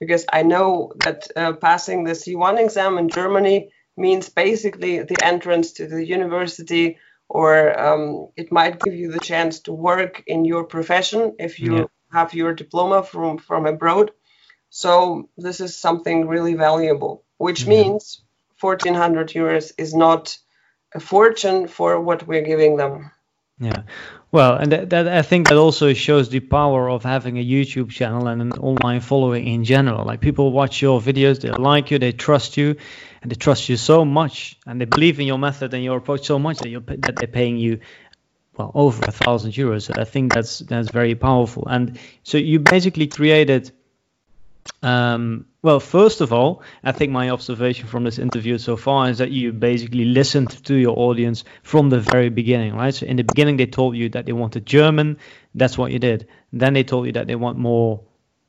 because 0.00 0.26
I 0.32 0.42
know 0.42 0.92
that 1.04 1.28
uh, 1.36 1.52
passing 1.52 2.02
the 2.02 2.12
C1 2.12 2.58
exam 2.58 2.98
in 2.98 3.08
Germany 3.08 3.70
means 3.96 4.28
basically 4.28 5.00
the 5.02 5.16
entrance 5.22 5.74
to 5.74 5.86
the 5.86 6.04
university, 6.04 6.98
or 7.28 7.78
um, 7.78 8.28
it 8.36 8.50
might 8.50 8.80
give 8.80 8.94
you 8.94 9.12
the 9.12 9.20
chance 9.20 9.60
to 9.60 9.72
work 9.72 10.24
in 10.26 10.44
your 10.44 10.64
profession 10.64 11.36
if 11.38 11.60
you 11.60 11.76
yeah. 11.76 11.84
have 12.10 12.34
your 12.34 12.52
diploma 12.52 13.04
from, 13.04 13.38
from 13.38 13.66
abroad. 13.66 14.10
So 14.70 15.28
this 15.36 15.60
is 15.60 15.78
something 15.78 16.26
really 16.26 16.54
valuable, 16.54 17.24
which 17.36 17.62
yeah. 17.62 17.68
means 17.68 18.21
1400 18.62 19.28
euros 19.30 19.72
is 19.76 19.94
not 19.94 20.38
a 20.94 21.00
fortune 21.00 21.68
for 21.68 22.00
what 22.00 22.26
we're 22.26 22.42
giving 22.42 22.76
them. 22.76 23.10
Yeah. 23.58 23.82
Well, 24.30 24.56
and 24.56 24.72
that, 24.72 25.08
I 25.08 25.22
think 25.22 25.48
that 25.48 25.58
also 25.58 25.92
shows 25.92 26.30
the 26.30 26.40
power 26.40 26.88
of 26.90 27.04
having 27.04 27.38
a 27.38 27.44
YouTube 27.44 27.90
channel 27.90 28.26
and 28.26 28.40
an 28.40 28.52
online 28.52 29.00
following 29.00 29.46
in 29.46 29.64
general. 29.64 30.04
Like 30.04 30.20
people 30.20 30.52
watch 30.52 30.80
your 30.80 31.00
videos, 31.00 31.40
they 31.40 31.50
like 31.50 31.90
you, 31.90 31.98
they 31.98 32.12
trust 32.12 32.56
you, 32.56 32.76
and 33.20 33.30
they 33.30 33.36
trust 33.36 33.68
you 33.68 33.76
so 33.76 34.04
much, 34.04 34.58
and 34.66 34.80
they 34.80 34.86
believe 34.86 35.20
in 35.20 35.26
your 35.26 35.38
method 35.38 35.74
and 35.74 35.84
your 35.84 35.98
approach 35.98 36.24
so 36.24 36.38
much 36.38 36.58
that 36.58 36.70
you 36.70 36.80
that 36.80 37.16
they're 37.16 37.28
paying 37.28 37.58
you 37.58 37.80
well 38.56 38.72
over 38.74 39.04
a 39.06 39.12
thousand 39.12 39.52
euros. 39.52 39.82
So 39.82 39.94
I 39.96 40.04
think 40.04 40.32
that's 40.32 40.60
that's 40.60 40.90
very 40.90 41.14
powerful. 41.14 41.68
And 41.68 41.98
so 42.22 42.38
you 42.38 42.58
basically 42.58 43.06
created 43.06 43.70
um, 44.82 45.46
well, 45.62 45.78
first 45.78 46.20
of 46.20 46.32
all, 46.32 46.62
I 46.82 46.90
think 46.90 47.12
my 47.12 47.30
observation 47.30 47.86
from 47.86 48.02
this 48.02 48.18
interview 48.18 48.58
so 48.58 48.76
far 48.76 49.08
is 49.08 49.18
that 49.18 49.30
you 49.30 49.52
basically 49.52 50.04
listened 50.06 50.50
to 50.64 50.74
your 50.74 50.98
audience 50.98 51.44
from 51.62 51.88
the 51.88 52.00
very 52.00 52.30
beginning, 52.30 52.74
right? 52.74 52.92
So 52.92 53.06
in 53.06 53.16
the 53.16 53.22
beginning, 53.22 53.58
they 53.58 53.66
told 53.66 53.96
you 53.96 54.08
that 54.08 54.26
they 54.26 54.32
wanted 54.32 54.66
German. 54.66 55.18
That's 55.54 55.78
what 55.78 55.92
you 55.92 56.00
did. 56.00 56.26
Then 56.52 56.74
they 56.74 56.82
told 56.82 57.06
you 57.06 57.12
that 57.12 57.28
they 57.28 57.36
want 57.36 57.58
more, 57.58 58.02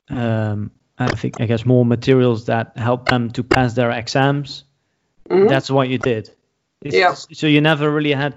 um, 0.08 0.72
I 0.98 1.06
think, 1.14 1.40
I 1.40 1.46
guess, 1.46 1.64
more 1.64 1.86
materials 1.86 2.46
that 2.46 2.76
help 2.76 3.08
them 3.08 3.30
to 3.30 3.44
pass 3.44 3.74
their 3.74 3.92
exams. 3.92 4.64
Mm-hmm. 5.30 5.46
That's 5.46 5.70
what 5.70 5.88
you 5.88 5.98
did. 5.98 6.30
It's, 6.82 6.96
yeah. 6.96 7.14
So 7.14 7.46
you 7.46 7.60
never 7.60 7.88
really 7.90 8.12
had. 8.12 8.34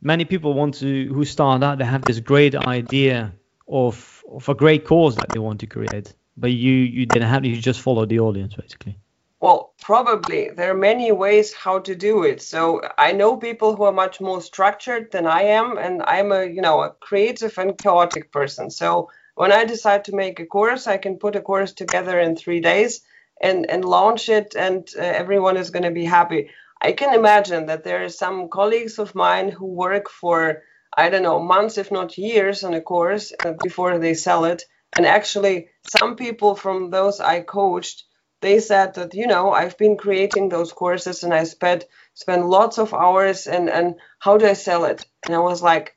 Many 0.00 0.24
people 0.24 0.54
want 0.54 0.74
to 0.76 1.12
who 1.12 1.26
start 1.26 1.62
out. 1.62 1.78
They 1.78 1.84
have 1.84 2.02
this 2.02 2.20
great 2.20 2.54
idea 2.54 3.34
of 3.68 4.24
of 4.28 4.48
a 4.48 4.54
great 4.54 4.86
cause 4.86 5.16
that 5.16 5.28
they 5.28 5.38
want 5.38 5.60
to 5.60 5.66
create 5.66 6.14
but 6.36 6.50
you 6.50 6.72
you 6.72 7.06
didn't 7.06 7.28
have 7.28 7.44
you 7.44 7.56
just 7.56 7.80
followed 7.80 8.08
the 8.08 8.20
audience 8.20 8.54
basically. 8.54 8.98
Well 9.40 9.74
probably. 9.80 10.50
There 10.50 10.70
are 10.70 10.86
many 10.90 11.10
ways 11.12 11.52
how 11.52 11.80
to 11.80 11.94
do 11.94 12.22
it. 12.24 12.42
So 12.42 12.82
i 12.98 13.12
know 13.12 13.36
people 13.36 13.76
who 13.76 13.84
are 13.84 13.92
much 13.92 14.20
more 14.20 14.40
structured 14.40 15.10
than 15.12 15.26
i 15.26 15.42
am 15.42 15.78
and 15.78 16.02
i'm 16.02 16.32
a 16.32 16.44
you 16.46 16.62
know 16.62 16.82
a 16.82 16.90
creative 16.90 17.56
and 17.58 17.76
chaotic 17.76 18.32
person. 18.32 18.70
So 18.70 19.10
when 19.34 19.52
i 19.52 19.64
decide 19.64 20.04
to 20.04 20.14
make 20.14 20.40
a 20.40 20.46
course 20.46 20.86
i 20.86 20.96
can 20.96 21.18
put 21.18 21.36
a 21.36 21.40
course 21.40 21.72
together 21.72 22.18
in 22.18 22.36
three 22.36 22.60
days 22.60 23.00
and 23.40 23.68
and 23.68 23.84
launch 23.84 24.28
it 24.28 24.54
and 24.56 24.88
uh, 24.96 25.02
everyone 25.02 25.56
is 25.56 25.70
going 25.70 25.84
to 25.84 25.90
be 25.90 26.04
happy. 26.04 26.50
I 26.80 26.92
can 26.92 27.14
imagine 27.14 27.66
that 27.66 27.84
there 27.84 28.02
are 28.04 28.08
some 28.08 28.48
colleagues 28.48 28.98
of 28.98 29.14
mine 29.14 29.50
who 29.50 29.66
work 29.66 30.08
for 30.08 30.62
i 30.96 31.08
don't 31.08 31.22
know 31.22 31.40
months 31.40 31.78
if 31.78 31.90
not 31.90 32.18
years 32.18 32.64
on 32.64 32.74
a 32.74 32.80
course 32.80 33.32
uh, 33.44 33.52
before 33.52 33.98
they 33.98 34.14
sell 34.14 34.44
it 34.44 34.64
and 34.96 35.06
actually, 35.06 35.68
some 35.86 36.16
people 36.16 36.54
from 36.54 36.90
those 36.90 37.20
I 37.20 37.40
coached, 37.40 38.04
they 38.42 38.58
said 38.58 38.94
that, 38.94 39.14
you 39.14 39.26
know, 39.26 39.52
I've 39.52 39.78
been 39.78 39.96
creating 39.96 40.48
those 40.48 40.72
courses 40.72 41.22
and 41.22 41.32
I 41.32 41.44
spent 41.44 41.86
spent 42.14 42.46
lots 42.46 42.78
of 42.78 42.92
hours 42.92 43.46
and 43.46 43.70
and 43.70 43.94
how 44.18 44.36
do 44.36 44.46
I 44.46 44.52
sell 44.52 44.84
it? 44.84 45.06
And 45.24 45.34
I 45.34 45.38
was 45.38 45.62
like, 45.62 45.96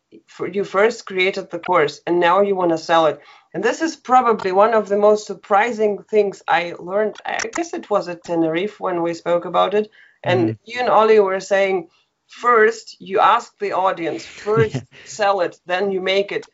you 0.51 0.63
first 0.63 1.05
created 1.05 1.49
the 1.49 1.59
course 1.59 2.01
and 2.07 2.19
now 2.19 2.41
you 2.41 2.55
want 2.55 2.71
to 2.71 2.77
sell 2.77 3.07
it. 3.07 3.19
And 3.53 3.63
this 3.63 3.81
is 3.81 3.95
probably 3.95 4.51
one 4.51 4.73
of 4.73 4.87
the 4.87 4.97
most 4.97 5.25
surprising 5.27 6.03
things 6.03 6.43
I 6.47 6.75
learned. 6.77 7.15
I 7.25 7.37
guess 7.53 7.73
it 7.73 7.89
was 7.89 8.07
at 8.07 8.23
Tenerife 8.23 8.79
when 8.79 9.01
we 9.01 9.13
spoke 9.13 9.45
about 9.45 9.73
it. 9.73 9.89
And 10.23 10.49
mm. 10.49 10.57
you 10.65 10.79
and 10.79 10.89
Ollie 10.89 11.19
were 11.19 11.39
saying, 11.39 11.89
first 12.27 12.97
you 12.99 13.19
ask 13.19 13.57
the 13.59 13.73
audience, 13.73 14.25
first 14.47 14.77
sell 15.05 15.41
it, 15.41 15.59
then 15.65 15.91
you 15.91 16.01
make 16.01 16.31
it. 16.31 16.45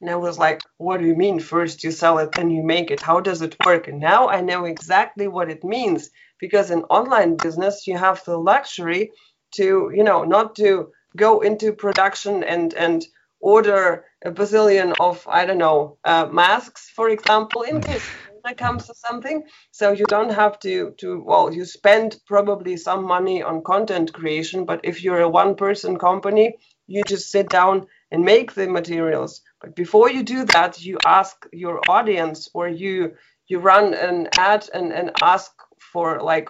And 0.00 0.10
I 0.10 0.16
was 0.16 0.38
like, 0.38 0.60
what 0.76 1.00
do 1.00 1.06
you 1.06 1.16
mean? 1.16 1.40
First 1.40 1.82
you 1.82 1.90
sell 1.90 2.18
it, 2.18 2.32
then 2.32 2.50
you 2.50 2.62
make 2.62 2.90
it. 2.90 3.00
How 3.00 3.20
does 3.20 3.42
it 3.42 3.56
work? 3.64 3.88
And 3.88 3.98
now 4.00 4.28
I 4.28 4.40
know 4.40 4.64
exactly 4.64 5.26
what 5.28 5.50
it 5.50 5.64
means 5.64 6.10
because 6.38 6.70
in 6.70 6.82
online 6.84 7.36
business, 7.36 7.86
you 7.86 7.96
have 7.98 8.24
the 8.24 8.36
luxury 8.36 9.10
to, 9.56 9.90
you 9.92 10.04
know, 10.04 10.24
not 10.24 10.54
to 10.56 10.92
go 11.16 11.40
into 11.40 11.72
production 11.72 12.44
and, 12.44 12.74
and 12.74 13.04
order 13.40 14.04
a 14.24 14.30
bazillion 14.30 14.94
of 15.00 15.26
I 15.28 15.46
don't 15.46 15.58
know 15.58 15.98
uh, 16.04 16.26
masks, 16.26 16.90
for 16.90 17.08
example, 17.08 17.62
in 17.62 17.80
case 17.80 18.04
it 18.44 18.56
comes 18.56 18.86
to 18.86 18.94
something. 18.94 19.42
So 19.70 19.92
you 19.92 20.04
don't 20.06 20.32
have 20.32 20.58
to 20.60 20.92
to 20.98 21.22
well, 21.24 21.52
you 21.52 21.64
spend 21.64 22.16
probably 22.26 22.76
some 22.76 23.04
money 23.04 23.42
on 23.42 23.62
content 23.62 24.12
creation, 24.12 24.64
but 24.64 24.80
if 24.84 25.02
you're 25.02 25.20
a 25.20 25.28
one-person 25.28 25.98
company, 25.98 26.56
you 26.86 27.02
just 27.06 27.30
sit 27.30 27.48
down 27.48 27.86
and 28.10 28.24
make 28.24 28.54
the 28.54 28.68
materials. 28.68 29.42
But 29.60 29.74
before 29.74 30.10
you 30.10 30.22
do 30.22 30.44
that, 30.44 30.80
you 30.80 30.98
ask 31.04 31.46
your 31.52 31.80
audience 31.88 32.48
or 32.54 32.68
you 32.68 33.14
you 33.48 33.58
run 33.58 33.94
an 33.94 34.28
ad 34.36 34.68
and, 34.72 34.92
and 34.92 35.10
ask 35.22 35.50
for 35.92 36.20
like 36.20 36.48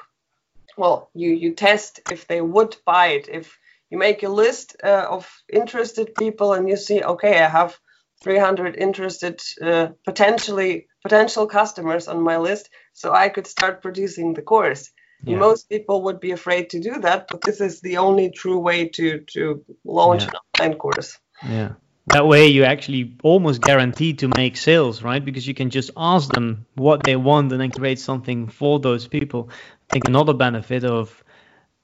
well 0.76 1.11
you 1.14 1.30
you 1.30 1.54
test 1.54 2.00
if 2.11 2.26
they 2.26 2.40
would 2.40 2.76
buy 2.84 3.09
it 3.09 3.28
if 3.28 3.59
you 3.90 3.98
make 3.98 4.22
a 4.22 4.28
list 4.28 4.76
uh, 4.84 5.06
of 5.09 5.30
interested 5.52 6.14
people 6.14 6.52
and 6.52 6.68
you 6.68 6.76
see 6.76 7.02
okay 7.02 7.40
i 7.40 7.48
have 7.48 7.78
300 8.22 8.76
interested 8.76 9.40
uh, 9.62 9.88
potentially 10.04 10.86
potential 11.02 11.46
customers 11.46 12.09
on 12.09 12.20
my 12.20 12.36
list 12.36 12.68
so 12.92 13.12
i 13.12 13.28
could 13.28 13.46
start 13.46 13.82
producing 13.82 14.34
the 14.34 14.42
course 14.42 14.90
yeah. 15.24 15.36
most 15.36 15.68
people 15.68 16.02
would 16.02 16.20
be 16.20 16.32
afraid 16.32 16.70
to 16.70 16.80
do 16.80 17.00
that 17.00 17.26
but 17.30 17.40
this 17.42 17.61
is 17.61 17.80
the 17.80 17.96
only 17.96 18.30
true 18.30 18.59
way 18.59 18.88
to 18.88 19.20
to 19.20 19.64
launch 19.84 20.22
yeah. 20.22 20.28
an 20.28 20.36
online 20.64 20.78
course 20.78 21.18
yeah 21.46 21.72
that 22.11 22.26
way 22.26 22.46
you 22.46 22.64
actually 22.64 23.16
almost 23.22 23.61
guaranteed 23.61 24.18
to 24.20 24.30
make 24.36 24.56
sales 24.56 25.02
right? 25.02 25.24
Because 25.24 25.46
you 25.46 25.54
can 25.54 25.70
just 25.70 25.90
ask 25.96 26.30
them 26.32 26.66
what 26.74 27.02
they 27.02 27.16
want 27.16 27.52
and 27.52 27.61
then 27.61 27.70
create 27.70 27.98
something 27.98 28.48
for 28.48 28.80
those 28.80 29.06
people. 29.06 29.50
I 29.90 29.92
think 29.92 30.09
another 30.09 30.34
benefit 30.34 30.84
of 30.84 31.22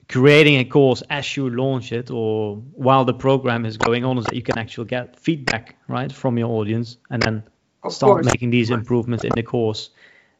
creating 0.08 0.58
a 0.58 0.64
course 0.64 1.02
as 1.08 1.36
you 1.36 1.48
launch 1.48 1.92
it 1.92 2.10
or 2.10 2.56
while 2.74 3.04
the 3.04 3.14
program 3.14 3.64
is 3.64 3.76
going 3.76 4.04
on 4.04 4.18
is 4.18 4.24
that 4.26 4.34
you 4.34 4.42
can 4.42 4.58
actually 4.58 4.86
get 4.86 5.18
feedback 5.18 5.76
right 5.88 6.12
from 6.12 6.36
your 6.36 6.50
audience 6.50 6.98
and 7.10 7.22
then 7.22 7.42
of 7.82 7.92
start 7.92 8.22
course. 8.22 8.26
making 8.26 8.50
these 8.50 8.70
improvements 8.70 9.24
in 9.24 9.30
the 9.34 9.42
course 9.42 9.90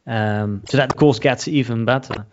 um, 0.06 0.62
so 0.68 0.76
that 0.76 0.90
the 0.90 0.94
course 0.94 1.18
gets 1.18 1.48
even 1.48 1.86
better. 1.86 2.26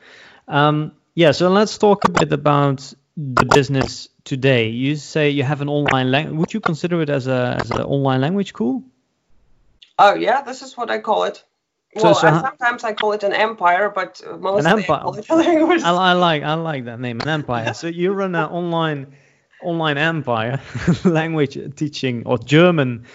Um, 0.47 0.93
yeah 1.15 1.31
so 1.31 1.49
let's 1.49 1.77
talk 1.77 2.05
a 2.05 2.11
bit 2.11 2.33
about 2.33 2.93
the 3.15 3.45
business 3.45 4.09
today 4.23 4.69
you 4.69 4.95
say 4.95 5.29
you 5.29 5.43
have 5.43 5.61
an 5.61 5.69
online 5.69 6.11
language 6.11 6.37
would 6.37 6.53
you 6.53 6.59
consider 6.59 7.01
it 7.01 7.09
as 7.09 7.27
a 7.27 7.57
as 7.61 7.71
an 7.71 7.81
online 7.81 8.21
language 8.21 8.53
cool 8.53 8.83
oh 9.99 10.13
yeah 10.13 10.41
this 10.41 10.61
is 10.61 10.77
what 10.77 10.89
i 10.89 10.99
call 10.99 11.23
it 11.23 11.43
well, 11.95 12.15
so, 12.15 12.21
so 12.21 12.41
sometimes 12.41 12.85
I 12.85 12.93
call 12.93 13.11
it 13.11 13.23
an 13.23 13.33
empire, 13.33 13.89
but 13.89 14.21
mostly 14.39 14.71
an 14.71 14.79
empire. 14.79 14.99
I 14.99 15.01
call 15.01 15.17
it 15.17 15.29
a 15.29 15.35
language. 15.35 15.83
I, 15.83 15.91
I, 15.91 16.13
like 16.13 16.41
I 16.41 16.53
like 16.53 16.85
that 16.85 17.01
name, 17.01 17.19
an 17.19 17.27
empire. 17.27 17.73
so 17.73 17.87
you 17.87 18.13
run 18.13 18.33
an 18.33 18.45
online 18.45 19.13
online 19.61 19.97
empire, 19.97 20.61
language 21.03 21.57
teaching 21.75 22.23
or 22.25 22.37
German 22.37 23.05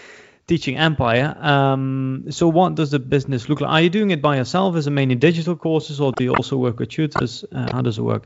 teaching 0.47 0.77
empire. 0.77 1.37
Um, 1.41 2.27
so 2.31 2.49
what 2.49 2.75
does 2.75 2.91
the 2.91 2.99
business 2.99 3.49
look 3.49 3.61
like? 3.61 3.71
Are 3.71 3.81
you 3.81 3.91
doing 3.91 4.11
it 4.11 4.21
by 4.21 4.37
yourself? 4.37 4.77
Is 4.77 4.87
it 4.87 4.91
mainly 4.91 5.15
digital 5.15 5.57
courses, 5.57 5.99
or 5.99 6.13
do 6.13 6.25
you 6.25 6.35
also 6.35 6.57
work 6.57 6.79
with 6.79 6.91
tutors? 6.91 7.45
Uh, 7.51 7.73
how 7.73 7.81
does 7.81 7.97
it 7.97 8.03
work? 8.03 8.25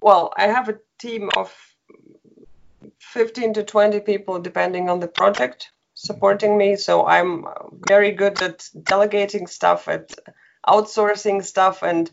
Well, 0.00 0.32
I 0.36 0.46
have 0.46 0.68
a 0.68 0.78
team 0.98 1.30
of 1.36 1.54
15 2.98 3.54
to 3.54 3.64
20 3.64 4.00
people, 4.00 4.40
depending 4.40 4.88
on 4.88 5.00
the 5.00 5.08
project 5.08 5.70
supporting 5.94 6.58
me. 6.58 6.76
So 6.76 7.06
I'm 7.06 7.46
very 7.88 8.12
good 8.12 8.40
at 8.42 8.68
delegating 8.82 9.46
stuff, 9.46 9.88
at 9.88 10.12
outsourcing 10.66 11.44
stuff. 11.44 11.82
And 11.82 12.10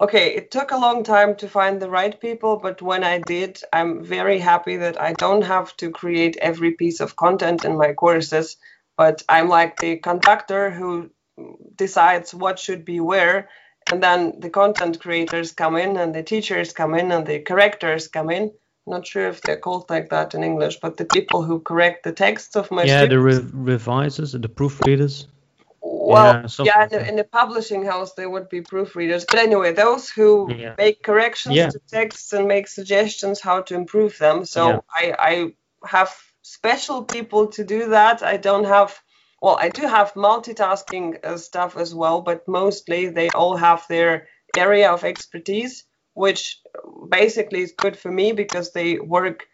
okay, 0.00 0.34
it 0.34 0.50
took 0.50 0.70
a 0.70 0.78
long 0.78 1.02
time 1.02 1.36
to 1.36 1.48
find 1.48 1.80
the 1.80 1.90
right 1.90 2.18
people, 2.20 2.56
but 2.56 2.80
when 2.80 3.04
I 3.04 3.18
did, 3.18 3.60
I'm 3.72 4.04
very 4.04 4.38
happy 4.38 4.76
that 4.78 5.00
I 5.00 5.12
don't 5.12 5.42
have 5.42 5.76
to 5.78 5.90
create 5.90 6.36
every 6.40 6.72
piece 6.72 7.00
of 7.00 7.16
content 7.16 7.64
in 7.64 7.76
my 7.76 7.92
courses, 7.92 8.56
but 8.96 9.22
I'm 9.28 9.48
like 9.48 9.78
the 9.78 9.96
conductor 9.96 10.70
who 10.70 11.10
decides 11.76 12.34
what 12.34 12.58
should 12.58 12.84
be 12.84 13.00
where. 13.00 13.48
And 13.92 14.02
then 14.02 14.40
the 14.40 14.50
content 14.50 15.00
creators 15.00 15.52
come 15.52 15.76
in, 15.76 15.96
and 15.96 16.14
the 16.14 16.22
teachers 16.22 16.72
come 16.72 16.94
in, 16.94 17.12
and 17.12 17.26
the 17.26 17.40
correctors 17.40 18.08
come 18.08 18.30
in 18.30 18.52
not 18.90 19.06
sure 19.06 19.28
if 19.28 19.40
they're 19.40 19.56
called 19.56 19.88
like 19.88 20.10
that 20.10 20.34
in 20.34 20.44
English, 20.44 20.80
but 20.80 20.96
the 20.96 21.04
people 21.04 21.42
who 21.42 21.60
correct 21.60 22.02
the 22.02 22.12
texts 22.12 22.56
of 22.56 22.70
my 22.70 22.84
yeah, 22.84 23.04
students. 23.04 23.12
the 23.12 23.20
re- 23.20 23.74
revisers, 23.74 24.32
the 24.32 24.48
proofreaders. 24.48 25.26
Well, 25.82 26.46
yeah, 26.58 26.64
yeah 26.64 26.82
in, 26.82 26.88
the, 26.90 27.08
in, 27.08 27.16
the, 27.16 27.24
publishing 27.24 27.84
house 27.84 28.12
they 28.14 28.26
would 28.26 28.48
be 28.48 28.60
proofreaders, 28.60 29.24
but 29.26 29.38
anyway, 29.38 29.72
those 29.72 30.10
who 30.10 30.52
yeah. 30.54 30.74
make 30.76 31.02
corrections 31.02 31.54
yeah. 31.54 31.70
to 31.70 31.78
texts 31.88 32.32
and 32.32 32.46
make 32.46 32.68
suggestions 32.68 33.40
how 33.40 33.62
to 33.62 33.74
improve 33.74 34.18
them. 34.18 34.44
So 34.44 34.84
I, 34.94 35.14
I 35.18 35.54
have 35.86 36.14
special 36.42 37.04
people 37.04 37.46
to 37.48 37.64
do 37.64 37.90
that. 37.90 38.22
I 38.22 38.36
don't 38.36 38.64
have. 38.64 39.00
Well, 39.40 39.58
I 39.60 39.68
do 39.70 39.82
have 39.82 40.14
multitasking 40.14 41.24
uh, 41.24 41.36
stuff 41.38 41.76
as 41.76 41.94
well, 41.94 42.20
but 42.20 42.46
mostly 42.46 43.08
they 43.08 43.30
all 43.30 43.56
have 43.56 43.86
their 43.88 44.28
area 44.56 44.90
of 44.90 45.04
expertise 45.04 45.84
which 46.14 46.60
basically 47.08 47.60
is 47.60 47.72
good 47.72 47.96
for 47.96 48.10
me 48.10 48.32
because 48.32 48.72
they 48.72 48.98
work 48.98 49.46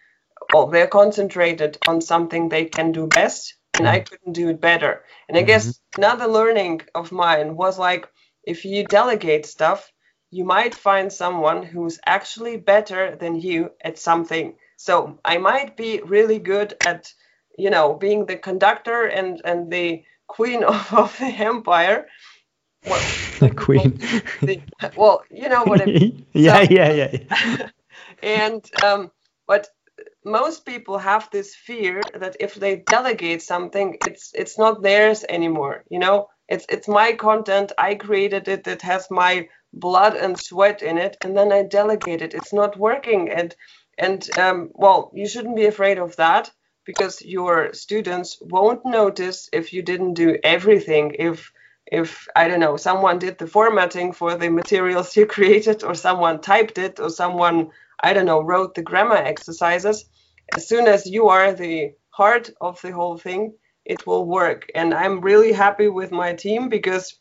well, 0.53 0.67
they're 0.67 0.87
concentrated 0.87 1.77
on 1.89 2.01
something 2.01 2.49
they 2.49 2.67
can 2.67 2.93
do 2.93 3.07
best 3.07 3.55
and 3.79 3.89
I 3.89 3.99
mm-hmm. 3.99 4.05
couldn't 4.05 4.33
do 4.33 4.49
it 4.49 4.61
better. 4.61 5.03
And 5.29 5.37
I 5.37 5.41
mm-hmm. 5.41 5.47
guess 5.47 5.81
another 5.97 6.27
learning 6.27 6.83
of 6.95 7.11
mine 7.11 7.57
was 7.57 7.79
like 7.79 8.09
if 8.45 8.65
you 8.65 8.85
delegate 8.85 9.47
stuff, 9.47 9.91
you 10.31 10.45
might 10.45 10.75
find 10.75 11.13
someone 11.13 11.63
who's 11.63 11.99
actually 12.07 12.57
better 12.57 13.17
than 13.17 13.41
you 13.41 13.71
at 13.83 13.99
something. 13.99 14.55
So 14.77 15.19
I 15.25 15.39
might 15.39 15.77
be 15.77 16.01
really 16.05 16.39
good 16.39 16.75
at, 16.87 17.13
you 17.59 17.71
know, 17.71 17.95
being 17.95 18.27
the 18.27 18.37
conductor 18.37 19.05
and 19.05 19.41
and 19.45 19.71
the 19.71 20.05
queen 20.27 20.65
of, 20.73 20.93
of 20.93 21.19
the 21.19 21.27
empire, 21.27 22.07
well, 22.87 23.01
the 23.41 23.51
queen. 23.51 23.99
The, 24.43 24.61
well, 24.97 25.23
you 25.31 25.49
know 25.49 25.65
what 25.65 25.83
I 25.83 25.87
mean. 25.87 26.27
yeah, 26.33 26.65
so, 26.65 26.71
yeah, 26.71 26.93
yeah, 26.93 27.17
yeah. 27.31 27.69
and 28.23 28.71
um, 28.83 29.11
but 29.47 29.69
most 30.25 30.67
people 30.67 30.99
have 30.99 31.29
this 31.31 31.55
fear 31.55 32.03
that 32.15 32.37
if 32.41 32.55
they 32.55 32.77
delegate 32.77 33.43
something, 33.43 33.97
it's 34.07 34.33
it's 34.35 34.59
not 34.59 34.83
theirs 34.83 35.25
anymore. 35.29 35.85
You 35.89 35.99
know, 35.99 36.29
it's 36.49 36.67
it's 36.69 36.89
my 36.89 37.13
content. 37.13 37.73
I 37.79 37.95
created 37.95 38.49
it. 38.49 38.67
It 38.67 38.83
has 38.83 39.11
my 39.11 39.49
blood 39.73 40.15
and 40.17 40.39
sweat 40.39 40.83
in 40.83 40.99
it, 40.99 41.17
and 41.23 41.37
then 41.37 41.53
I 41.53 41.63
delegate 41.63 42.23
it. 42.23 42.35
It's 42.35 42.53
not 42.53 42.79
working, 42.79 43.31
and 43.31 43.55
and 43.99 44.29
um, 44.39 44.71
well, 44.75 45.11
you 45.15 45.29
shouldn't 45.29 45.57
be 45.57 45.67
afraid 45.67 45.99
of 45.99 46.17
that 46.17 46.51
because 46.87 47.21
your 47.21 47.73
students 47.75 48.39
won't 48.41 48.87
notice 48.87 49.49
if 49.53 49.73
you 49.73 49.83
didn't 49.83 50.15
do 50.15 50.39
everything. 50.43 51.17
If 51.19 51.53
if 51.87 52.27
I 52.35 52.49
don't 52.49 52.61
know, 52.61 52.77
someone 52.77 53.19
did 53.19 53.39
the 53.39 53.47
formatting 53.47 54.13
for 54.13 54.37
the 54.37 54.49
materials 54.49 55.17
you 55.17 55.27
created, 55.27 55.85
or 55.85 55.95
someone 55.95 56.41
typed 56.41 56.79
it, 56.79 56.99
or 56.99 57.11
someone, 57.11 57.71
I 58.03 58.13
don't 58.13 58.27
know, 58.27 58.41
wrote 58.41 58.75
the 58.75 58.83
grammar 58.83 59.17
exercises, 59.17 60.07
as 60.55 60.69
soon 60.69 60.87
as 60.87 61.07
you 61.07 61.29
are 61.29 61.53
the 61.53 61.93
heart 62.11 62.51
of 62.61 62.81
the 62.81 62.93
whole 62.93 63.19
thing, 63.19 63.55
it 63.85 64.07
will 64.07 64.25
work. 64.25 64.71
And 64.75 64.95
I'm 64.95 65.21
really 65.21 65.53
happy 65.53 65.89
with 65.89 66.11
my 66.13 66.35
team 66.35 66.69
because, 66.69 67.19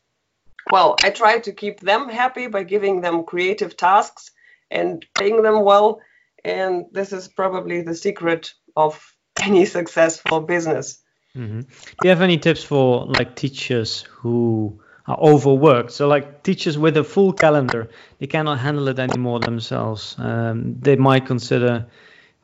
well, 0.72 0.96
I 1.04 1.10
try 1.10 1.40
to 1.40 1.52
keep 1.52 1.80
them 1.80 2.10
happy 2.10 2.48
by 2.48 2.64
giving 2.64 3.02
them 3.02 3.24
creative 3.24 3.76
tasks 3.78 4.32
and 4.72 5.06
paying 5.18 5.42
them 5.42 5.64
well. 5.64 6.02
And 6.44 6.86
this 6.92 7.14
is 7.14 7.28
probably 7.28 7.82
the 7.82 7.96
secret 7.96 8.54
of 8.76 9.15
any 9.42 9.66
successful 9.66 10.42
business. 10.42 11.02
Mm-hmm. 11.36 11.62
Do 11.62 11.68
you 12.04 12.10
have 12.10 12.22
any 12.22 12.38
tips 12.38 12.64
for 12.64 13.06
like 13.06 13.36
teachers 13.36 14.02
who 14.04 14.80
are 15.08 15.18
overworked? 15.20 15.92
So 15.92 16.08
like 16.08 16.44
teachers 16.44 16.78
with 16.78 16.96
a 16.98 17.04
full 17.04 17.34
calendar, 17.34 17.90
they 18.20 18.28
cannot 18.28 18.60
handle 18.60 18.88
it 18.88 19.00
anymore 19.00 19.40
themselves. 19.40 20.16
Um, 20.18 20.80
they 20.80 20.96
might 20.96 21.26
consider 21.26 21.88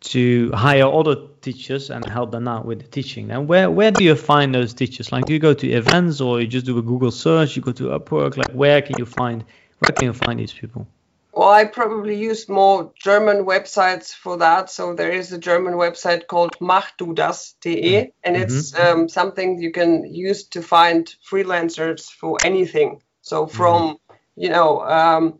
to 0.02 0.52
hire 0.52 0.86
other 0.86 1.16
teachers 1.42 1.89
and 1.89 2.06
help 2.06 2.32
them 2.32 2.48
out 2.48 2.66
with 2.66 2.82
the 2.82 2.88
teaching. 2.88 3.32
And 3.32 3.48
where 3.48 3.70
where 3.70 3.92
do 3.92 4.04
you 4.04 4.16
find 4.16 4.54
those 4.54 4.74
teachers? 4.74 5.12
Like 5.12 5.26
do 5.26 5.34
you 5.34 5.39
go 5.39 5.54
to 5.54 5.70
events 5.70 6.20
or 6.20 6.42
you 6.42 6.48
just 6.48 6.66
do 6.66 6.78
a 6.78 6.82
Google 6.82 7.12
search? 7.12 7.56
You 7.56 7.62
go 7.62 7.72
to 7.74 7.89
Upwork? 7.89 8.36
Like 8.36 8.52
where 8.52 8.82
can 8.82 8.98
you 8.98 9.06
find 9.06 9.44
where 9.80 9.94
can 9.96 10.08
you 10.08 10.14
find 10.14 10.39
these 10.39 10.54
people? 10.54 10.88
Well, 11.34 11.49
I 11.49 11.63
probably 11.63 12.17
use 12.17 12.49
more 12.49 12.91
German 12.99 13.45
websites 13.45 14.13
for 14.13 14.38
that. 14.38 14.69
So 14.69 14.93
there 14.93 15.11
is 15.11 15.32
a 15.32 15.38
German 15.38 15.75
website 15.75 16.27
called 16.27 16.57
machdudas.de, 16.59 18.11
and 18.23 18.36
mm-hmm. 18.36 18.43
it's 18.43 18.77
um, 18.77 19.07
something 19.07 19.61
you 19.61 19.71
can 19.71 20.13
use 20.13 20.43
to 20.49 20.61
find 20.61 21.13
freelancers 21.29 22.09
for 22.09 22.38
anything. 22.43 23.01
So 23.21 23.45
mm-hmm. 23.45 23.55
from, 23.55 23.82
mm-hmm. 23.82 24.41
you 24.41 24.49
know, 24.49 24.82
um, 24.82 25.39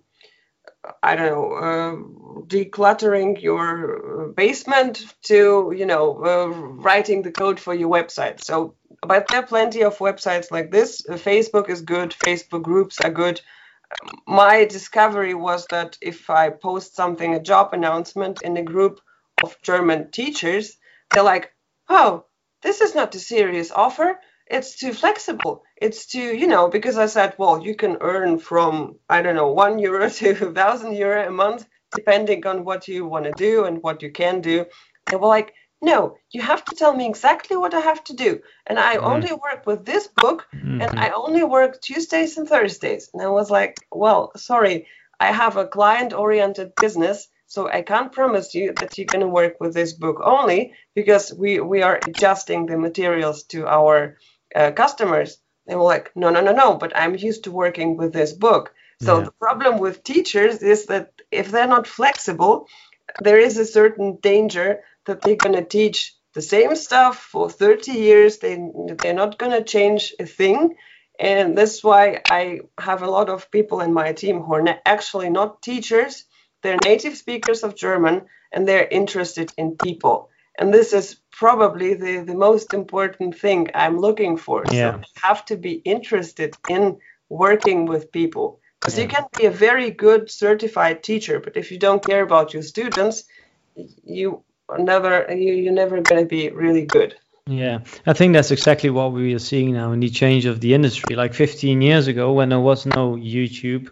I 1.04 1.16
don't 1.16 1.28
know, 1.28 1.54
uh, 1.54 2.46
decluttering 2.48 3.42
your 3.42 4.34
basement 4.36 5.14
to, 5.24 5.74
you 5.76 5.86
know, 5.86 6.24
uh, 6.24 6.48
writing 6.48 7.22
the 7.22 7.32
code 7.32 7.60
for 7.60 7.74
your 7.74 7.90
website. 7.90 8.44
So, 8.44 8.76
but 9.02 9.28
there 9.28 9.40
are 9.40 9.46
plenty 9.46 9.84
of 9.84 9.98
websites 9.98 10.52
like 10.52 10.72
this. 10.72 11.06
Uh, 11.08 11.14
Facebook 11.14 11.70
is 11.70 11.82
good. 11.82 12.12
Facebook 12.12 12.64
groups 12.64 13.02
are 13.02 13.12
good 13.12 13.42
my 14.28 14.66
discovery 14.66 15.34
was 15.34 15.66
that 15.68 15.98
if 16.02 16.30
I 16.30 16.50
post 16.50 16.96
something, 16.96 17.36
a 17.36 17.42
job 17.42 17.74
announcement 17.74 18.42
in 18.42 18.58
a 18.58 18.64
group 18.64 19.00
of 19.44 19.62
German 19.62 20.12
teachers, 20.12 20.78
they're 21.12 21.24
like, 21.24 21.54
oh, 21.90 22.26
this 22.62 22.82
is 22.82 22.96
not 22.96 23.16
a 23.16 23.20
serious 23.20 23.72
offer. 23.72 24.20
It's 24.48 24.78
too 24.78 24.94
flexible. 24.94 25.64
It's 25.82 26.06
too, 26.06 26.36
you 26.36 26.48
know, 26.48 26.68
because 26.68 26.98
I 26.98 27.06
said, 27.06 27.36
well, 27.38 27.62
you 27.64 27.76
can 27.76 27.98
earn 28.02 28.38
from, 28.38 28.98
I 29.10 29.22
don't 29.22 29.36
know, 29.36 29.52
one 29.52 29.80
euro 29.80 30.10
to 30.20 30.50
a 30.50 30.54
thousand 30.54 30.96
euro 30.96 31.28
a 31.28 31.32
month, 31.32 31.66
depending 31.96 32.46
on 32.46 32.64
what 32.64 32.88
you 32.88 33.06
want 33.06 33.26
to 33.26 33.32
do 33.32 33.66
and 33.66 33.82
what 33.82 34.02
you 34.02 34.12
can 34.12 34.42
do. 34.42 34.66
They 35.08 35.16
were 35.16 35.28
like, 35.28 35.54
no, 35.82 36.18
you 36.30 36.42
have 36.42 36.64
to 36.66 36.76
tell 36.76 36.94
me 36.96 37.08
exactly 37.08 37.58
what 37.58 37.74
I 37.74 37.80
have 37.80 38.04
to 38.06 38.14
do. 38.14 38.42
And 38.68 38.78
I 38.78 38.98
mm. 38.98 39.04
only 39.04 39.34
work 39.34 39.66
with 39.66 39.84
this 39.86 40.08
book 40.08 40.48
mm-hmm. 40.54 40.82
and 40.82 41.00
I 41.00 41.10
only 41.10 41.44
work 41.44 41.82
Tuesdays 41.82 42.38
and 42.38 42.48
Thursdays. 42.48 43.10
And 43.14 43.22
I 43.22 43.30
was 43.30 43.50
like, 43.50 43.78
well, 43.92 44.32
sorry, 44.36 44.88
I 45.20 45.32
have 45.32 45.58
a 45.58 45.68
client 45.68 46.14
oriented 46.14 46.74
business. 46.80 47.28
So 47.48 47.68
I 47.68 47.82
can't 47.82 48.14
promise 48.14 48.54
you 48.54 48.74
that 48.80 48.98
you're 48.98 49.08
going 49.08 49.22
to 49.22 49.28
work 49.28 49.58
with 49.60 49.74
this 49.74 49.94
book 49.94 50.22
only 50.24 50.74
because 50.96 51.34
we, 51.34 51.60
we 51.60 51.82
are 51.82 52.00
adjusting 52.08 52.66
the 52.66 52.78
materials 52.78 53.44
to 53.46 53.68
our 53.68 54.18
uh, 54.56 54.72
customers. 54.72 55.38
They 55.68 55.76
were 55.76 55.84
like, 55.84 56.12
no, 56.16 56.30
no, 56.30 56.42
no, 56.42 56.54
no, 56.54 56.76
but 56.76 56.96
I'm 56.96 57.16
used 57.16 57.44
to 57.46 57.52
working 57.52 57.98
with 57.98 58.14
this 58.14 58.34
book. 58.34 58.74
So 59.02 59.18
yeah. 59.18 59.26
the 59.26 59.32
problem 59.32 59.80
with 59.80 60.04
teachers 60.04 60.62
is 60.62 60.86
that 60.86 61.12
if 61.32 61.52
they're 61.52 61.68
not 61.68 61.88
flexible, 61.88 62.68
there 63.20 63.40
is 63.40 63.58
a 63.58 63.66
certain 63.66 64.18
danger 64.22 64.84
that 65.06 65.22
they're 65.22 65.36
going 65.36 65.56
to 65.56 65.64
teach 65.64 66.16
the 66.34 66.42
same 66.42 66.76
stuff 66.76 67.18
for 67.18 67.50
30 67.50 67.92
years. 67.92 68.38
They, 68.38 68.58
they're 68.98 69.14
not 69.14 69.38
going 69.38 69.52
to 69.52 69.64
change 69.64 70.14
a 70.20 70.26
thing. 70.26 70.76
And 71.20 71.58
that's 71.58 71.84
why 71.84 72.22
I 72.30 72.62
have 72.80 73.04
a 73.04 73.10
lot 73.10 73.30
of 73.30 73.52
people 73.52 73.82
in 73.82 73.94
my 73.94 74.14
team 74.14 74.42
who 74.42 74.54
are 74.54 74.80
actually 74.86 75.30
not 75.30 75.62
teachers. 75.62 76.26
They're 76.64 76.78
native 76.84 77.18
speakers 77.18 77.64
of 77.64 77.76
German 77.76 78.24
and 78.52 78.68
they're 78.68 78.88
interested 78.88 79.52
in 79.58 79.78
people. 79.78 80.30
And 80.58 80.74
this 80.74 80.94
is 80.94 81.18
probably 81.32 81.94
the, 81.94 82.24
the 82.24 82.36
most 82.36 82.74
important 82.74 83.38
thing 83.38 83.70
I'm 83.74 84.00
looking 84.00 84.38
for. 84.38 84.64
Yeah. 84.72 84.94
So 84.94 84.98
you 84.98 85.04
have 85.24 85.46
to 85.46 85.58
be 85.58 85.74
interested 85.74 86.56
in 86.70 86.98
working 87.30 87.86
with 87.86 88.12
people. 88.12 88.60
Because 88.80 88.98
yeah. 88.98 89.04
you 89.04 89.10
can 89.10 89.26
be 89.38 89.46
a 89.46 89.52
very 89.52 89.92
good 89.92 90.30
certified 90.30 91.04
teacher, 91.04 91.40
but 91.40 91.56
if 91.56 91.72
you 91.72 91.78
don't 91.78 92.04
care 92.04 92.24
about 92.24 92.54
your 92.54 92.64
students, 92.64 93.26
you 94.04 94.44
never 94.78 95.26
you, 95.34 95.54
you're 95.54 95.74
never 95.74 96.02
going 96.02 96.22
to 96.22 96.28
be 96.28 96.50
really 96.50 96.86
good 96.86 97.16
yeah 97.48 97.80
i 98.06 98.14
think 98.14 98.34
that's 98.34 98.52
exactly 98.52 98.90
what 98.90 99.12
we 99.12 99.34
are 99.34 99.40
seeing 99.40 99.74
now 99.74 99.92
in 99.92 100.00
the 100.00 100.10
change 100.10 100.46
of 100.46 100.60
the 100.60 100.74
industry 100.74 101.16
like 101.16 101.34
15 101.34 101.82
years 101.82 102.08
ago 102.08 102.34
when 102.34 102.50
there 102.50 102.60
was 102.60 102.86
no 102.86 103.16
youtube 103.16 103.90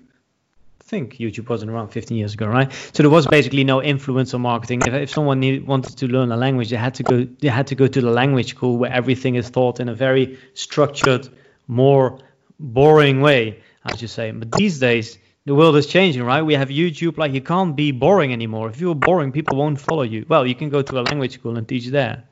I 0.81 0.89
think 0.89 1.17
YouTube 1.17 1.49
wasn't 1.49 1.69
around 1.69 1.89
15 1.89 2.17
years 2.17 2.33
ago, 2.33 2.47
right? 2.47 2.73
So 2.93 3.03
there 3.03 3.11
was 3.11 3.27
basically 3.27 3.63
no 3.63 3.77
influencer 3.77 4.39
marketing. 4.39 4.81
If, 4.87 4.93
if 4.95 5.11
someone 5.11 5.39
needed, 5.39 5.67
wanted 5.67 5.95
to 5.99 6.07
learn 6.07 6.31
a 6.31 6.35
language, 6.35 6.71
they 6.71 6.77
had 6.77 6.95
to 6.95 7.03
go. 7.03 7.25
They 7.25 7.47
had 7.47 7.67
to 7.67 7.75
go 7.75 7.85
to 7.85 8.01
the 8.01 8.09
language 8.09 8.49
school 8.49 8.79
where 8.79 8.91
everything 8.91 9.35
is 9.35 9.51
taught 9.51 9.79
in 9.79 9.87
a 9.87 9.93
very 9.93 10.39
structured, 10.55 11.29
more 11.67 12.17
boring 12.59 13.21
way, 13.21 13.61
I 13.83 13.95
should 13.97 14.09
say. 14.09 14.31
But 14.31 14.51
these 14.53 14.79
days, 14.79 15.19
the 15.49 15.55
world 15.55 15.75
is 15.77 15.87
changing, 15.87 16.21
right? 16.21 16.43
We 16.43 16.53
have 16.53 16.69
YouTube. 16.69 17.17
Like 17.17 17.33
you 17.33 17.41
can't 17.41 17.75
be 17.75 17.91
boring 17.91 18.31
anymore. 18.33 18.69
If 18.69 18.79
you're 18.79 18.93
boring, 18.93 19.31
people 19.31 19.57
won't 19.57 19.81
follow 19.81 20.03
you. 20.03 20.23
Well, 20.29 20.45
you 20.45 20.53
can 20.53 20.69
go 20.69 20.83
to 20.83 20.99
a 20.99 21.01
language 21.01 21.33
school 21.33 21.57
and 21.57 21.67
teach 21.67 21.87
there. 21.87 22.25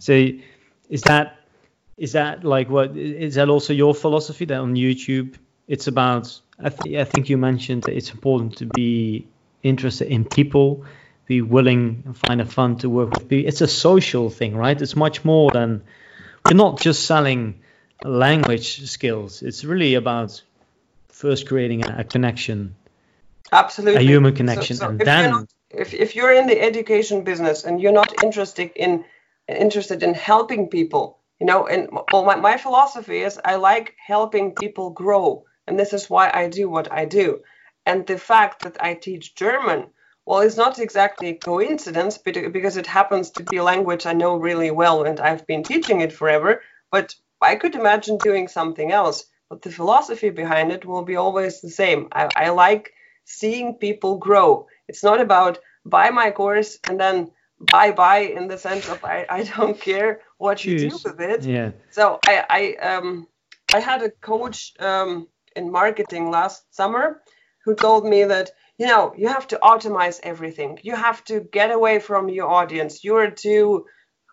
So, 0.00 0.12
is 0.90 1.02
that 1.02 1.36
is 1.96 2.10
that 2.14 2.42
like 2.42 2.68
what 2.68 2.96
is 2.96 3.36
that 3.36 3.48
also 3.48 3.72
your 3.72 3.94
philosophy 3.94 4.44
that 4.46 4.58
on 4.58 4.74
YouTube 4.74 5.36
it's 5.68 5.86
about? 5.86 6.40
I, 6.58 6.70
th- 6.70 6.96
I 6.96 7.04
think 7.04 7.28
you 7.28 7.38
mentioned 7.38 7.84
that 7.84 7.96
it's 7.96 8.10
important 8.10 8.56
to 8.56 8.66
be 8.66 9.28
interested 9.62 10.08
in 10.08 10.24
people, 10.24 10.84
be 11.26 11.42
willing 11.42 12.02
and 12.06 12.16
find 12.16 12.40
it 12.40 12.48
fun 12.48 12.76
to 12.78 12.90
work 12.90 13.10
with 13.10 13.28
people. 13.28 13.48
It's 13.48 13.60
a 13.60 13.68
social 13.68 14.30
thing, 14.30 14.56
right? 14.56 14.82
It's 14.82 14.96
much 14.96 15.24
more 15.24 15.52
than 15.52 15.84
we're 16.44 16.56
not 16.56 16.80
just 16.80 17.06
selling 17.06 17.60
language 18.02 18.84
skills. 18.90 19.42
It's 19.42 19.64
really 19.64 19.94
about 19.94 20.42
first 21.18 21.48
creating 21.48 21.84
a, 21.84 21.96
a 21.98 22.04
connection 22.04 22.76
absolutely. 23.50 23.96
a 23.96 24.08
human 24.08 24.32
connection 24.32 24.76
so, 24.76 24.84
so 24.84 24.90
and 24.90 25.00
if 25.00 25.04
then 25.04 25.30
not, 25.30 25.48
if, 25.70 25.92
if 25.92 26.14
you're 26.14 26.32
in 26.32 26.46
the 26.46 26.60
education 26.60 27.24
business 27.24 27.64
and 27.64 27.80
you're 27.80 27.98
not 28.02 28.22
interested 28.22 28.70
in 28.76 29.04
interested 29.48 30.04
in 30.04 30.14
helping 30.14 30.68
people 30.68 31.18
you 31.40 31.46
know 31.46 31.66
and 31.66 31.88
well, 32.12 32.24
my, 32.24 32.36
my 32.36 32.56
philosophy 32.56 33.18
is 33.18 33.40
i 33.44 33.56
like 33.56 33.96
helping 34.12 34.54
people 34.54 34.90
grow 34.90 35.44
and 35.66 35.76
this 35.76 35.92
is 35.92 36.08
why 36.08 36.30
i 36.32 36.48
do 36.48 36.70
what 36.70 36.90
i 36.92 37.04
do. 37.04 37.40
And 37.84 38.06
the 38.06 38.18
fact 38.18 38.62
that 38.62 38.76
i 38.80 38.94
teach 38.94 39.34
german 39.34 39.86
well 40.24 40.40
it's 40.40 40.56
not 40.64 40.78
exactly 40.78 41.28
a 41.30 41.34
coincidence 41.34 42.16
because 42.18 42.76
it 42.76 42.86
happens 42.86 43.30
to 43.32 43.42
be 43.42 43.56
a 43.56 43.64
language 43.72 44.06
i 44.06 44.12
know 44.12 44.36
really 44.36 44.70
well 44.70 45.02
and 45.02 45.18
i've 45.18 45.46
been 45.48 45.64
teaching 45.64 46.00
it 46.00 46.12
forever 46.12 46.62
but 46.92 47.16
i 47.40 47.56
could 47.56 47.74
imagine 47.74 48.18
doing 48.18 48.46
something 48.46 48.92
else 48.92 49.24
but 49.48 49.62
the 49.62 49.70
philosophy 49.70 50.30
behind 50.30 50.72
it 50.72 50.84
will 50.84 51.04
be 51.04 51.16
always 51.16 51.60
the 51.60 51.70
same. 51.70 52.08
I, 52.12 52.28
I 52.36 52.48
like 52.50 52.92
seeing 53.24 53.74
people 53.74 54.18
grow. 54.18 54.66
It's 54.88 55.02
not 55.02 55.20
about 55.20 55.58
buy 55.84 56.10
my 56.10 56.30
course 56.30 56.78
and 56.88 57.00
then 57.00 57.30
bye 57.60 57.92
bye 57.92 58.20
in 58.20 58.48
the 58.48 58.58
sense 58.58 58.88
of 58.88 59.04
I, 59.04 59.26
I 59.28 59.42
don't 59.44 59.80
care 59.80 60.20
what 60.36 60.64
you 60.64 60.78
do 60.78 60.98
with 61.04 61.20
it. 61.20 61.44
Yeah. 61.44 61.72
So 61.90 62.18
I 62.26 62.44
I 62.48 62.86
um 62.86 63.26
I 63.74 63.80
had 63.80 64.02
a 64.02 64.10
coach 64.10 64.74
um 64.78 65.28
in 65.56 65.70
marketing 65.70 66.30
last 66.30 66.74
summer 66.74 67.22
who 67.64 67.74
told 67.74 68.06
me 68.06 68.24
that 68.24 68.50
you 68.78 68.86
know 68.86 69.12
you 69.16 69.28
have 69.28 69.46
to 69.48 69.58
automate 69.62 70.20
everything. 70.22 70.78
You 70.82 70.94
have 70.94 71.24
to 71.24 71.40
get 71.40 71.70
away 71.70 71.98
from 72.00 72.28
your 72.28 72.48
audience. 72.48 73.04
You're 73.04 73.30
too 73.30 73.86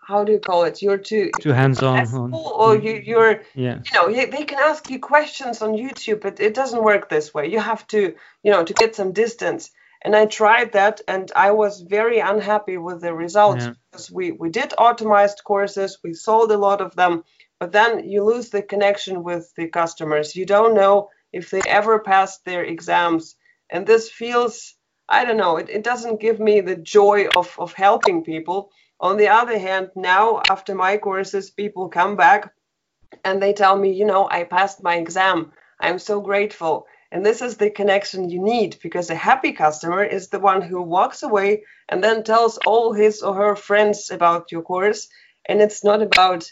how 0.07 0.23
do 0.23 0.31
you 0.31 0.39
call 0.39 0.63
it? 0.65 0.81
You're 0.81 0.99
too 0.99 1.31
too 1.41 1.51
hands-on, 1.51 2.33
or 2.33 2.75
you, 2.75 2.93
mm-hmm. 2.93 3.09
you're 3.09 3.41
yeah. 3.55 3.79
you 3.85 3.93
know 3.93 4.13
they 4.13 4.45
can 4.45 4.59
ask 4.59 4.89
you 4.89 4.99
questions 4.99 5.61
on 5.61 5.73
YouTube, 5.73 6.21
but 6.21 6.39
it 6.39 6.53
doesn't 6.53 6.83
work 6.83 7.09
this 7.09 7.33
way. 7.33 7.49
You 7.49 7.59
have 7.59 7.85
to 7.87 8.13
you 8.43 8.51
know 8.51 8.63
to 8.63 8.73
get 8.73 8.95
some 8.95 9.11
distance. 9.11 9.71
And 10.03 10.15
I 10.15 10.27
tried 10.27 10.73
that, 10.73 11.01
and 11.07 11.31
I 11.35 11.51
was 11.51 11.81
very 11.81 12.19
unhappy 12.19 12.77
with 12.77 13.01
the 13.01 13.13
results 13.15 13.65
yeah. 13.65 13.73
because 13.91 14.11
we 14.11 14.31
we 14.31 14.49
did 14.49 14.69
automized 14.77 15.43
courses, 15.43 15.97
we 16.03 16.13
sold 16.13 16.51
a 16.51 16.57
lot 16.57 16.81
of 16.81 16.95
them, 16.95 17.23
but 17.59 17.71
then 17.71 18.07
you 18.07 18.23
lose 18.23 18.49
the 18.49 18.61
connection 18.61 19.23
with 19.23 19.51
the 19.57 19.67
customers. 19.67 20.35
You 20.35 20.45
don't 20.45 20.75
know 20.75 21.09
if 21.33 21.49
they 21.49 21.61
ever 21.67 21.97
passed 21.99 22.45
their 22.45 22.63
exams, 22.63 23.35
and 23.71 23.87
this 23.87 24.11
feels 24.11 24.75
I 25.09 25.25
don't 25.25 25.37
know. 25.37 25.57
It, 25.57 25.69
it 25.69 25.83
doesn't 25.83 26.21
give 26.21 26.39
me 26.39 26.61
the 26.61 26.75
joy 26.75 27.27
of 27.35 27.55
of 27.57 27.73
helping 27.73 28.23
people 28.23 28.69
on 28.99 29.17
the 29.17 29.29
other 29.29 29.57
hand, 29.59 29.91
now 29.95 30.41
after 30.49 30.73
my 30.73 30.97
courses, 30.97 31.49
people 31.49 31.89
come 31.89 32.15
back 32.15 32.53
and 33.23 33.41
they 33.41 33.53
tell 33.53 33.77
me, 33.77 33.91
you 33.91 34.05
know, 34.05 34.27
I 34.29 34.43
passed 34.43 34.83
my 34.83 34.95
exam. 34.95 35.51
I'm 35.79 35.99
so 35.99 36.21
grateful. 36.21 36.87
And 37.11 37.25
this 37.25 37.41
is 37.41 37.57
the 37.57 37.69
connection 37.69 38.29
you 38.29 38.41
need 38.41 38.77
because 38.81 39.09
a 39.09 39.15
happy 39.15 39.53
customer 39.53 40.03
is 40.03 40.29
the 40.29 40.39
one 40.39 40.61
who 40.61 40.81
walks 40.81 41.23
away 41.23 41.63
and 41.87 42.03
then 42.03 42.23
tells 42.23 42.57
all 42.65 42.93
his 42.93 43.21
or 43.21 43.33
her 43.35 43.55
friends 43.55 44.11
about 44.11 44.51
your 44.51 44.61
course. 44.61 45.07
And 45.47 45.61
it's 45.61 45.83
not 45.83 46.01
about 46.01 46.51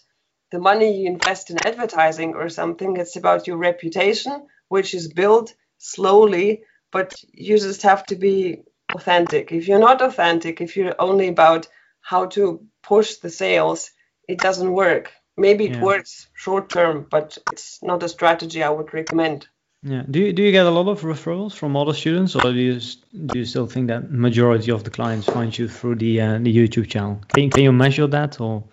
the 0.51 0.59
money 0.59 1.01
you 1.01 1.07
invest 1.07 1.49
in 1.49 1.57
advertising 1.65 2.35
or 2.35 2.47
something, 2.47 2.95
it's 2.97 3.15
about 3.15 3.47
your 3.47 3.57
reputation, 3.57 4.45
which 4.67 4.93
is 4.93 5.11
built 5.11 5.55
slowly, 5.79 6.63
but 6.91 7.15
you 7.31 7.57
just 7.57 7.81
have 7.81 8.05
to 8.05 8.15
be 8.15 8.61
authentic. 8.93 9.51
If 9.51 9.67
you're 9.67 9.79
not 9.79 10.03
authentic, 10.03 10.61
if 10.61 10.77
you're 10.77 10.95
only 10.99 11.27
about 11.27 11.67
how 12.03 12.27
to 12.27 12.61
push 12.83 13.15
the 13.15 13.29
sales, 13.29 13.91
it 14.27 14.37
doesn't 14.37 14.71
work. 14.71 15.11
Maybe 15.35 15.65
it 15.65 15.75
yeah. 15.75 15.81
works 15.81 16.27
short 16.35 16.69
term, 16.69 17.07
but 17.09 17.37
it's 17.51 17.81
not 17.81 18.03
a 18.03 18.09
strategy 18.09 18.61
I 18.61 18.69
would 18.69 18.93
recommend. 18.93 19.47
Yeah. 19.81 20.03
Do 20.09 20.19
you 20.19 20.33
do 20.33 20.43
you 20.43 20.51
get 20.51 20.65
a 20.65 20.69
lot 20.69 20.87
of 20.87 21.01
referrals 21.01 21.53
from 21.53 21.75
other 21.75 21.93
students, 21.93 22.35
or 22.35 22.41
do 22.41 22.53
you 22.53 22.79
do 23.25 23.39
you 23.39 23.45
still 23.45 23.67
think 23.67 23.87
that 23.87 24.11
majority 24.11 24.71
of 24.71 24.83
the 24.83 24.89
clients 24.89 25.25
find 25.25 25.57
you 25.57 25.67
through 25.67 25.95
the 25.95 26.21
uh, 26.21 26.37
the 26.37 26.55
YouTube 26.55 26.87
channel? 26.89 27.19
Can 27.33 27.49
can 27.49 27.63
you 27.63 27.73
measure 27.73 28.07
that 28.07 28.39
or? 28.39 28.63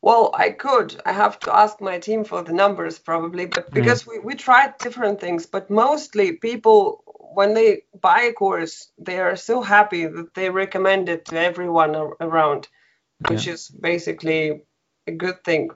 Well, 0.00 0.30
I 0.32 0.50
could. 0.50 0.94
I 1.04 1.12
have 1.12 1.38
to 1.40 1.54
ask 1.54 1.80
my 1.80 1.98
team 1.98 2.24
for 2.24 2.42
the 2.42 2.52
numbers 2.52 2.98
probably, 2.98 3.46
but 3.46 3.70
because 3.72 4.06
we, 4.06 4.20
we 4.20 4.34
tried 4.34 4.78
different 4.78 5.20
things, 5.20 5.46
but 5.46 5.68
mostly 5.68 6.32
people 6.32 7.02
when 7.34 7.54
they 7.54 7.82
buy 8.00 8.22
a 8.22 8.32
course, 8.32 8.90
they 8.98 9.18
are 9.20 9.36
so 9.36 9.62
happy 9.62 10.06
that 10.06 10.34
they 10.34 10.50
recommend 10.50 11.08
it 11.08 11.26
to 11.26 11.38
everyone 11.38 11.94
around, 12.20 12.68
which 13.28 13.46
yeah. 13.46 13.54
is 13.54 13.68
basically 13.68 14.62
a 15.06 15.12
good 15.12 15.42
thing. 15.44 15.70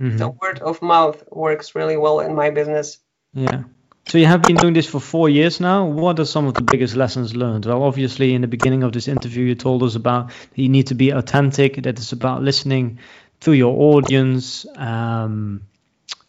Mm-hmm. 0.00 0.16
The 0.16 0.30
word 0.30 0.60
of 0.60 0.82
mouth 0.82 1.22
works 1.30 1.74
really 1.74 1.96
well 1.96 2.20
in 2.20 2.34
my 2.34 2.50
business. 2.50 2.98
Yeah. 3.32 3.64
So 4.06 4.18
you 4.18 4.26
have 4.26 4.42
been 4.42 4.56
doing 4.56 4.74
this 4.74 4.88
for 4.88 5.00
four 5.00 5.28
years 5.28 5.60
now. 5.60 5.84
What 5.84 6.18
are 6.18 6.24
some 6.24 6.46
of 6.46 6.54
the 6.54 6.62
biggest 6.62 6.96
lessons 6.96 7.36
learned? 7.36 7.66
Well, 7.66 7.82
obviously, 7.82 8.34
in 8.34 8.40
the 8.40 8.48
beginning 8.48 8.82
of 8.82 8.92
this 8.92 9.06
interview, 9.06 9.44
you 9.44 9.54
told 9.54 9.82
us 9.82 9.94
about 9.94 10.32
you 10.54 10.68
need 10.68 10.88
to 10.88 10.94
be 10.94 11.10
authentic. 11.10 11.76
That 11.76 11.98
it's 11.98 12.12
about 12.12 12.42
listening 12.42 12.98
to 13.40 13.52
your 13.52 13.74
audience. 13.78 14.66
Um, 14.76 15.62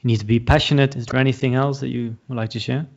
you 0.02 0.08
need 0.10 0.20
to 0.20 0.26
be 0.26 0.40
passionate. 0.40 0.96
Is 0.96 1.08
there 1.08 1.20
anything 1.20 1.56
else 1.56 1.80
that 1.80 1.88
you 1.88 2.18
would 2.28 2.38
like 2.38 2.52
to 2.52 2.60
share? 2.60 2.88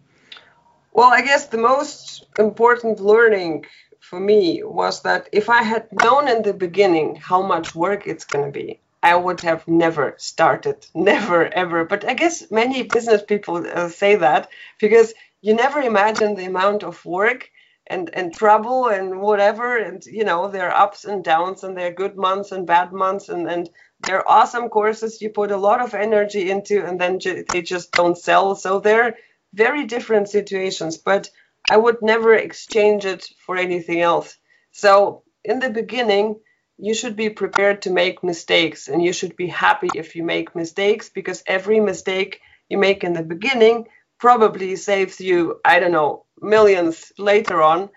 Well, 0.95 1.13
I 1.13 1.23
guess 1.23 1.49
the 1.49 1.59
most 1.59 2.27
important 2.39 3.01
learning 3.01 3.67
for 4.01 4.21
me 4.21 4.63
was 4.65 5.03
that 5.03 5.29
if 5.33 5.51
I 5.51 5.63
had 5.63 5.89
known 5.93 6.29
in 6.29 6.43
the 6.43 6.55
beginning 6.55 7.17
how 7.17 7.43
much 7.43 7.75
work 7.75 8.07
it's 8.07 8.25
going 8.25 8.47
to 8.47 8.53
be, 8.53 8.81
I 9.03 9.17
would 9.17 9.41
have 9.43 9.69
never 9.69 10.15
started, 10.19 10.87
never 10.95 11.47
ever. 11.47 11.85
But 11.85 12.05
I 12.09 12.15
guess 12.15 12.51
many 12.51 12.85
business 12.85 13.23
people 13.23 13.67
uh, 13.67 13.89
say 13.91 14.17
that 14.17 14.51
because 14.81 15.15
you 15.43 15.55
never 15.55 15.81
imagine 15.81 16.37
the 16.37 16.47
amount 16.47 16.85
of 16.85 17.05
work 17.07 17.51
and 17.89 18.11
and 18.15 18.35
trouble 18.35 18.89
and 18.89 19.21
whatever 19.21 19.77
and 19.79 20.05
you 20.07 20.25
know 20.25 20.49
there 20.49 20.71
are 20.71 20.83
ups 20.85 21.05
and 21.05 21.25
downs 21.25 21.65
and 21.65 21.77
there 21.77 21.89
are 21.89 21.95
good 22.03 22.17
months 22.17 22.53
and 22.53 22.67
bad 22.67 22.93
months 22.93 23.29
and 23.29 23.51
and 23.51 23.69
there 24.01 24.19
are 24.19 24.29
awesome 24.41 24.71
courses 24.71 25.21
you 25.23 25.31
put 25.31 25.51
a 25.51 25.57
lot 25.59 25.81
of 25.83 25.95
energy 25.95 26.51
into 26.51 26.85
and 26.87 27.01
then 27.01 27.19
ju- 27.21 27.45
they 27.51 27.63
just 27.63 27.95
don't 27.95 28.17
sell 28.19 28.55
so 28.57 28.81
they're 28.81 29.17
very 29.55 29.85
different 29.87 30.29
situations 30.29 30.97
but 30.99 31.31
i 31.71 31.77
would 31.77 31.99
never 32.03 32.35
exchange 32.35 33.05
it 33.05 33.23
for 33.45 33.57
anything 33.57 34.01
else. 34.01 34.37
So 34.73 35.23
in 35.45 35.61
the 35.61 35.71
beginning 35.71 36.41
you 36.79 36.95
should 36.95 37.17
be 37.17 37.31
prepared 37.31 37.83
to 37.83 37.91
make 37.91 38.25
mistakes 38.25 38.89
and 38.89 39.03
you 39.03 39.13
should 39.13 39.37
be 39.37 39.47
happy 39.47 39.91
if 39.95 40.17
you 40.17 40.25
make 40.25 40.57
mistakes 40.57 41.09
because 41.09 41.45
every 41.47 41.81
mistake 41.81 42.41
you 42.69 42.79
make 42.79 43.05
in 43.05 43.13
the 43.13 43.23
beginning 43.23 43.87
probably 44.19 44.75
saves 44.77 45.21
you 45.21 45.61
i 45.65 45.79
don't 45.79 45.93
know 45.93 46.25
millions 46.41 47.13
later 47.19 47.63
on. 47.63 47.91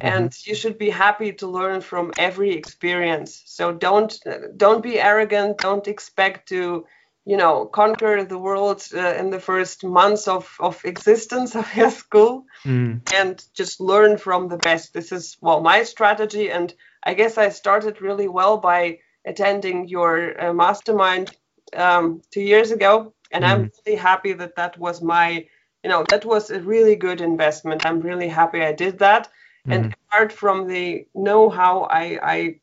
Mm-hmm. 0.00 0.14
and 0.16 0.36
you 0.44 0.56
should 0.56 0.76
be 0.76 0.90
happy 0.90 1.32
to 1.34 1.46
learn 1.46 1.80
from 1.80 2.10
every 2.18 2.52
experience. 2.54 3.42
So 3.46 3.72
don't 3.72 4.12
don't 4.56 4.82
be 4.82 5.00
arrogant. 5.00 5.58
Don't 5.58 5.86
expect 5.86 6.48
to 6.48 6.84
you 7.24 7.36
know 7.36 7.64
conquer 7.64 8.24
the 8.24 8.38
world 8.38 8.86
uh, 8.94 9.14
in 9.14 9.30
the 9.30 9.40
first 9.40 9.84
months 9.84 10.28
of, 10.28 10.56
of 10.60 10.84
existence 10.84 11.54
of 11.56 11.74
your 11.76 11.90
school 11.90 12.44
mm. 12.64 13.00
and 13.14 13.44
just 13.54 13.80
learn 13.80 14.18
from 14.18 14.48
the 14.48 14.58
best 14.58 14.92
this 14.92 15.12
is 15.12 15.36
well 15.40 15.60
my 15.60 15.82
strategy 15.82 16.50
and 16.50 16.74
i 17.02 17.14
guess 17.14 17.38
i 17.38 17.48
started 17.48 18.02
really 18.02 18.28
well 18.28 18.58
by 18.58 18.98
attending 19.24 19.88
your 19.88 20.40
uh, 20.42 20.52
mastermind 20.52 21.34
um, 21.74 22.20
two 22.30 22.42
years 22.42 22.70
ago 22.70 23.14
and 23.32 23.44
mm. 23.44 23.48
i'm 23.48 23.70
really 23.86 23.96
happy 23.96 24.32
that 24.32 24.56
that 24.56 24.78
was 24.78 25.00
my 25.00 25.46
you 25.82 25.90
know 25.90 26.04
that 26.10 26.24
was 26.24 26.50
a 26.50 26.60
really 26.60 26.96
good 26.96 27.20
investment 27.20 27.86
i'm 27.86 28.00
really 28.00 28.28
happy 28.28 28.62
i 28.62 28.72
did 28.72 28.98
that 28.98 29.28
mm-hmm. 29.66 29.72
and 29.72 29.96
apart 30.08 30.32
from 30.32 30.66
the 30.68 31.06
know-how 31.14 31.82
i 31.90 32.18
i 32.22 32.60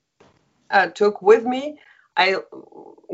uh, 0.69 0.87
took 0.87 1.21
with 1.21 1.43
me 1.43 1.79
i 2.15 2.35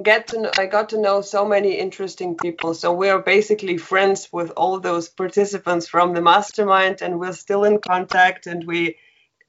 get 0.03 0.27
to 0.27 0.41
know, 0.41 0.51
i 0.57 0.65
got 0.65 0.89
to 0.89 1.01
know 1.01 1.21
so 1.21 1.45
many 1.45 1.73
interesting 1.77 2.35
people 2.35 2.73
so 2.73 2.93
we're 2.93 3.19
basically 3.19 3.77
friends 3.77 4.29
with 4.31 4.51
all 4.51 4.79
those 4.79 5.09
participants 5.09 5.87
from 5.87 6.13
the 6.13 6.21
mastermind 6.21 7.01
and 7.01 7.19
we're 7.19 7.33
still 7.33 7.63
in 7.63 7.79
contact 7.79 8.47
and 8.47 8.65
we 8.65 8.97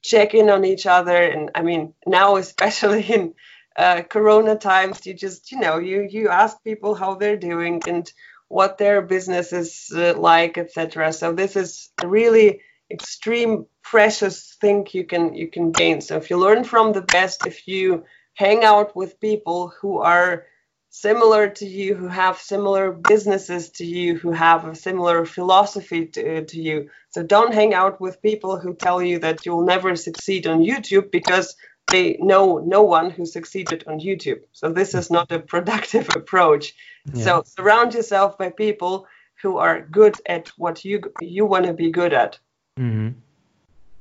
check 0.03 0.35
in 0.35 0.49
on 0.49 0.65
each 0.65 0.87
other 0.87 1.17
and 1.17 1.51
i 1.55 1.63
mean 1.63 1.93
now 2.07 2.37
especially 2.45 3.03
in 3.03 3.35
uh, 3.77 4.03
corona 4.03 4.57
times 4.57 5.07
you 5.07 5.15
just 5.15 5.53
you 5.53 5.61
know 5.61 5.79
you 5.79 6.07
you 6.11 6.29
ask 6.29 6.63
people 6.65 6.95
how 6.95 7.15
they're 7.15 7.37
doing 7.37 7.81
and 7.87 8.13
what 8.49 8.79
their 8.79 9.03
business 9.03 9.53
is 9.53 9.91
uh, 9.95 10.15
like, 10.17 10.59
etc. 10.59 11.13
So 11.13 11.33
this 11.33 11.55
is 11.55 11.91
really 12.05 12.63
extreme 12.91 13.67
precious 13.83 14.57
thing 14.61 14.87
you 14.93 15.05
can 15.05 15.35
you 15.35 15.49
can 15.49 15.71
gain. 15.71 16.01
So 16.01 16.17
if 16.17 16.31
you 16.31 16.39
learn 16.39 16.65
from 16.65 16.93
the 16.93 17.03
best, 17.03 17.47
if 17.47 17.69
you 17.69 18.05
hang 18.39 18.63
out 18.63 18.95
with 18.95 19.19
people 19.19 19.73
who 19.81 19.99
are 19.99 20.47
similar 20.91 21.49
to 21.49 21.67
you, 21.67 21.97
who 21.97 22.07
have 22.07 22.39
similar 22.39 22.93
businesses 22.93 23.71
to 23.71 23.85
you, 23.85 24.17
who 24.17 24.31
have 24.31 24.65
a 24.65 24.77
similar 24.77 25.25
philosophy 25.25 26.07
to, 26.07 26.45
to 26.45 26.63
you. 26.63 26.89
So 27.11 27.25
don't 27.25 27.53
hang 27.53 27.75
out 27.75 28.01
with 28.01 28.23
people 28.23 28.57
who 28.57 28.75
tell 28.75 29.03
you 29.03 29.19
that 29.19 29.45
you'll 29.45 29.67
never 29.67 29.97
succeed 29.97 30.47
on 30.47 30.61
YouTube 30.61 31.11
because 31.11 31.57
they 31.91 32.17
know 32.21 32.59
no 32.59 32.85
one 32.85 33.11
who 33.11 33.27
succeeded 33.27 33.83
on 33.89 33.99
YouTube. 33.99 34.43
So 34.53 34.71
this 34.71 34.95
is 34.95 35.11
not 35.11 35.33
a 35.33 35.41
productive 35.55 36.09
approach. 36.15 36.75
Yeah. 37.13 37.25
So 37.25 37.43
surround 37.45 37.93
yourself 37.95 38.39
by 38.39 38.51
people 38.51 39.09
who 39.43 39.59
are 39.59 39.81
good 39.81 40.15
at 40.27 40.49
what 40.57 40.85
you 40.85 41.13
you 41.21 41.45
want 41.45 41.67
to 41.67 41.73
be 41.73 41.91
good 41.91 42.13
at. 42.13 42.39
Mm-hmm. 42.79 43.19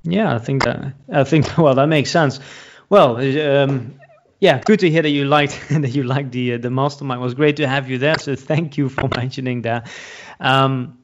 Yeah, 0.04 0.36
I 0.36 0.38
think 0.38 0.64
that 0.66 0.94
I 1.12 1.24
think 1.24 1.58
well 1.64 1.74
that 1.74 1.88
makes 1.88 2.12
sense. 2.12 2.40
Well, 2.90 3.18
um, 3.18 4.00
yeah, 4.40 4.62
good 4.64 4.80
to 4.80 4.90
hear 4.90 5.02
that 5.02 5.10
you 5.10 5.26
liked 5.26 5.60
that 5.70 5.90
you 5.90 6.04
liked 6.04 6.32
the 6.32 6.54
uh, 6.54 6.58
the 6.58 6.70
mastermind. 6.70 7.22
It 7.22 7.24
was 7.24 7.34
great 7.34 7.58
to 7.58 7.68
have 7.68 7.90
you 7.90 7.98
there. 7.98 8.18
So 8.20 8.36
thank 8.36 8.78
you 8.78 8.90
for 8.90 9.10
mentioning 9.16 9.64
that. 9.64 9.90
Um, 10.40 11.00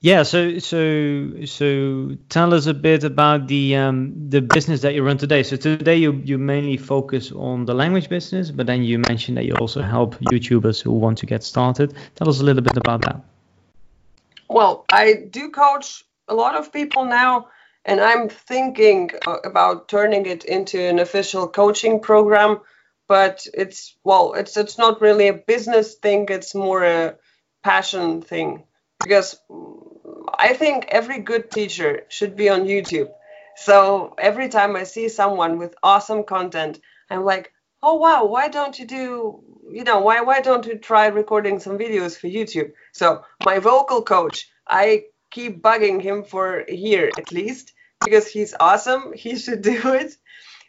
yeah, 0.00 0.22
so 0.22 0.58
so 0.58 1.44
so 1.46 2.16
tell 2.28 2.54
us 2.54 2.66
a 2.66 2.74
bit 2.74 3.02
about 3.02 3.48
the 3.48 3.76
um, 3.76 4.28
the 4.28 4.40
business 4.40 4.82
that 4.82 4.94
you 4.94 5.02
run 5.02 5.18
today. 5.18 5.42
So 5.42 5.56
today 5.56 5.96
you 5.96 6.12
you 6.24 6.38
mainly 6.38 6.76
focus 6.76 7.32
on 7.32 7.64
the 7.64 7.74
language 7.74 8.08
business, 8.08 8.50
but 8.50 8.66
then 8.66 8.84
you 8.84 8.98
mentioned 8.98 9.36
that 9.38 9.46
you 9.46 9.54
also 9.54 9.82
help 9.82 10.14
YouTubers 10.16 10.80
who 10.80 10.92
want 10.92 11.18
to 11.18 11.26
get 11.26 11.42
started. 11.42 11.94
Tell 12.14 12.28
us 12.28 12.40
a 12.40 12.44
little 12.44 12.62
bit 12.62 12.76
about 12.76 13.02
that. 13.02 13.20
Well, 14.48 14.84
I 14.92 15.14
do 15.30 15.50
coach 15.50 16.04
a 16.28 16.34
lot 16.34 16.54
of 16.54 16.72
people 16.72 17.04
now, 17.04 17.48
and 17.86 18.00
I'm 18.00 18.28
thinking 18.28 19.12
about 19.44 19.88
turning 19.88 20.26
it 20.26 20.44
into 20.44 20.78
an 20.78 20.98
official 20.98 21.46
coaching 21.46 22.00
program. 22.00 22.60
But 23.08 23.46
it's 23.54 23.96
well, 24.02 24.34
it's 24.34 24.56
it's 24.56 24.76
not 24.76 25.00
really 25.00 25.28
a 25.28 25.32
business 25.32 25.94
thing. 25.94 26.26
It's 26.28 26.56
more 26.56 26.84
a 26.84 27.14
passion 27.62 28.22
thing 28.22 28.64
because 29.00 29.40
mm, 29.48 30.26
I 30.36 30.54
think 30.54 30.86
every 30.88 31.20
good 31.20 31.52
teacher 31.52 32.02
should 32.08 32.34
be 32.34 32.48
on 32.48 32.64
YouTube. 32.64 33.10
So 33.54 34.14
every 34.18 34.48
time 34.48 34.74
I 34.74 34.82
see 34.82 35.08
someone 35.08 35.58
with 35.58 35.76
awesome 35.84 36.24
content, 36.24 36.80
I'm 37.08 37.24
like, 37.24 37.52
oh 37.80 37.94
wow, 37.94 38.24
why 38.24 38.48
don't 38.48 38.76
you 38.76 38.86
do, 38.86 39.44
you 39.70 39.84
know, 39.84 40.00
why 40.00 40.22
why 40.22 40.40
don't 40.40 40.66
you 40.66 40.76
try 40.76 41.06
recording 41.06 41.60
some 41.60 41.78
videos 41.78 42.18
for 42.18 42.26
YouTube? 42.26 42.72
So 42.92 43.22
my 43.44 43.60
vocal 43.60 44.02
coach, 44.02 44.50
I 44.66 45.04
keep 45.30 45.62
bugging 45.62 46.02
him 46.02 46.24
for 46.24 46.64
a 46.68 46.74
year 46.74 47.12
at 47.16 47.30
least 47.30 47.72
because 48.04 48.28
he's 48.28 48.54
awesome. 48.58 49.12
He 49.14 49.36
should 49.36 49.62
do 49.62 49.94
it. 49.94 50.16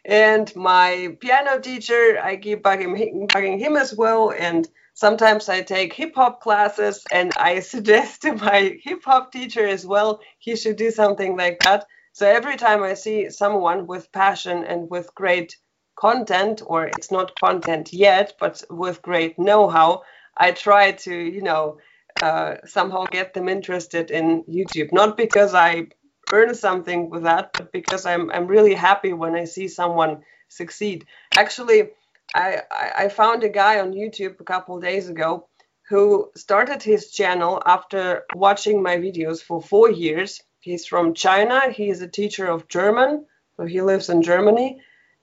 And 0.04 0.54
my 0.56 1.16
piano 1.20 1.60
teacher, 1.60 2.18
I 2.22 2.36
keep 2.36 2.62
bugging 2.62 3.28
bugging 3.28 3.58
him 3.58 3.76
as 3.76 3.94
well. 3.94 4.30
And 4.30 4.68
sometimes 4.94 5.48
I 5.48 5.62
take 5.62 5.92
hip 5.92 6.14
hop 6.14 6.40
classes 6.40 7.04
and 7.12 7.32
I 7.36 7.60
suggest 7.74 8.22
to 8.22 8.32
my 8.34 8.78
hip 8.82 9.04
hop 9.04 9.32
teacher 9.32 9.66
as 9.66 9.86
well, 9.86 10.20
he 10.38 10.56
should 10.56 10.76
do 10.76 10.90
something 10.90 11.36
like 11.36 11.58
that. 11.60 11.86
So 12.12 12.26
every 12.26 12.56
time 12.56 12.82
I 12.82 12.94
see 12.94 13.30
someone 13.30 13.86
with 13.86 14.10
passion 14.12 14.64
and 14.64 14.90
with 14.90 15.14
great 15.14 15.56
content, 15.96 16.62
or 16.66 16.86
it's 16.86 17.10
not 17.10 17.38
content 17.38 17.92
yet, 17.92 18.34
but 18.40 18.62
with 18.70 19.02
great 19.02 19.38
know 19.38 19.68
how, 19.68 20.02
I 20.36 20.52
try 20.52 20.92
to, 20.92 21.14
you 21.14 21.42
know, 21.42 21.78
uh, 22.20 22.56
somehow 22.64 23.04
get 23.06 23.34
them 23.34 23.48
interested 23.48 24.10
in 24.10 24.42
YouTube. 24.44 24.92
Not 24.92 25.16
because 25.16 25.54
I 25.54 25.88
earn 26.32 26.54
something 26.54 27.10
with 27.10 27.22
that, 27.24 27.52
but 27.54 27.72
because 27.72 28.06
I'm, 28.06 28.30
I'm 28.30 28.46
really 28.46 28.74
happy 28.74 29.12
when 29.12 29.34
I 29.34 29.44
see 29.44 29.68
someone 29.68 30.22
succeed. 30.48 31.06
Actually, 31.36 31.90
I, 32.34 32.62
I 32.96 33.08
found 33.08 33.42
a 33.42 33.48
guy 33.48 33.80
on 33.80 33.92
YouTube 33.92 34.40
a 34.40 34.44
couple 34.44 34.80
days 34.80 35.08
ago 35.08 35.48
who 35.88 36.30
started 36.36 36.82
his 36.82 37.10
channel 37.10 37.62
after 37.64 38.24
watching 38.34 38.82
my 38.82 38.96
videos 38.96 39.42
for 39.42 39.62
four 39.62 39.90
years. 39.90 40.42
He's 40.60 40.86
from 40.86 41.14
China. 41.14 41.70
He 41.70 41.88
is 41.88 42.02
a 42.02 42.08
teacher 42.08 42.46
of 42.46 42.68
German, 42.68 43.24
so 43.56 43.64
he 43.64 43.80
lives 43.80 44.10
in 44.10 44.22
Germany, 44.22 44.80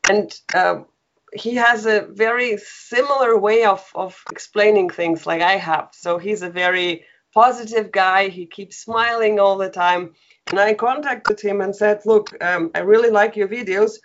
and 0.10 0.36
uh, 0.54 0.82
he 1.34 1.56
has 1.56 1.86
a 1.86 2.08
very 2.10 2.58
similar 2.58 3.38
way 3.38 3.66
of, 3.66 3.86
of 3.94 4.24
explaining 4.32 4.90
things 4.90 5.28
like 5.28 5.42
I 5.42 5.58
have. 5.58 5.90
So 5.92 6.18
he's 6.18 6.42
a 6.42 6.50
very 6.50 7.06
positive 7.36 7.92
guy. 7.92 8.30
He 8.30 8.48
keeps 8.48 8.78
smiling 8.78 9.40
all 9.40 9.58
the 9.58 9.70
time. 9.70 10.16
And 10.50 10.60
I 10.60 10.74
contacted 10.74 11.40
him 11.40 11.62
and 11.62 11.76
said, 11.76 12.02
Look, 12.06 12.36
um, 12.44 12.72
I 12.74 12.80
really 12.80 13.12
like 13.12 13.36
your 13.36 13.48
videos 13.48 13.98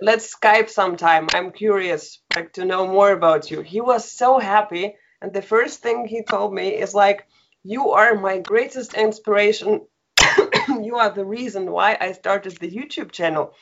let's 0.00 0.34
Skype 0.34 0.68
sometime. 0.68 1.26
I'm 1.34 1.50
curious 1.50 2.20
like 2.36 2.52
to 2.54 2.64
know 2.64 2.86
more 2.86 3.12
about 3.12 3.50
you. 3.50 3.62
He 3.62 3.80
was 3.80 4.10
so 4.10 4.38
happy. 4.38 4.94
And 5.20 5.32
the 5.32 5.42
first 5.42 5.82
thing 5.82 6.06
he 6.06 6.22
told 6.22 6.54
me 6.54 6.68
is 6.68 6.94
like, 6.94 7.26
you 7.64 7.90
are 7.90 8.14
my 8.14 8.38
greatest 8.38 8.94
inspiration. 8.94 9.86
you 10.80 10.96
are 10.96 11.10
the 11.10 11.24
reason 11.24 11.70
why 11.70 11.96
I 12.00 12.12
started 12.12 12.56
the 12.56 12.70
YouTube 12.70 13.10
channel. 13.10 13.52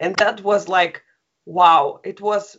And 0.00 0.16
that 0.16 0.42
was 0.42 0.68
like, 0.68 1.02
wow, 1.44 2.00
it 2.02 2.20
was 2.20 2.56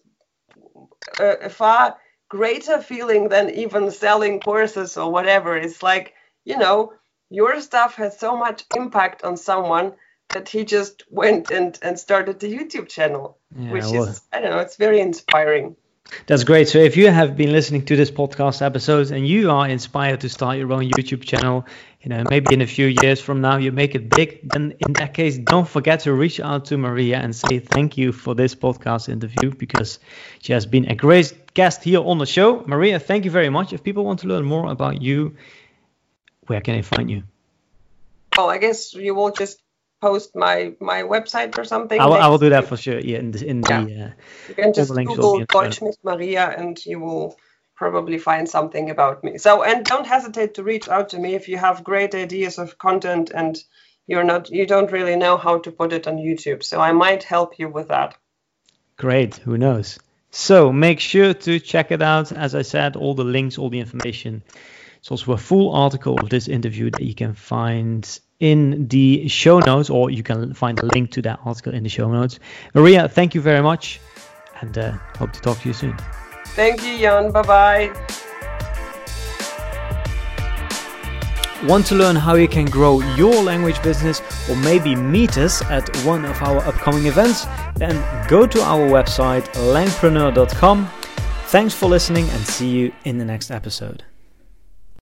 a, 1.20 1.45
a 1.45 1.49
far 1.49 1.97
greater 2.34 2.81
feeling 2.81 3.29
than 3.29 3.51
even 3.51 3.91
selling 3.91 4.39
courses 4.39 4.97
or 4.97 5.11
whatever. 5.11 5.55
It's 5.55 5.84
like, 5.84 6.15
you 6.45 6.57
know, 6.57 6.93
your 7.29 7.61
stuff 7.61 7.93
has 7.97 8.19
so 8.19 8.36
much 8.36 8.63
impact 8.75 9.23
on 9.23 9.38
someone 9.38 9.93
that 10.34 10.49
he 10.49 10.65
just 10.65 11.03
went 11.11 11.51
and, 11.51 11.77
and 11.84 11.99
started 11.99 12.39
the 12.39 12.51
YouTube 12.51 12.89
channel, 12.89 13.38
yeah, 13.55 13.71
which 13.71 13.84
well, 13.84 14.05
is 14.05 14.21
I 14.34 14.41
don't 14.41 14.49
know, 14.49 14.57
it's 14.65 14.77
very 14.77 14.99
inspiring. 14.99 15.75
That's 16.28 16.43
great. 16.43 16.68
So 16.70 16.80
if 16.80 16.95
you 16.95 17.10
have 17.10 17.36
been 17.36 17.51
listening 17.51 17.86
to 17.86 17.95
this 17.95 18.12
podcast 18.12 18.62
episode 18.62 19.12
and 19.12 19.28
you 19.28 19.49
are 19.51 19.68
inspired 19.68 20.22
to 20.22 20.30
start 20.30 20.58
your 20.58 20.72
own 20.72 20.89
YouTube 20.89 21.24
channel, 21.24 21.66
you 22.01 22.10
know, 22.10 22.24
maybe 22.30 22.54
in 22.54 22.62
a 22.62 22.68
few 22.68 22.88
years 22.88 23.22
from 23.22 23.41
now 23.41 23.58
you 23.58 23.72
make 23.72 23.95
it 23.95 24.10
big, 24.10 24.49
then 24.49 24.76
in 24.86 24.93
that 24.93 25.14
case, 25.14 25.38
don't 25.38 25.68
forget 25.68 26.01
to 26.01 26.14
reach 26.14 26.39
out 26.39 26.66
to 26.66 26.78
Maria 26.78 27.18
and 27.18 27.36
say 27.36 27.60
thank 27.60 27.97
you 27.97 28.12
for 28.12 28.36
this 28.36 28.54
podcast 28.54 29.10
interview 29.10 29.54
because 29.56 29.99
she 30.41 30.54
has 30.54 30.66
been 30.66 30.91
a 30.91 30.95
great 30.95 31.54
guest 31.54 31.84
here 31.84 32.01
on 32.01 32.18
the 32.18 32.26
show. 32.26 32.64
Maria, 32.68 32.99
thank 32.99 33.26
you 33.26 33.32
very 33.32 33.49
much. 33.49 33.74
If 33.74 33.84
people 33.84 34.04
want 34.04 34.20
to 34.20 34.28
learn 34.28 34.45
more 34.45 34.70
about 34.72 35.01
you, 35.01 35.36
where 36.47 36.62
can 36.62 36.76
they 36.76 36.82
find 36.82 37.10
you? 37.10 37.24
Oh, 38.38 38.47
I 38.47 38.58
guess 38.58 38.93
you 38.93 39.16
will 39.16 39.32
just 39.32 39.62
post 40.04 40.36
my 40.36 40.58
my 40.91 40.99
website 41.16 41.58
or 41.58 41.66
something. 41.74 41.99
I 41.99 42.06
will, 42.06 42.22
I 42.26 42.28
will 42.28 42.43
do 42.45 42.49
that 42.49 42.66
for 42.68 42.78
sure. 42.78 42.99
Yeah, 42.99 43.20
in 43.20 43.32
the 43.32 43.45
in 43.51 43.62
yeah. 43.70 43.84
the 43.84 44.04
uh, 44.06 44.10
you 44.49 44.56
can 44.56 44.74
just 44.74 44.93
Google 44.93 45.45
Deutsch 45.54 45.82
mit 45.82 45.97
Maria 46.04 46.45
and 46.60 46.76
you 46.86 46.99
will 47.06 47.38
probably 47.76 48.20
find 48.30 48.45
something 48.47 48.89
about 48.89 49.24
me. 49.24 49.38
So 49.38 49.64
and 49.64 49.86
don't 49.86 50.08
hesitate 50.16 50.51
to 50.56 50.64
reach 50.64 50.88
out 50.95 51.08
to 51.10 51.20
me 51.20 51.36
if 51.36 51.47
you 51.47 51.58
have 51.58 51.84
great 51.91 52.14
ideas 52.16 52.60
of 52.60 52.78
content 52.78 53.32
and 53.34 53.54
you're 54.10 54.28
not 54.34 54.51
you 54.60 54.66
don't 54.74 54.91
really 54.91 55.18
know 55.24 55.38
how 55.38 55.56
to 55.60 55.72
put 55.72 55.93
it 55.93 56.08
on 56.08 56.18
YouTube. 56.28 56.62
So 56.64 56.76
I 56.89 56.91
might 56.91 57.24
help 57.24 57.60
you 57.60 57.70
with 57.70 57.88
that. 57.88 58.16
Great. 58.97 59.36
Who 59.45 59.58
knows? 59.58 59.99
So 60.32 60.72
make 60.72 60.99
sure 60.99 61.34
to 61.34 61.60
check 61.60 61.91
it 61.91 62.01
out. 62.01 62.32
As 62.32 62.56
I 62.56 62.64
said, 62.64 62.95
all 62.95 63.16
the 63.16 63.30
links, 63.38 63.58
all 63.58 63.70
the 63.70 63.80
information. 63.80 64.41
It's 64.99 65.12
also 65.12 65.34
a 65.34 65.38
full 65.38 65.70
article 65.86 66.16
of 66.20 66.30
this 66.30 66.47
interview 66.47 66.89
that 66.91 67.04
you 67.04 67.14
can 67.14 67.34
find 67.34 68.20
in 68.44 68.89
the 68.89 69.26
show 69.30 69.60
notes, 69.60 69.89
or 69.89 70.10
you 70.10 70.22
can 70.22 70.54
find 70.54 70.78
a 70.80 70.86
link 70.88 71.12
to 71.12 71.22
that 71.22 71.39
article 71.46 71.74
in 71.74 71.84
the 71.84 71.89
show 71.89 72.12
notes. 72.12 72.39
Maria, 72.74 73.08
thank 73.08 73.34
you 73.34 73.39
very 73.39 73.64
much, 73.64 74.02
and 74.60 74.78
uh, 74.78 74.91
hope 75.18 75.32
to 75.32 75.39
talk 75.39 75.58
to 75.62 75.70
you 75.70 75.74
soon. 75.74 75.96
Thank 76.48 76.84
you, 76.84 76.98
Jan. 76.98 77.32
Bye 77.32 77.41
bye. 77.41 77.94
Want 81.64 81.86
to 81.86 81.96
learn 81.96 82.18
how 82.18 82.36
you 82.36 82.50
can 82.50 82.66
grow 82.66 83.00
your 83.16 83.41
language 83.41 83.82
business 83.82 84.22
or 84.50 84.58
maybe 84.58 84.94
meet 84.94 85.38
us 85.38 85.62
at 85.72 85.88
one 86.04 86.26
of 86.26 86.41
our 86.41 86.58
upcoming 86.68 87.06
events? 87.06 87.46
Then 87.76 87.96
go 88.28 88.46
to 88.46 88.62
our 88.62 88.86
website 88.89 89.46
langpreneur.com. 89.74 90.89
Thanks 91.46 91.74
for 91.74 91.86
listening 91.86 92.30
and 92.30 92.41
see 92.41 92.70
you 92.70 92.91
in 93.06 93.18
the 93.18 93.26
next 93.26 93.52
episode. 93.52 94.04